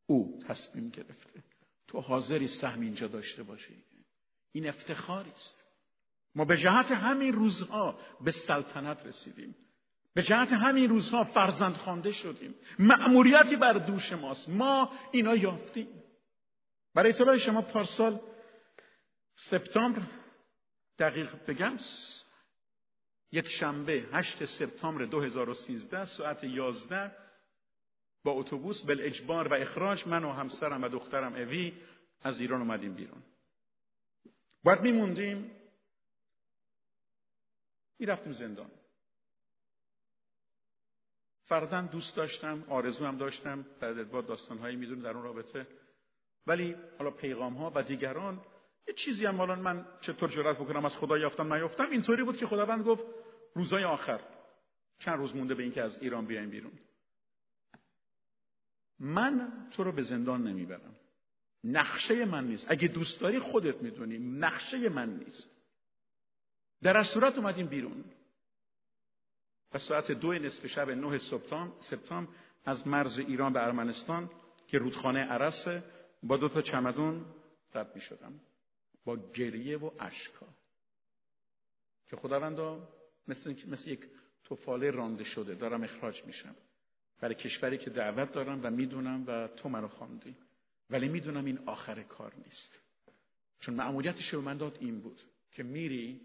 او 0.07 0.39
تصمیم 0.47 0.89
گرفته. 0.89 1.43
تو 1.87 2.01
حاضری 2.01 2.47
سهم 2.47 2.81
اینجا 2.81 3.07
داشته 3.07 3.43
باشی. 3.43 3.73
این 4.55 4.67
افتخاری 4.67 5.29
است. 5.29 5.63
ما 6.35 6.45
به 6.45 6.57
جهت 6.57 6.91
همین 6.91 7.33
روزها 7.33 7.99
به 8.21 8.31
سلطنت 8.31 9.05
رسیدیم. 9.05 9.55
به 10.13 10.21
جهت 10.21 10.53
همین 10.53 10.89
روزها 10.89 11.23
فرزند 11.23 11.73
خوانده 11.77 12.11
شدیم. 12.11 12.55
مأموریتی 12.79 13.55
بر 13.55 13.73
دوش 13.73 14.13
ماست. 14.13 14.49
ما 14.49 14.91
اینا 15.11 15.35
یافتیم. 15.35 15.87
برای 16.93 17.09
اطلاع 17.09 17.37
شما 17.37 17.61
پارسال 17.61 18.19
سپتامبر 19.35 20.01
دقیق 20.99 21.35
بگم. 21.47 21.75
یک 23.31 23.47
شنبه 23.49 24.05
8 24.13 24.45
سپتامبر 24.45 25.05
2013 25.05 26.05
ساعت 26.05 26.43
11 26.43 27.11
با 28.23 28.31
اتوبوس 28.31 28.85
بل 28.85 29.01
اجبار 29.01 29.47
و 29.47 29.53
اخراج 29.53 30.07
من 30.07 30.23
و 30.23 30.31
همسرم 30.31 30.83
و 30.83 30.89
دخترم 30.89 31.33
اوی 31.33 31.73
از 32.23 32.39
ایران 32.39 32.61
اومدیم 32.61 32.93
بیرون. 32.93 33.23
باید 34.65 34.81
میموندیم. 34.81 35.51
می‌رفتیم 37.99 38.31
زندان. 38.33 38.71
فردن 41.43 41.85
دوست 41.85 42.15
داشتم 42.15 42.63
آرزو 42.69 43.05
هم 43.05 43.17
داشتم 43.17 43.65
بعد 43.79 44.11
با 44.11 44.21
داستانهایی 44.21 44.75
می‌دونم 44.75 45.01
در 45.01 45.09
اون 45.09 45.23
رابطه. 45.23 45.67
ولی 46.47 46.75
حالا 46.97 47.11
پیغام 47.11 47.53
ها 47.53 47.71
و 47.75 47.83
دیگران 47.83 48.45
یه 48.87 48.93
چیزی 48.93 49.25
هم 49.25 49.39
الان 49.39 49.59
من 49.59 49.87
چطور 50.01 50.29
جرأت 50.29 50.57
بکنم 50.57 50.85
از 50.85 50.97
خدا 50.97 51.17
یافتم 51.17 51.53
نیافتم 51.53 51.89
اینطوری 51.89 52.23
بود 52.23 52.37
که 52.37 52.47
خداوند 52.47 52.85
گفت 52.85 53.05
روزای 53.53 53.83
آخر 53.83 54.21
چند 54.99 55.17
روز 55.17 55.35
مونده 55.35 55.55
به 55.55 55.63
اینکه 55.63 55.81
از 55.81 55.97
ایران 55.97 56.25
بیایم 56.25 56.49
بیرون. 56.49 56.79
من 58.99 59.67
تو 59.71 59.83
رو 59.83 59.91
به 59.91 60.01
زندان 60.01 60.47
نمی‌برم. 60.47 60.95
نقشه 61.65 62.25
من 62.25 62.47
نیست. 62.47 62.71
اگه 62.71 62.87
دوست 62.87 63.19
داری 63.19 63.39
خودت 63.39 63.81
می‌دونی 63.81 64.17
نقشه 64.17 64.89
من 64.89 65.09
نیست. 65.09 65.49
در 66.81 66.97
از 66.97 67.07
صورت 67.07 67.37
اومدیم 67.37 67.67
بیرون. 67.67 68.03
و 69.73 69.77
ساعت 69.77 70.11
دو 70.11 70.33
نصف 70.33 70.67
شب 70.67 70.89
نه 70.89 71.17
سپتامبر 71.79 72.33
از 72.65 72.87
مرز 72.87 73.19
ایران 73.19 73.53
به 73.53 73.63
ارمنستان 73.63 74.29
که 74.67 74.77
رودخانه 74.77 75.19
عرسه 75.19 75.83
با 76.23 76.37
دو 76.37 76.49
تا 76.49 76.61
چمدون 76.61 77.25
رد 77.73 77.95
می 77.95 78.01
شدم 78.01 78.39
با 79.05 79.17
گریه 79.33 79.77
و 79.77 79.91
اشکا 79.99 80.47
که 82.07 82.15
خداوندا 82.15 82.89
مثل, 83.27 83.55
مثل 83.67 83.89
یک 83.89 83.99
توفاله 84.43 84.91
رانده 84.91 85.23
شده 85.23 85.55
دارم 85.55 85.83
اخراج 85.83 86.23
میشم. 86.25 86.55
برای 87.19 87.35
کشوری 87.35 87.77
که 87.77 87.89
دعوت 87.89 88.31
دارم 88.31 88.59
و 88.63 88.71
می‌دونم 88.71 89.23
و 89.27 89.47
تو 89.47 89.69
منو 89.69 89.87
خواندی. 89.87 90.35
ولی 90.89 91.07
می‌دونم 91.07 91.45
این 91.45 91.59
آخر 91.65 92.03
کار 92.03 92.33
نیست. 92.45 92.81
چون 93.59 93.75
معمولیتش 93.75 94.31
به 94.31 94.41
من 94.41 94.57
داد 94.57 94.77
این 94.81 94.99
بود 94.99 95.21
که 95.51 95.63
میری 95.63 96.21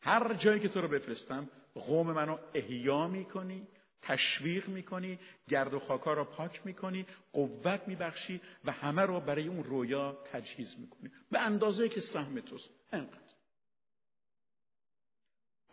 هر 0.00 0.34
جایی 0.34 0.60
که 0.60 0.68
تو 0.68 0.80
رو 0.80 0.88
بفرستم 0.88 1.50
قوم 1.74 2.12
منو 2.12 2.38
احیا 2.54 3.08
می‌کنی 3.08 3.66
تشویق 4.02 4.68
می‌کنی 4.68 5.18
گرد 5.48 5.74
و 5.74 5.78
خاکا 5.78 6.12
رو 6.12 6.24
پاک 6.24 6.66
می‌کنی 6.66 7.06
قوت 7.32 7.88
میبخشی 7.88 8.40
و 8.64 8.72
همه 8.72 9.02
رو 9.02 9.20
برای 9.20 9.48
اون 9.48 9.64
رویا 9.64 10.12
تجهیز 10.32 10.76
می‌کنی. 10.78 11.10
به 11.30 11.40
اندازه 11.40 11.88
که 11.88 12.00
سهم 12.00 12.40
توست. 12.40 12.70
انقدر. 12.92 13.28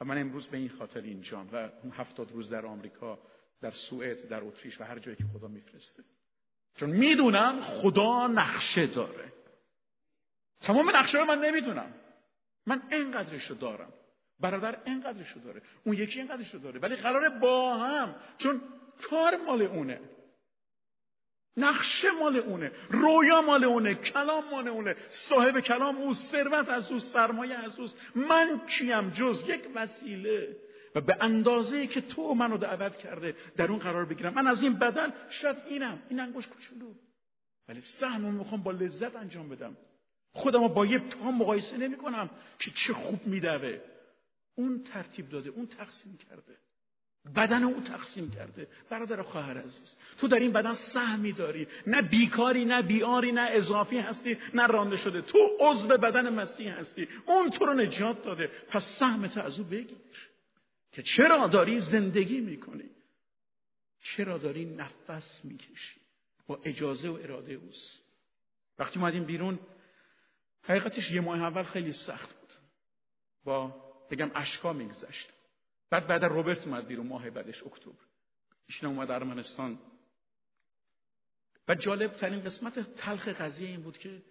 و 0.02 0.06
من 0.06 0.18
امروز 0.18 0.48
به 0.48 0.58
این 0.58 0.70
خاطر 0.70 1.02
اینجام 1.02 1.50
و 1.52 1.56
اون 1.56 1.92
هفتاد 1.92 2.32
روز 2.32 2.50
در 2.50 2.66
آمریکا 2.66 3.20
در 3.62 3.72
سوئد 3.72 4.28
در 4.28 4.44
اتریش 4.44 4.82
و 4.82 4.84
هر 4.84 5.00
جایی 5.00 5.18
که 5.18 5.24
خدا 5.34 5.48
میفرسته. 5.48 6.04
چون 6.76 6.90
می‌دونم 6.90 7.60
خدا 7.60 8.28
نقشه 8.28 8.88
داره. 8.88 9.34
تمام 10.62 10.96
نقشه 10.96 11.18
رو 11.18 11.26
من 11.26 11.40
نمی‌دونم. 11.40 11.94
من 12.66 12.82
انقدرش 12.92 13.46
رو 13.46 13.56
دارم. 13.56 13.94
برادر 14.40 14.78
اینقدرشو 14.86 15.40
داره. 15.40 15.62
اون 15.84 15.96
یکی 15.96 16.20
اینقدرشو 16.20 16.58
داره. 16.58 16.80
ولی 16.80 16.96
قراره 16.96 17.30
با 17.30 17.76
هم 17.76 18.16
چون 18.38 18.62
کار 19.10 19.38
مال 19.38 19.62
اونه. 19.62 20.00
نقشه 21.58 22.12
مال 22.12 22.38
اونه. 22.38 22.72
رویا 22.90 23.42
مال 23.42 23.64
اونه. 23.64 23.96
کلام 23.96 24.50
مال 24.52 24.68
اونه. 24.68 24.96
صاحب 25.08 25.60
کلام 25.60 25.98
او 25.98 26.14
ثروت 26.14 26.70
از 26.70 26.92
او 26.92 27.00
سرمایه 27.00 27.56
از 27.56 27.80
اوست. 27.80 27.98
من 28.16 28.62
کیم 28.68 29.10
جز 29.10 29.44
یک 29.48 29.62
وسیله. 29.76 30.58
و 30.96 31.02
به 31.02 31.18
اندازه 31.22 31.88
که 31.88 32.02
تو 32.02 32.34
منو 32.34 32.58
دعوت 32.58 32.98
کرده 32.98 33.36
در 33.58 33.72
اون 33.72 33.80
قرار 33.80 34.06
بگیرم. 34.06 34.34
من 34.34 34.48
از 34.48 34.64
این 34.64 34.74
بدن 34.74 35.14
شاید 35.30 35.58
اینم 35.70 36.00
این 36.10 36.20
انگوش 36.20 36.48
کوچولو. 36.48 36.94
ولی 37.70 37.82
سهمو 37.82 38.32
می‌خوام 38.32 38.64
با 38.64 38.72
لذت 38.72 39.16
انجام 39.16 39.50
بدم. 39.50 39.78
خودمو 40.32 40.68
با 40.68 40.86
یه 40.86 41.00
پام 41.00 41.38
مقایسه 41.38 41.78
نمی 41.78 41.98
کنم 41.98 42.30
که 42.60 42.72
چه 42.72 42.94
خوب 42.94 43.28
میدوه. 43.28 43.80
اون 44.56 44.84
ترتیب 44.84 45.30
داده 45.30 45.50
اون 45.50 45.66
تقسیم 45.66 46.18
کرده. 46.30 46.56
بدن 47.36 47.64
او 47.64 47.82
تقسیم 47.82 48.32
کرده. 48.32 48.68
برادر 48.90 49.22
خواهر 49.22 49.58
عزیز 49.58 49.96
تو 50.18 50.28
در 50.28 50.40
این 50.40 50.52
بدن 50.52 50.74
سهمی 50.74 51.32
داری. 51.32 51.68
نه 51.88 52.02
بیکاری 52.02 52.66
نه 52.66 52.82
بیاری 52.82 53.32
نه 53.32 53.48
اضافی 53.52 53.98
هستی 53.98 54.38
نه 54.54 54.68
رانده 54.68 54.98
شده. 54.98 55.22
تو 55.22 55.38
عضو 55.60 55.88
بدن 55.88 56.30
مسیح 56.30 56.74
هستی. 56.74 57.08
اون 57.26 57.50
تو 57.50 57.66
رو 57.66 57.74
نجات 57.74 58.24
داده. 58.24 58.52
پس 58.70 58.84
سهمت 58.84 59.38
از 59.38 59.60
او 59.60 59.66
بگیر. 59.66 59.98
که 60.96 61.04
چرا 61.04 61.48
داری 61.48 61.80
زندگی 61.80 62.42
می‌کنی؟ 62.42 62.90
چرا 64.02 64.38
داری 64.38 64.66
نفس 64.66 65.46
می‌کشی؟ 65.46 66.02
با 66.48 66.60
اجازه 66.64 67.10
و 67.10 67.14
اراده 67.22 67.54
اوست. 67.54 68.06
وقتی 68.80 69.00
اومدیم 69.00 69.24
بیرون 69.24 69.60
حقیقتش 70.62 71.12
یه 71.12 71.22
ماه 71.22 71.42
اول 71.42 71.64
خیلی 71.64 71.94
سخت 71.94 72.40
بود. 72.40 72.54
با 73.44 73.68
بگم 74.12 74.32
اشکا 74.36 74.74
میگذشت. 74.74 75.34
بعد 75.90 76.08
بعد 76.08 76.26
روبرت 76.26 76.68
اومد 76.68 76.88
بیرون 76.88 77.08
ماه 77.08 77.30
بعدش 77.30 77.64
اکتبر. 77.64 78.06
ایشون 78.68 78.90
اومد 78.90 79.12
ارمنستان. 79.12 79.80
و 81.68 81.76
جالب 81.76 82.12
ترین 82.12 82.42
قسمت 82.42 82.80
تلخ 82.80 83.28
قضیه 83.28 83.68
این 83.68 83.82
بود 83.82 83.98
که 83.98 84.22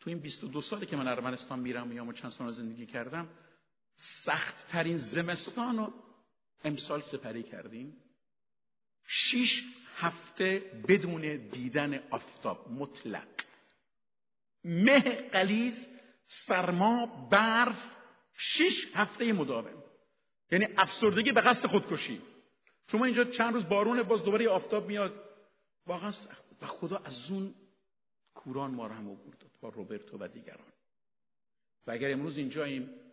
تو 0.00 0.10
این 0.10 0.18
22 0.18 0.60
سالی 0.60 0.86
که 0.86 0.96
من 0.96 1.08
ارمنستان 1.08 1.58
میرم 1.58 2.08
و 2.08 2.12
چند 2.12 2.30
سال 2.30 2.50
زندگی 2.50 2.86
کردم 2.86 3.28
سخت 4.00 4.68
ترین 4.68 4.96
زمستان 4.96 5.76
رو 5.76 5.92
امسال 6.64 7.00
سپری 7.00 7.42
کردیم. 7.42 7.96
شیش 9.06 9.62
هفته 9.96 10.82
بدون 10.88 11.48
دیدن 11.48 12.08
آفتاب 12.10 12.70
مطلق. 12.70 13.28
مه 14.64 15.00
قلیز 15.28 15.88
سرما 16.26 17.28
برف 17.30 17.82
شش 18.34 18.86
هفته 18.94 19.32
مداوم. 19.32 19.82
یعنی 20.50 20.66
افسردگی 20.76 21.32
به 21.32 21.40
قصد 21.40 21.66
خودکشی. 21.66 22.22
شما 22.90 23.04
اینجا 23.04 23.24
چند 23.24 23.54
روز 23.54 23.68
بارون 23.68 24.02
باز 24.02 24.22
دوباره 24.22 24.48
آفتاب 24.48 24.86
میاد. 24.86 25.24
واقعا 25.86 26.12
سخت. 26.12 26.44
و 26.62 26.66
خدا 26.66 26.96
از 26.96 27.30
اون 27.30 27.54
کوران 28.34 28.70
ما 28.70 28.86
رو 28.86 28.94
هم 28.94 29.10
عبور 29.10 29.34
با 29.60 29.68
روبرتو 29.68 30.18
و 30.20 30.28
دیگران. 30.28 30.72
و 31.86 31.90
اگر 31.90 32.12
امروز 32.12 32.38
اینجا 32.38 32.64
این 32.64 33.09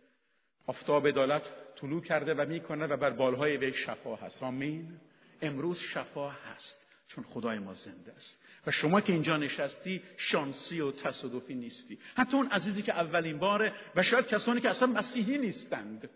آفتاب 0.68 1.06
عدالت 1.06 1.50
طلوع 1.76 2.02
کرده 2.02 2.34
و 2.34 2.48
می‌کنه 2.48 2.86
و 2.86 2.96
بر 2.96 3.10
بالهای 3.10 3.56
وی 3.56 3.72
شفا 3.72 4.16
هست. 4.16 4.42
آمین. 4.42 5.00
امروز 5.42 5.78
شفا 5.78 6.28
هست 6.28 6.86
چون 7.08 7.24
خدای 7.24 7.58
ما 7.58 7.74
زنده 7.74 8.12
است. 8.12 8.44
و 8.66 8.70
شما 8.70 9.00
که 9.00 9.12
اینجا 9.12 9.36
نشستی 9.36 10.02
شانسی 10.16 10.80
و 10.80 10.90
تصادفی 10.90 11.54
نیستی. 11.54 11.98
حتی 12.16 12.36
اون 12.36 12.46
عزیزی 12.46 12.82
که 12.82 12.92
اولین 12.92 13.38
باره 13.38 13.72
و 13.96 14.02
شاید 14.02 14.26
کسانی 14.26 14.60
که 14.60 14.70
اصلا 14.70 14.88
مسیحی 14.88 15.38
نیستند. 15.38 16.10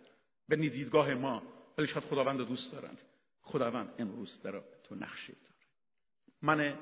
به 0.48 0.56
دیدگاه 0.56 1.14
ما 1.14 1.42
ولی 1.78 1.86
شاید 1.86 2.04
خداوند 2.04 2.38
رو 2.38 2.44
دوست 2.44 2.72
دارند. 2.72 3.02
خداوند 3.42 3.94
امروز 3.98 4.36
برای 4.42 4.62
تو 4.84 4.94
نقشه 4.94 5.32
داره. 5.32 5.56
من 6.42 6.78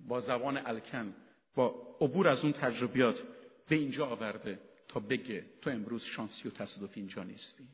با 0.00 0.20
زبان 0.20 0.56
الکن 0.66 1.14
با 1.54 1.96
عبور 2.00 2.28
از 2.28 2.42
اون 2.42 2.52
تجربیات 2.52 3.22
به 3.68 3.76
اینجا 3.76 4.06
آورده. 4.06 4.58
تا 4.88 5.00
بگه 5.00 5.46
تو 5.60 5.70
امروز 5.70 6.02
شانسی 6.02 6.48
و 6.48 6.50
تصادفی 6.50 7.00
اینجا 7.00 7.22
نیستی. 7.22 7.68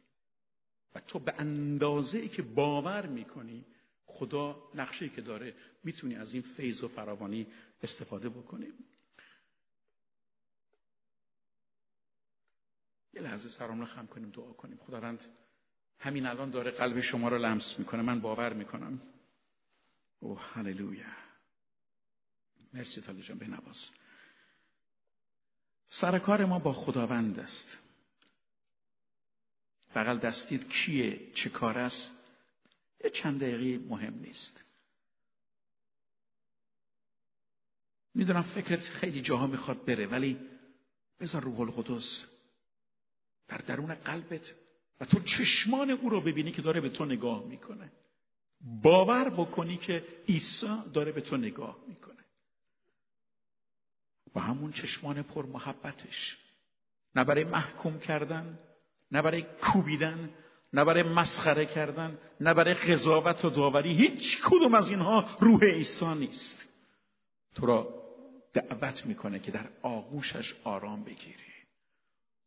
و 0.95 1.01
تو 1.01 1.19
به 1.19 1.35
اندازه 1.39 2.19
ای 2.19 2.29
که 2.29 2.43
باور 2.43 3.07
می‌کنی 3.07 3.65
خدا 4.07 4.71
نقشه 4.75 5.09
که 5.09 5.21
داره 5.21 5.55
می‌تونی 5.85 6.17
از 6.17 6.35
این 6.35 6.43
فیض 6.43 6.85
و 6.85 6.89
فراوانی 6.89 7.47
استفاده 7.83 8.29
بکنی. 8.29 8.73
یه 13.13 13.23
لحظه 13.23 13.49
سرام 13.49 13.81
رو 13.81 13.87
خم 13.87 14.07
کنیم 14.07 14.31
دعا 14.31 14.53
کنیم. 14.53 14.77
خداوند 14.77 15.25
همین 15.99 16.27
الان 16.27 16.51
داره 16.51 16.71
قلب 16.71 17.01
شما 17.01 17.29
رو 17.29 17.39
لمس 17.39 17.79
می‌کنه. 17.79 18.03
من 18.03 18.21
باور 18.21 18.53
می‌کنم. 18.53 19.03
او 20.21 20.39
هللویا. 20.39 21.07
مرسی 22.73 23.01
تالی 23.01 23.23
جان 23.23 23.39
به 23.39 23.47
نواز 25.85 26.01
سرکار 26.01 26.45
ما 26.45 26.59
با 26.59 26.73
خداوند 26.73 27.39
است. 27.39 27.79
بغل 29.95 30.19
دستید 30.19 30.69
کیه 30.69 31.33
چه 31.35 31.51
کار 31.51 31.79
است؟ 31.79 32.11
یه 33.05 33.11
چند 33.11 33.41
دقیقه 33.41 33.85
مهم 33.89 34.15
نیست. 34.15 34.65
می‌دونم 38.15 38.43
فکرت 38.43 38.81
خیلی 38.81 39.21
جاها 39.21 39.47
می‌خواد 39.47 39.85
بره 39.85 40.07
ولی 40.07 40.39
بذار 41.21 41.43
روح 41.43 41.61
القدس 41.61 42.25
در 43.49 43.59
درون 43.59 43.95
قلبت 43.95 44.55
و 45.01 45.05
تو 45.05 45.21
چشمان 45.21 45.91
او 45.91 46.11
رو 46.11 46.21
ببینی 46.21 46.53
که 46.53 46.63
داره 46.63 46.81
به 46.81 46.89
تو 46.89 47.05
نگاه 47.05 47.45
می‌کنه. 47.45 47.93
باور 48.61 49.31
بکنی 49.31 49.77
که 49.77 50.05
عیسی 50.29 50.83
داره 50.93 51.13
به 51.13 51.21
تو 51.21 51.37
نگاه 51.37 51.85
می‌کنه. 51.89 52.24
و 54.35 54.41
همون 54.41 54.73
چشمان 54.73 55.23
پر 55.23 55.47
محبتش. 55.47 56.37
نه 57.15 57.25
برای 57.25 57.45
محکوم 57.45 57.99
کردن 57.99 58.59
نه 59.11 59.23
برای 59.23 59.43
کوبیدن 59.43 60.31
نه 60.73 60.85
برای 60.85 61.03
مسخره 61.03 61.67
کردن 61.67 62.19
نه 62.41 62.55
برای 62.55 62.75
قضاوت 62.75 63.45
و 63.45 63.51
داوری. 63.51 63.95
هیچ 63.95 64.39
کدوم 64.45 64.75
از 64.75 64.89
اینها 64.89 65.37
روح 65.41 65.65
عیسی 65.65 66.15
نیست. 66.15 66.69
تو 67.55 67.67
را 67.67 68.05
دعوت 68.53 69.07
می‌کنه 69.07 69.39
که 69.39 69.51
در 69.51 69.69
آغوشش 69.83 70.55
آرام 70.65 71.05
بگیری. 71.05 71.55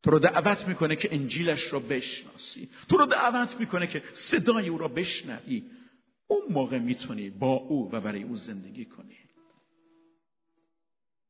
تو 0.04 0.12
رو 0.12 0.20
دعوت 0.20 0.68
می‌کنه 0.68 0.96
که 0.96 1.16
انجیلش 1.16 1.74
را 1.74 1.80
بشناسی. 1.80 2.70
تو 2.90 2.98
رو 2.98 3.06
دعوت 3.06 3.60
می‌کنه 3.60 3.88
که 3.88 4.04
صدای 4.14 4.70
او 4.70 4.78
را 4.78 4.88
بشنوی. 4.88 5.64
اون 6.28 6.42
موقع 6.50 6.80
می‌تونی 6.80 7.30
با 7.30 7.54
او 7.54 7.92
و 7.92 8.02
برای 8.02 8.24
او 8.24 8.36
زندگی 8.36 8.86
کنی. 8.86 9.18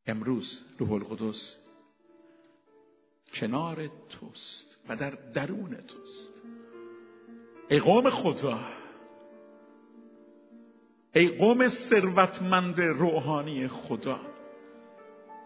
امروز 0.07 0.65
روح 0.79 0.91
القدس 0.91 1.57
کنار 3.33 3.89
توست 4.09 4.77
و 4.89 4.95
در 4.95 5.09
درون 5.09 5.75
توست. 5.75 6.33
ای 7.69 7.79
قوم 7.79 8.09
خدا 8.09 8.59
ای 11.15 11.27
قوم 11.27 11.67
ثروتمند 11.67 12.79
روحانی 12.79 13.67
خدا 13.67 14.19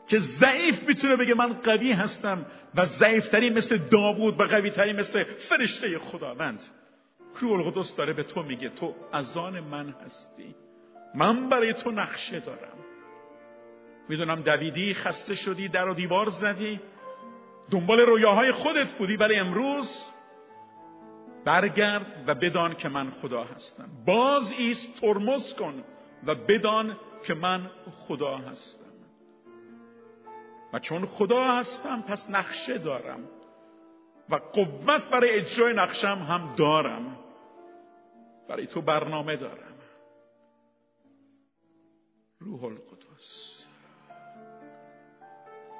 که 0.08 0.20
ضعیف 0.20 0.84
می‌تونه 0.88 1.16
بگه 1.16 1.34
من 1.34 1.54
قوی 1.54 1.92
هستم 1.92 2.46
و 2.76 2.86
ضعیفتری 2.86 3.50
مثل 3.50 3.78
داوود 3.78 4.42
و 4.42 4.44
قویتری 4.44 4.94
مثل 4.94 5.24
فرشته 5.24 6.00
خداوند. 6.00 6.62
روح 7.40 7.52
القدس 7.52 7.96
داره 7.96 8.14
به 8.14 8.24
تو 8.24 8.44
میگه 8.44 8.70
تو 8.70 8.96
از 9.12 9.38
آن 9.38 9.60
من 9.60 9.90
هستی. 9.90 10.56
من 11.16 11.50
برای 11.50 11.74
تو 11.74 11.92
نقشه 11.92 12.40
دارم. 12.40 12.78
می‌دونم 14.12 14.42
دویدی 14.42 14.94
خسته 14.94 15.36
شدی 15.36 15.68
در 15.68 15.88
و 15.88 15.94
دیوار 15.94 16.30
زدی. 16.30 16.80
دنبال 17.72 18.00
رویاهای 18.00 18.52
خودت 18.52 18.92
بودی 18.98 19.18
برای 19.18 19.40
امروز 19.40 20.12
برگرد 21.46 22.24
و 22.28 22.36
بدان 22.36 22.76
که 22.76 22.90
من 22.90 23.10
خدا 23.10 23.44
هستم. 23.44 23.90
باز 24.06 24.54
ایست 24.58 25.02
ترمز 25.02 25.54
کن 25.54 25.84
و 26.26 26.36
بدان 26.36 26.98
که 27.24 27.34
من 27.34 27.70
خدا 28.08 28.38
هستم. 28.38 28.92
و 30.74 30.80
چون 30.80 31.06
خدا 31.06 31.44
هستم 31.44 32.02
پس 32.02 32.30
نقشه 32.30 32.78
دارم. 32.78 33.30
و 34.30 34.36
قوت 34.36 35.10
برای 35.12 35.30
اجرای 35.30 35.74
نقشم 35.74 36.26
هم 36.30 36.56
دارم. 36.58 37.18
برای 38.50 38.68
تو 38.68 38.82
برنامه 38.82 39.36
دارم. 39.36 39.76
روح 42.40 42.64
القدس. 42.64 43.51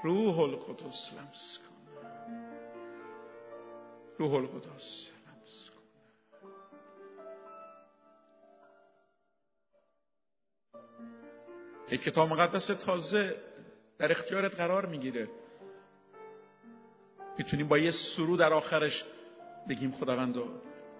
روح 0.04 0.40
القدس 0.40 1.14
لمس 1.14 1.58
کن. 1.58 1.76
روح 4.20 4.34
القدس 4.34 5.12
لمس 5.28 5.70
کن. 5.70 5.82
یک 11.92 12.02
کتاب 12.02 12.30
مقدس 12.30 12.68
تازه 12.68 13.36
در 13.98 14.12
اختیارت 14.12 14.56
قرار 14.56 14.86
می‌گیره. 14.86 15.30
می‌تونیم 17.38 17.68
با 17.68 17.78
یه 17.78 17.92
سرو 17.92 18.38
در 18.38 18.54
آخرش 18.54 19.06
بگیم 19.70 19.92
خداوند 19.92 20.38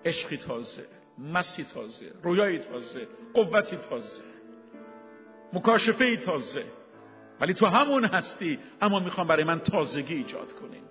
عشقی 0.06 0.38
تازه 0.38 0.86
مسی 1.18 1.64
تازه 1.64 2.14
رویایی 2.24 2.60
تازه 2.60 3.08
قوتی 3.34 3.78
تازه 3.78 4.24
مکاشفه 5.54 6.18
تازه. 6.18 6.81
ولی 7.42 7.54
تو 7.54 7.66
همون 7.66 8.06
هستی. 8.06 8.60
اما 8.82 9.00
می‌خوام 9.00 9.28
برای 9.28 9.44
من 9.44 9.60
تازگی 9.60 10.16
ایجاد 10.16 10.52
کنیم 10.52 10.84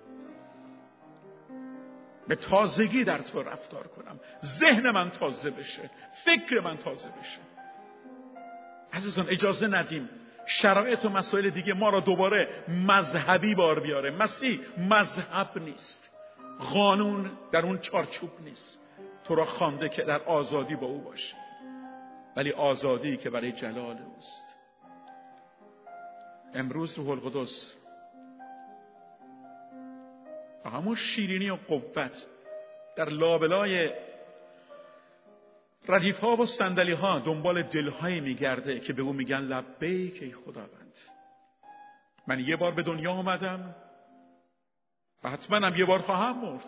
به 2.27 2.35
تازگی 2.35 3.03
در 3.03 3.17
تو 3.17 3.43
رفتار 3.43 3.87
کنم. 3.87 4.19
ذهن 4.45 4.91
من 4.91 5.09
تازه 5.09 5.49
بشه. 5.49 5.89
فکر 6.25 6.59
من 6.59 6.77
تازه 6.77 7.09
بشه. 7.09 7.39
عزیزان 8.93 9.29
اجازه 9.29 9.67
ندیم. 9.67 10.09
شرایط 10.45 11.05
و 11.05 11.09
مسائل 11.09 11.49
دیگه 11.49 11.73
ما 11.73 11.89
را 11.89 11.99
دوباره 11.99 12.47
مذهبی 12.67 13.55
بار 13.55 13.79
بیاره. 13.79 14.11
مسیح 14.11 14.59
مذهب 14.77 15.57
نیست. 15.59 16.09
قانون 16.73 17.31
در 17.51 17.65
اون 17.65 17.79
چارچوب 17.79 18.29
نیست. 18.43 18.79
تو 19.25 19.35
را 19.35 19.45
خوانده 19.45 19.89
که 19.89 20.01
در 20.01 20.21
آزادی 20.23 20.75
با 20.75 20.87
او 20.87 21.01
باشه. 21.01 21.35
ولی 22.35 22.51
آزادی 22.51 23.17
که 23.17 23.29
برای 23.29 23.51
جلال 23.51 23.97
اوست. 24.15 24.50
امروز 26.53 26.99
روح 26.99 27.09
القدس. 27.09 27.77
و 30.65 30.69
همون 30.69 30.95
شیرینی 30.95 31.49
و 31.49 31.55
قوت 31.55 32.25
در 32.95 33.09
لابلای 33.09 33.93
ردیف 35.87 36.19
ها 36.19 36.35
و 36.35 36.45
سندلی 36.45 36.91
ها 36.91 37.19
دنبال 37.19 37.63
دلهایی 37.63 38.21
میگرده 38.21 38.79
که 38.79 38.93
به 38.93 39.01
او 39.01 39.13
میگن 39.13 39.39
لبیک 39.39 40.21
ای 40.21 40.31
خداوند. 40.31 40.97
من 42.27 42.39
یه 42.39 42.55
بار 42.55 42.71
به 42.71 42.83
دنیا 42.83 43.11
آمدم 43.11 43.75
و 45.23 45.29
حتما 45.29 45.67
هم 45.67 45.75
یه 45.75 45.85
بار 45.85 45.99
خواهم 45.99 46.41
مرد. 46.41 46.65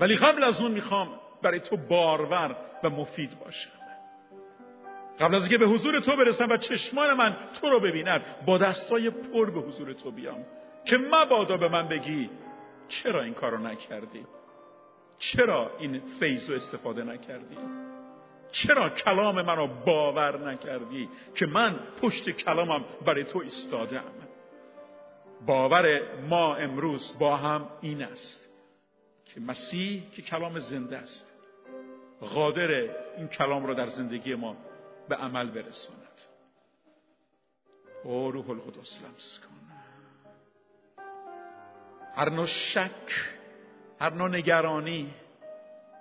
ولی 0.00 0.16
قبل 0.16 0.44
از 0.44 0.60
اون 0.60 0.72
می‌خوام 0.72 1.20
برای 1.42 1.60
تو 1.60 1.76
بارور 1.76 2.56
و 2.84 2.90
مفید 2.90 3.38
باشم. 3.38 3.83
قبل 5.20 5.34
از 5.34 5.42
اینکه 5.42 5.58
به 5.58 5.66
حضور 5.66 6.00
تو 6.00 6.16
برسم 6.16 6.48
و 6.50 6.56
چشمان 6.56 7.14
من 7.14 7.36
تو 7.60 7.70
رو 7.70 7.80
ببیند 7.80 8.22
با 8.46 8.58
دستای 8.58 9.10
پر 9.10 9.50
به 9.50 9.60
حضور 9.60 9.92
تو 9.92 10.10
بیام. 10.10 10.44
که 10.84 10.98
مبادا 10.98 11.56
به 11.56 11.68
من 11.68 11.88
بگی 11.88 12.30
چرا 12.88 13.22
این 13.22 13.34
کارو 13.34 13.58
نکردی؟ 13.58 14.26
چرا 15.18 15.70
این 15.78 16.02
فیض 16.20 16.50
رو 16.50 16.56
استفاده 16.56 17.04
نکردی؟ 17.04 17.56
چرا 18.52 18.88
کلام 18.88 19.42
منو 19.42 19.66
باور 19.66 20.50
نکردی 20.50 21.08
که 21.34 21.46
من 21.46 21.78
پشت 22.02 22.30
کلامم 22.30 22.84
برای 23.06 23.24
تو 23.24 23.38
ایستادم؟ 23.38 24.04
باور 25.46 26.00
ما 26.28 26.54
امروز 26.54 27.18
با 27.18 27.36
هم 27.36 27.68
این 27.80 28.02
است 28.02 28.48
که 29.24 29.40
مسیح 29.40 30.02
که 30.10 30.22
کلام 30.22 30.58
زنده 30.58 30.96
است 30.96 31.30
قادر 32.20 32.70
این 33.16 33.28
کلام 33.28 33.66
رو 33.66 33.74
در 33.74 33.86
زندگی 33.86 34.34
ما 34.34 34.56
به 35.08 35.16
عمل 35.16 35.50
برساند. 35.50 36.20
او 38.04 38.30
روح 38.30 38.50
القدس 38.50 38.98
لمس 39.02 39.40
کن. 39.40 39.54
هر 42.16 42.30
نوع 42.30 42.46
شک 42.46 43.30
هر 44.00 44.14
نوع 44.14 44.28
نگرانی 44.28 45.14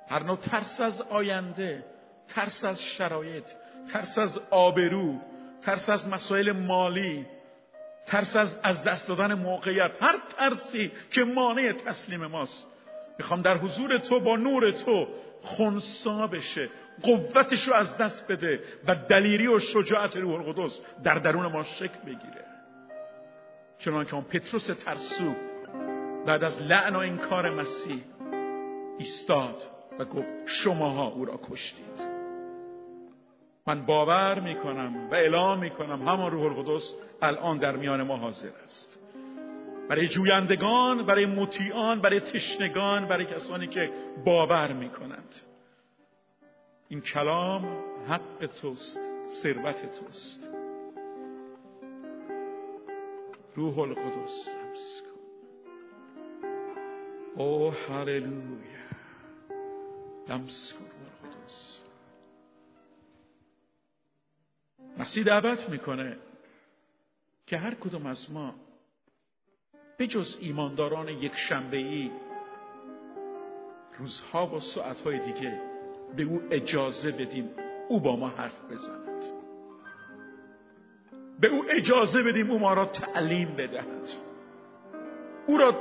هر 0.10 0.24
نوع 0.24 0.36
ترس 0.36 0.82
از 0.82 1.02
آینده 1.02 1.86
ترس 2.28 2.64
از 2.64 2.84
شرایط 2.84 3.46
ترس 3.94 4.18
از 4.18 4.40
آبرو 4.50 5.20
ترس 5.62 5.90
از 5.90 6.10
مسائل 6.10 6.52
مالی 6.52 7.26
ترس 8.06 8.36
از 8.36 8.60
از 8.64 8.84
دست 8.84 9.08
دادن 9.08 9.34
موقعیت 9.34 9.92
هر 10.02 10.20
ترسی 10.38 10.92
که 11.12 11.24
مانع 11.24 11.72
تسلیم 11.72 12.26
ماست. 12.26 12.68
می‌خوام 13.20 13.42
در 13.42 13.58
حضور 13.58 13.98
تو 13.98 14.20
با 14.20 14.36
نور 14.36 14.72
تو 14.72 15.08
خونسا 15.42 16.28
بشه. 16.28 16.70
قوتش 17.02 17.68
رو 17.68 17.74
از 17.74 17.98
دست 17.98 18.32
بده 18.32 18.64
و 18.88 18.96
دلیری 18.96 19.48
و 19.48 19.60
شجاعت 19.60 20.18
روح 20.18 20.34
القدس 20.34 20.82
در 21.04 21.16
درون 21.16 21.46
ما 21.46 21.64
شکل 21.64 22.00
بگیره. 22.06 22.46
چنانکه 23.78 24.14
اون 24.14 24.24
پتروس 24.24 24.66
ترسو 24.66 25.36
بعد 26.26 26.44
از 26.44 26.62
لعن 26.62 26.96
و 26.96 27.00
انکار 27.00 27.50
مسیح 27.50 28.02
ایستاد 28.98 29.64
و 30.00 30.06
گفت 30.06 30.30
شماها 30.46 31.08
او 31.08 31.26
را 31.26 31.40
کشتید. 31.50 32.14
من 33.68 33.86
باور 33.86 34.40
می‌کنم 34.40 35.10
و 35.12 35.16
اعلام 35.16 35.60
می‌کنم 35.60 36.08
همان 36.08 36.32
روح 36.32 36.44
القدس 36.44 36.96
الان 37.22 37.58
در 37.58 37.76
میان 37.76 38.02
ما 38.02 38.18
حاضر 38.18 38.50
است. 38.64 39.00
برای 39.90 40.08
جویندگان 40.08 41.06
برای 41.06 41.26
مطیعان 41.26 42.02
برای 42.02 42.20
تشنگان 42.20 43.08
برای 43.08 43.26
کسانی 43.26 43.68
که 43.68 43.90
باور 44.26 44.74
می‌کنند. 44.74 45.36
این 46.94 47.02
کلام 47.02 47.66
حق 48.08 48.50
توست 48.62 49.00
ثروت 49.28 50.00
توست. 50.00 50.48
روح 53.56 53.80
القدس 53.80 54.48
لمس 54.48 55.02
کن. 55.02 55.20
او 57.36 57.72
هللویا. 57.72 58.84
لمس 60.30 60.74
کن 60.74 60.86
مسیح 64.98 65.24
دعوت 65.24 65.70
می‌کنه 65.70 66.18
که 67.46 67.58
هر 67.58 67.74
کدوم 67.74 68.06
از 68.06 68.32
ما 68.32 68.56
به 69.98 70.08
جز 70.08 70.38
ایمانداران 70.40 71.10
یک 71.10 71.36
شنبه 71.36 71.78
ای 71.78 72.12
روزها 74.00 74.48
و 74.48 74.60
ساعتهای 74.60 75.20
دیگه 75.20 75.73
به 76.16 76.24
او 76.24 76.42
اجازه 76.52 77.12
بدیم 77.12 77.50
او 77.90 78.00
با 78.00 78.16
ما 78.16 78.28
حرف 78.28 78.62
بزند. 78.72 79.22
به 81.40 81.48
او 81.48 81.66
اجازه 81.70 82.24
بدیم 82.24 82.52
او 82.52 82.60
ما 82.60 82.74
را 82.74 82.86
تعلیم 82.86 83.56
بدهد. 83.56 84.10
او 85.48 85.58
را 85.58 85.76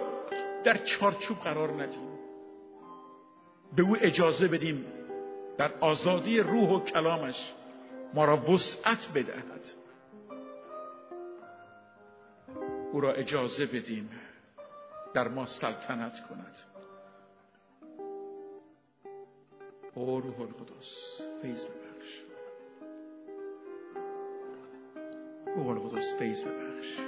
در 0.64 0.76
چارچوب 0.76 1.39
قرار 1.39 1.83
ندیم. 1.83 2.12
به 3.76 3.83
او 3.83 3.97
اجازه 4.01 4.49
بدیم 4.49 4.85
در 5.59 5.72
آزادی 5.80 6.41
روح 6.41 6.68
و 6.68 6.80
کلامش 6.80 7.53
ما 8.14 8.24
را 8.24 8.37
وسعت 8.37 9.09
بدهد. 9.14 9.66
او 12.93 13.01
را 13.01 13.12
اجازه 13.12 13.66
بدیم 13.66 14.11
در 15.14 15.28
ما 15.28 15.47
سلطنت 15.47 16.20
کند. 16.28 16.72
او 19.95 20.20
روح 20.20 20.40
القدس. 20.40 21.20
فیض 21.43 21.64
ببخش 21.64 22.20
روح 25.57 25.68
القدس 25.68 26.18
فیض 26.18 26.43
ببخش 26.43 26.99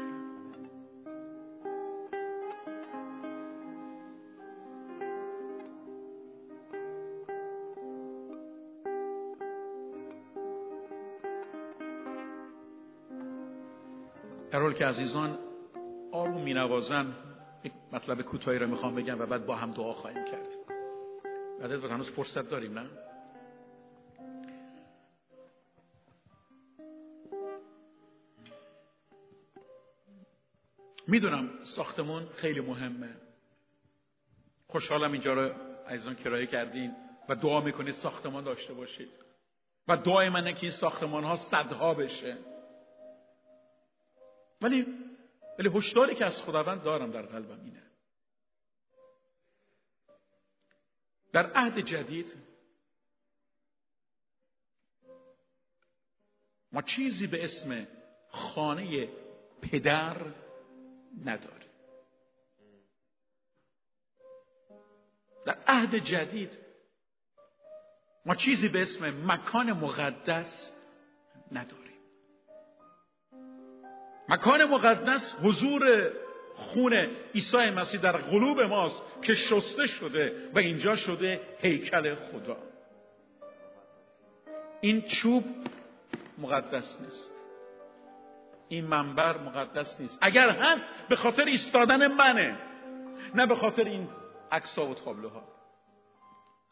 در 14.50 14.60
حال 14.60 14.74
که 14.74 14.86
عزیزان 14.86 15.38
آروم 16.12 16.42
می 16.42 16.54
نوازن 16.54 17.14
یک 17.64 17.72
مطلب 17.92 18.22
کوتاهی 18.22 18.58
رو 18.58 18.66
می‌خوام 18.66 18.94
بگم 18.94 19.20
و 19.20 19.26
بعد 19.26 19.46
با 19.46 19.56
هم 19.56 19.70
دعا 19.70 19.92
خواهیم 19.92 20.24
کرد. 20.24 20.83
بعد 21.60 21.72
از 21.72 21.84
هنوز 21.84 22.10
فرصت 22.10 22.48
داریم 22.48 22.78
نه 22.78 22.90
می‌دونم 31.06 31.64
ساختمون 31.64 32.26
خیلی 32.26 32.60
مهمه. 32.60 33.16
خوشحالم 34.66 35.12
اینجا 35.12 35.34
رو 35.34 35.52
عزیزان 35.86 36.14
کرایه 36.14 36.46
کردین 36.46 36.96
و 37.28 37.34
دعا 37.34 37.60
می‌کنید 37.60 37.94
ساختمان 37.94 38.44
داشته 38.44 38.74
باشید. 38.74 39.10
و 39.88 39.96
دعای 39.96 40.28
منه 40.28 40.52
که 40.52 40.62
این 40.62 40.70
ساختمان 40.70 41.24
ها 41.24 41.36
صدها 41.36 41.94
بشه. 41.94 42.38
ولی 44.62 44.86
ولی 45.58 45.68
هشداری 45.74 46.14
که 46.14 46.24
از 46.24 46.42
خداوند 46.42 46.82
دارم 46.82 47.10
در 47.10 47.22
قلبم 47.22 47.60
اینه. 47.64 47.83
در 51.34 51.52
عهد 51.52 51.78
جدید 51.78 52.34
ما 56.72 56.82
چیزی 56.82 57.26
به 57.26 57.44
اسم 57.44 57.86
خانه 58.30 59.08
پدر 59.62 60.16
نداریم. 61.24 61.70
در 65.46 65.58
عهد 65.66 65.94
جدید 65.94 66.58
ما 68.26 68.34
چیزی 68.34 68.68
به 68.68 68.82
اسم 68.82 69.32
مکان 69.32 69.72
مقدس 69.72 70.72
نداریم. 71.52 72.00
مکان 74.28 74.64
مقدس 74.64 75.34
حضور 75.42 76.12
خون 76.54 76.94
عیسی 77.34 77.70
مسیح 77.70 78.00
در 78.00 78.16
قلوب 78.16 78.60
ماست 78.60 79.02
که 79.22 79.34
شسته 79.34 79.86
شده 79.86 80.50
و 80.54 80.58
اینجا 80.58 80.96
شده 80.96 81.40
هیکل 81.58 82.14
خدا. 82.14 82.56
این 84.80 85.02
چوب 85.02 85.44
مقدس 86.38 87.00
نیست. 87.00 87.34
این 88.68 88.84
منبر 88.86 89.38
مقدس 89.38 90.00
نیست. 90.00 90.18
اگر 90.22 90.50
هست 90.50 90.92
به 91.08 91.16
خاطر 91.16 91.44
ایستادن 91.44 92.06
منه 92.06 92.58
نه 93.34 93.46
به 93.46 93.56
خاطر 93.56 93.84
این 93.84 94.08
عکسا 94.52 94.86
و 94.86 94.94
تابلوها. 94.94 95.42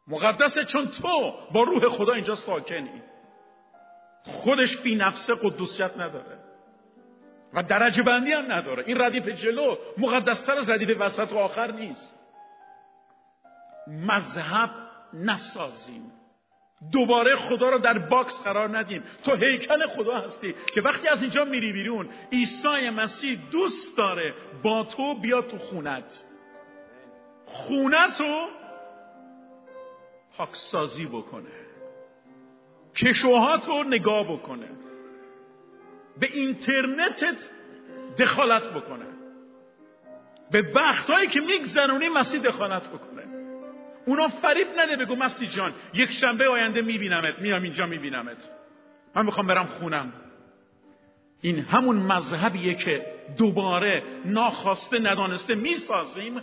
مقدسه 0.07 0.65
چون 0.65 0.89
تو 0.89 1.35
با 1.53 1.63
روح 1.63 1.89
خدا 1.89 2.13
اینجا 2.13 2.35
ساکنی. 2.35 3.03
خودش 4.25 4.77
بی 4.77 4.95
نفس 4.95 5.31
قدوسیت 5.31 5.97
نداره. 5.99 6.42
و 7.55 7.63
درجه 7.63 8.03
بندی 8.03 8.33
هم 8.33 8.53
نداره. 8.53 8.85
این 8.87 9.01
ردیف 9.01 9.29
جلو 9.29 9.77
مقدستر 9.99 10.59
از 10.59 10.71
ردیف 10.71 10.97
وسط 11.01 11.33
و 11.33 11.39
آخر 11.39 11.73
نیست. 11.73 12.21
مذهب 13.87 14.71
نسازیم. 15.13 16.13
دوباره 16.93 17.37
خدا 17.37 17.71
رو 17.71 17.79
در 17.79 17.99
box 17.99 18.43
قرار 18.43 18.79
ندیم. 18.79 19.05
تو 19.25 19.37
هیکل 19.37 19.87
خدا 19.87 20.19
هستی 20.19 20.55
که 20.75 20.81
وقتی 20.81 21.09
از 21.09 21.23
اینجا 21.23 21.45
میری 21.45 21.73
بیرون 21.73 22.09
عیسی 22.33 22.91
مسیح 22.91 23.39
دوست 23.51 23.97
داره 23.97 24.35
با 24.63 24.85
تو 24.85 25.15
بیا 25.15 25.43
تو 25.43 25.59
خونت. 25.59 26.25
خونت 27.47 28.21
رو 28.21 28.49
پاکسازی 30.37 31.07
بکنه. 31.07 31.53
کشوهات 32.97 33.69
رو 33.69 33.83
نگاه 33.85 34.33
بکنه. 34.33 34.69
به 36.21 36.27
اینترنتت 36.33 37.49
دخالت 38.19 38.69
بکنه. 38.69 39.07
به 40.51 40.63
وقتهایی 40.75 41.29
که 41.29 41.41
میگذرونی 41.41 42.09
مسیح 42.09 42.41
دخالت 42.41 42.89
بکنه. 42.89 43.23
اونا 44.07 44.29
فریب 44.29 44.67
نده 44.77 45.05
بگو 45.05 45.17
مسیح 45.17 45.49
جان 45.49 45.75
یک 45.95 46.11
شنبه 46.11 46.49
آینده 46.49 46.83
میبینمت. 46.83 47.39
میام 47.39 47.63
اینجا 47.63 47.87
میبینمت. 47.87 48.51
من 49.15 49.27
می‌خوام 49.27 49.47
برم 49.47 49.67
خونم. 49.67 50.13
این 51.41 51.59
همون 51.59 51.97
مذهبیه 51.97 52.75
که 52.75 53.07
دوباره 53.39 54.03
ناخواسته 54.25 54.99
ندانسته 54.99 55.55
می‌سازیم. 55.55 56.43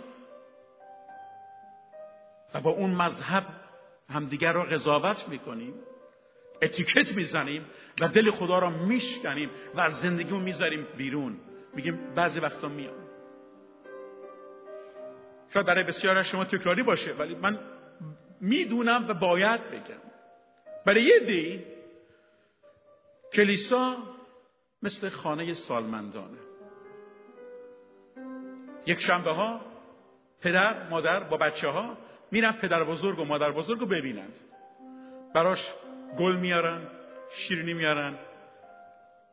و 2.54 2.60
با 2.60 2.70
اون 2.70 2.90
مذهب 2.90 3.44
همدیگر 4.10 4.52
رو 4.52 4.62
قضاوت 4.62 5.28
می‌کنیم. 5.28 5.74
اتیکت 6.62 7.12
می‌زنیم 7.12 7.66
و 8.00 8.08
دل 8.08 8.30
خدا 8.30 8.58
را 8.58 8.70
میشکنیم 8.70 9.50
و 9.74 9.80
از 9.80 10.00
زندگیمون 10.00 10.42
می‌ذاریم 10.42 10.86
بیرون. 10.96 11.40
میگیم 11.74 12.14
بعضی 12.14 12.40
وقتا 12.40 12.68
میام. 12.68 12.94
شاید 15.48 15.66
برای 15.66 15.84
بسیار 15.84 16.22
شما 16.22 16.44
تکراری 16.44 16.82
باشه 16.82 17.12
ولی 17.12 17.34
من 17.34 17.58
می‌دونم 18.40 19.06
و 19.08 19.14
باید 19.14 19.70
بگم. 19.70 20.00
برای 20.86 21.02
یه 21.02 21.20
دی 21.20 21.64
کلیسا 23.32 23.96
مثل 24.82 25.08
خانه 25.08 25.54
سالمندانه. 25.54 26.38
یک 28.86 29.00
شنبه 29.00 29.30
ها 29.30 29.60
پدر 30.40 30.88
مادر 30.88 31.20
با 31.20 31.36
بچه 31.36 31.68
ها 31.68 31.98
میرن 32.30 32.52
پدر 32.52 32.84
بزرگ 32.84 33.18
و 33.18 33.24
مادر 33.24 33.52
بزرگ 33.52 33.80
رو 33.80 33.86
ببینند. 33.86 34.34
براش 35.34 35.72
گل 36.18 36.36
میارن 36.36 36.86
شیرینی 37.30 37.74
میارن. 37.74 38.18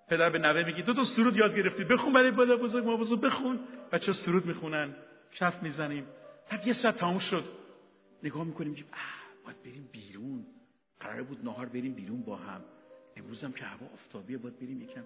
پدر 0.08 0.30
به 0.30 0.40
نوه 0.40 0.64
میگی 0.64 0.82
دو 0.82 0.94
تا 0.94 1.04
سرود 1.04 1.38
یاد 1.38 1.56
گرفتی 1.56 1.84
بخون 1.84 2.14
برای 2.14 2.32
بالا 2.32 2.58
بزرگ 2.58 2.86
ما 2.86 2.98
بزرگ 2.98 3.22
بخون. 3.22 3.60
بچه 3.92 4.14
سرود 4.14 4.46
می‌خونن 4.46 4.96
کف 5.32 5.64
می‌زنیم. 5.64 6.08
بعد 6.52 6.68
یه 6.68 6.74
ساعت 6.74 6.96
تموم 6.96 7.20
شد. 7.20 7.44
نگاه 8.24 8.44
می‌کنیم 8.44 8.76
که 8.76 8.84
باید 9.46 9.64
بریم 9.64 9.90
بیرون. 9.92 10.46
قرار 11.00 11.24
بود 11.24 11.46
نهار 11.46 11.66
بریم 11.66 11.94
بیرون 11.94 12.22
با 12.22 12.36
هم. 12.36 12.62
امروز 13.18 13.44
هم 13.44 13.52
که 13.52 13.66
هوا 13.66 13.88
آفتابیه 13.94 14.38
باید 14.38 14.60
بریم 14.60 14.82
یکم. 14.82 15.04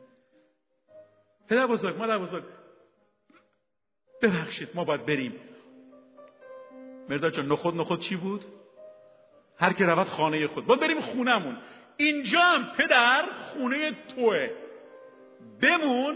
پدر 1.50 1.68
بزرگ 1.68 1.98
مادر 1.98 2.20
بزرگ 2.20 2.44
ببخشید 4.22 4.70
ما 4.76 4.84
باید 4.84 5.06
بریم. 5.06 5.36
مرداد 7.10 7.34
جان 7.34 7.46
نخود 7.46 7.76
نخود 7.76 8.00
چی 8.00 8.16
بود؟ 8.16 8.46
هر 9.62 9.74
که 9.74 9.86
رود 9.86 10.08
خانه 10.08 10.48
خود. 10.48 10.66
باید 10.66 10.82
بریم 10.82 11.00
خونهمون. 11.00 11.58
اینجا 11.98 12.40
هم 12.40 12.72
پدر 12.78 13.24
خونه 13.32 13.92
توه. 14.16 14.50
بمون 15.62 16.16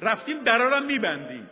رفتیم 0.00 0.42
درارم 0.42 0.86
میبندیم. 0.86 1.50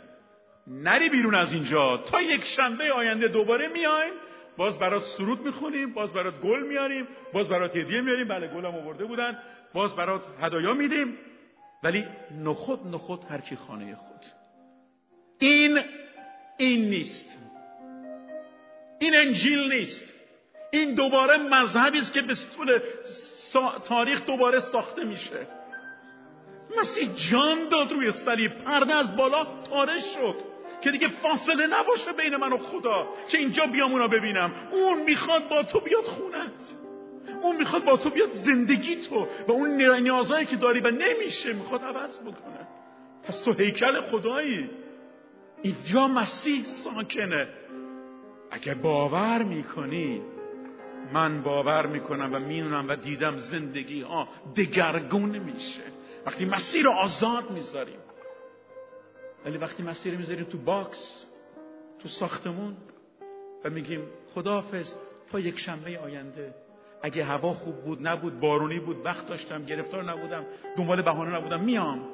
نری 0.66 1.08
بیرون 1.08 1.34
از 1.34 1.52
اینجا. 1.52 1.96
تا 1.96 2.22
یک 2.22 2.44
شنبه 2.44 2.92
آینده 2.92 3.28
دوباره 3.28 3.68
میایم. 3.68 4.12
باز 4.56 4.78
برات 4.78 5.04
سرود 5.04 5.40
می‌خونیم 5.40 5.92
باز 5.92 6.12
برات 6.12 6.40
گل 6.40 6.62
میاریم 6.62 7.08
باز 7.32 7.48
برات 7.48 7.76
هدیه 7.76 8.00
میاریم 8.00 8.28
بله 8.28 8.46
گلم 8.46 8.74
آورده 8.74 9.04
بودن. 9.04 9.38
باز 9.74 9.96
برات 9.96 10.26
هدایا 10.40 10.74
میدیم. 10.74 11.18
ولی 11.82 12.04
نخود 12.44 12.86
نخود 12.86 13.24
هر 13.30 13.40
کی 13.40 13.56
خانه 13.56 13.94
خود. 13.94 14.20
این 15.38 15.80
این 16.58 16.90
نیست. 16.90 17.38
این 18.98 19.16
انجیل 19.16 19.72
نیست. 19.72 20.23
این 20.74 20.94
دوباره 20.94 21.36
مذهبی 21.36 21.98
است 21.98 22.12
که 22.12 22.22
به 22.22 22.34
طول 22.56 22.78
تاریخ 23.84 24.26
دوباره 24.26 24.60
ساخته 24.60 25.04
میشه. 25.04 25.46
مسیح 26.80 27.10
جان 27.14 27.68
داد 27.68 27.92
روی 27.92 28.10
صلیب 28.10 28.52
پرده 28.58 28.96
از 28.96 29.16
بالا 29.16 29.44
پاره 29.44 30.00
شد 30.00 30.34
که 30.80 30.90
دیگه 30.90 31.08
فاصله 31.08 31.66
نباشه 31.66 32.12
بین 32.12 32.36
من 32.36 32.52
و 32.52 32.58
خدا 32.58 33.08
که 33.28 33.38
اینجا 33.38 33.66
بیام 33.66 33.92
اونا 33.92 34.08
ببینم. 34.08 34.52
اون 34.72 35.02
می‌خواد 35.02 35.48
با 35.48 35.62
تو 35.62 35.80
بیاد 35.80 36.04
خونت. 36.04 36.74
اون 37.42 37.56
می‌خواد 37.56 37.84
با 37.84 37.96
تو 37.96 38.10
بیاد 38.10 38.28
زندگی 38.28 38.96
تو. 38.96 39.28
و 39.48 39.52
اون 39.52 39.82
نیازهایی 39.82 40.46
که 40.46 40.56
داری 40.56 40.80
و 40.80 40.90
نمیشه 40.90 41.52
می‌خواد 41.52 41.84
عوض 41.84 42.20
بکنه. 42.20 42.68
پس 43.22 43.40
تو 43.40 43.52
هیکل 43.52 44.00
خدایی. 44.00 44.70
اینجا 45.62 46.08
مسیح 46.08 46.64
ساکنه. 46.64 47.48
اگه 48.50 48.74
باور 48.74 49.42
می‌کنی 49.42 50.22
من 51.12 51.42
باور 51.42 51.86
می‌کنم 51.86 52.30
و 52.34 52.38
می‌دونم 52.38 52.88
و 52.88 52.96
دیدم 52.96 53.36
زندگی 53.36 54.02
ها 54.02 54.28
دگرگون 54.56 55.38
میشه. 55.38 55.82
وقتی 56.26 56.44
مسیح 56.44 56.84
رو 56.84 56.90
آزاد 56.90 57.50
می‌ذاریم. 57.50 57.98
ولی 59.44 59.58
وقتی 59.58 59.82
مسیح 59.82 60.16
می‌ذاریم 60.16 60.44
تو 60.44 60.58
box 60.58 61.26
تو 61.98 62.08
ساختمون 62.08 62.76
و 63.64 63.70
میگیم 63.70 64.02
خداحافظ 64.34 64.92
تا 65.26 65.40
یک 65.40 65.58
شنبه 65.58 65.98
آینده. 65.98 66.54
اگه 67.02 67.24
هوا 67.24 67.52
خوب 67.52 67.84
بود 67.84 68.06
نبود 68.06 68.40
بارونی 68.40 68.80
بود 68.80 69.06
وقت 69.06 69.26
داشتم 69.26 69.64
گرفتار 69.64 70.04
نبودم 70.04 70.44
دنبال 70.76 71.02
بهانه 71.02 71.36
نبودم 71.36 71.60
میام. 71.60 72.08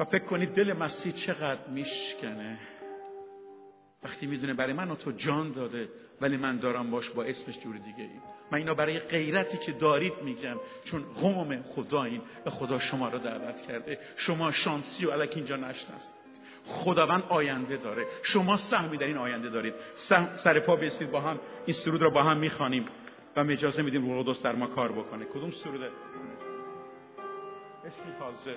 و 0.00 0.04
فکر 0.04 0.24
کنید 0.24 0.52
دل 0.52 0.72
مسیح 0.72 1.12
چقدر 1.12 1.68
میشکنه. 1.68 2.58
وقتی 4.02 4.26
می‌دونه 4.26 4.54
برای 4.54 4.72
من 4.72 4.90
و 4.90 4.96
تو 4.96 5.12
جان 5.12 5.52
داده 5.52 5.88
ولی 6.20 6.36
من 6.36 6.56
دارم 6.56 6.90
باش 6.90 7.10
با 7.10 7.24
اسمش 7.24 7.60
جور 7.60 7.76
دیگه 7.76 8.02
ای 8.02 8.20
من 8.50 8.58
اینا 8.58 8.74
برای 8.74 8.98
غیرتی 8.98 9.58
که 9.58 9.72
دارید 9.72 10.12
میگم 10.24 10.56
چون 10.84 11.02
قوم 11.02 11.62
خدا 11.62 12.02
این 12.02 12.20
و 12.46 12.50
خدا 12.50 12.78
شما 12.78 13.08
رو 13.08 13.18
دعوت 13.18 13.60
کرده. 13.60 13.98
شما 14.16 14.50
شانسی 14.50 15.06
و 15.06 15.10
علک 15.10 15.32
اینجا 15.36 15.56
نشنست 15.56 16.14
خداوند 16.66 17.22
آینده 17.28 17.76
داره. 17.76 18.06
شما 18.22 18.56
سهمی 18.56 18.96
در 18.96 19.06
این 19.06 19.16
آینده 19.16 19.50
دارید. 19.50 19.74
سر 20.44 20.60
پا 20.60 20.76
بیستید 20.76 21.10
با 21.10 21.20
هم. 21.20 21.40
این 21.66 21.76
سرود 21.76 22.02
رو 22.02 22.10
با 22.10 22.22
هم 22.22 22.38
می‌خوانیم 22.38 22.84
و 23.36 23.40
اجازه 23.40 23.82
میدیم 23.82 24.10
روح 24.10 24.36
در 24.42 24.54
ما 24.54 24.66
کار 24.66 24.92
بکنه. 24.92 25.24
کدوم 25.24 25.50
سروده 25.50 25.90
عشقی 27.84 28.12
تازه. 28.18 28.56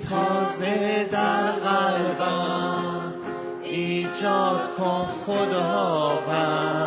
تازه 0.00 1.08
در 1.12 1.50
قلبم 1.50 3.14
ایجاد 3.62 4.60
کن 4.78 5.06
خداوند. 5.26 6.78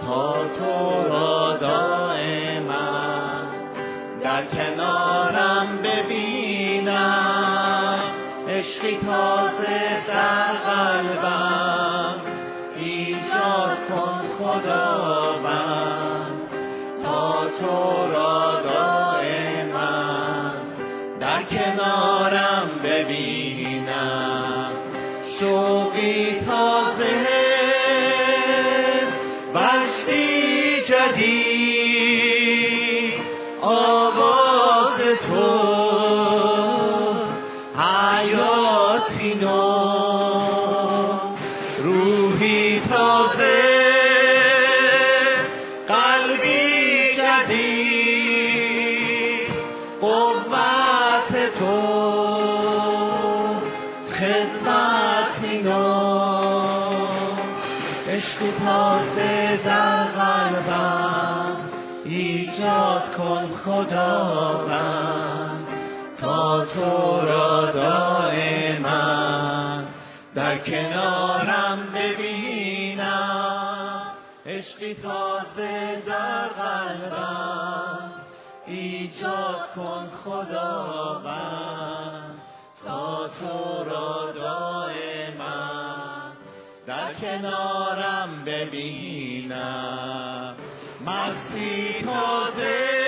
تا 0.00 0.32
تو 0.32 1.08
را 1.08 1.56
دائما 1.56 2.74
در 4.22 4.44
کنارم 4.46 5.78
ببینم. 5.84 7.14
عشقی 8.48 8.96
تازه 8.96 10.02
در 10.08 10.52
قلبم 10.52 12.14
ایجاد 12.76 13.78
کن 13.88 14.22
خداوند. 14.38 15.94
تا 17.04 17.44
تو 17.60 18.12
را 18.12 18.53
ببینم. 23.04 24.70
شوقی 25.40 26.40
تازه 26.46 26.83
ایجاد 62.14 63.16
کن 63.16 63.46
خداوند 63.64 65.14
تا 66.20 66.64
تو 66.64 67.20
را 67.26 67.70
دائما 67.70 69.04
در 70.34 70.58
کنارم 70.58 71.78
ببینم. 71.94 73.44
عشقی 74.46 74.94
تازه 74.94 76.02
در 76.06 76.48
قلبم 76.48 78.12
ایجاد 78.66 79.70
کن 79.76 80.08
خداوند 80.24 81.30
تا 82.84 83.28
تو 83.28 83.84
را 83.90 84.32
دائما 84.32 85.70
در 86.86 87.14
کنارم 87.14 88.44
ببینم. 88.46 90.04
مسیح 91.06 92.04
تازه 92.04 93.03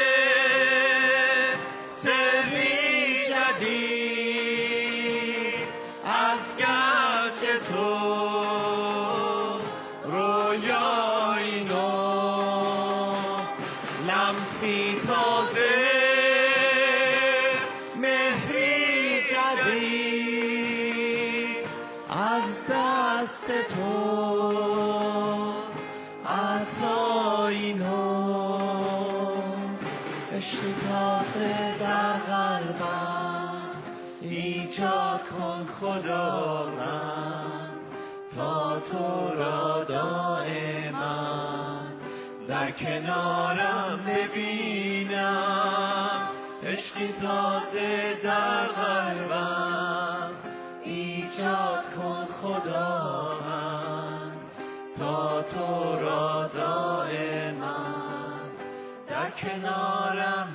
خدا 35.96 36.66
من 36.66 37.70
تا 38.36 38.80
تو 38.80 39.34
را 39.38 39.84
دائما 39.84 41.36
در 42.48 42.70
کنارم 42.70 44.00
ببینم. 44.06 45.50
عشقی 46.62 47.14
تازه 47.22 48.16
در 48.24 48.66
قلبم 48.66 50.30
ایجاد 50.84 51.84
کن 51.96 52.26
خدا 52.42 53.38
من 53.46 54.32
تا 54.98 55.42
تو 55.42 55.98
را 56.00 56.48
دائما 56.54 57.76
در 59.08 59.30
کنارم 59.30 60.48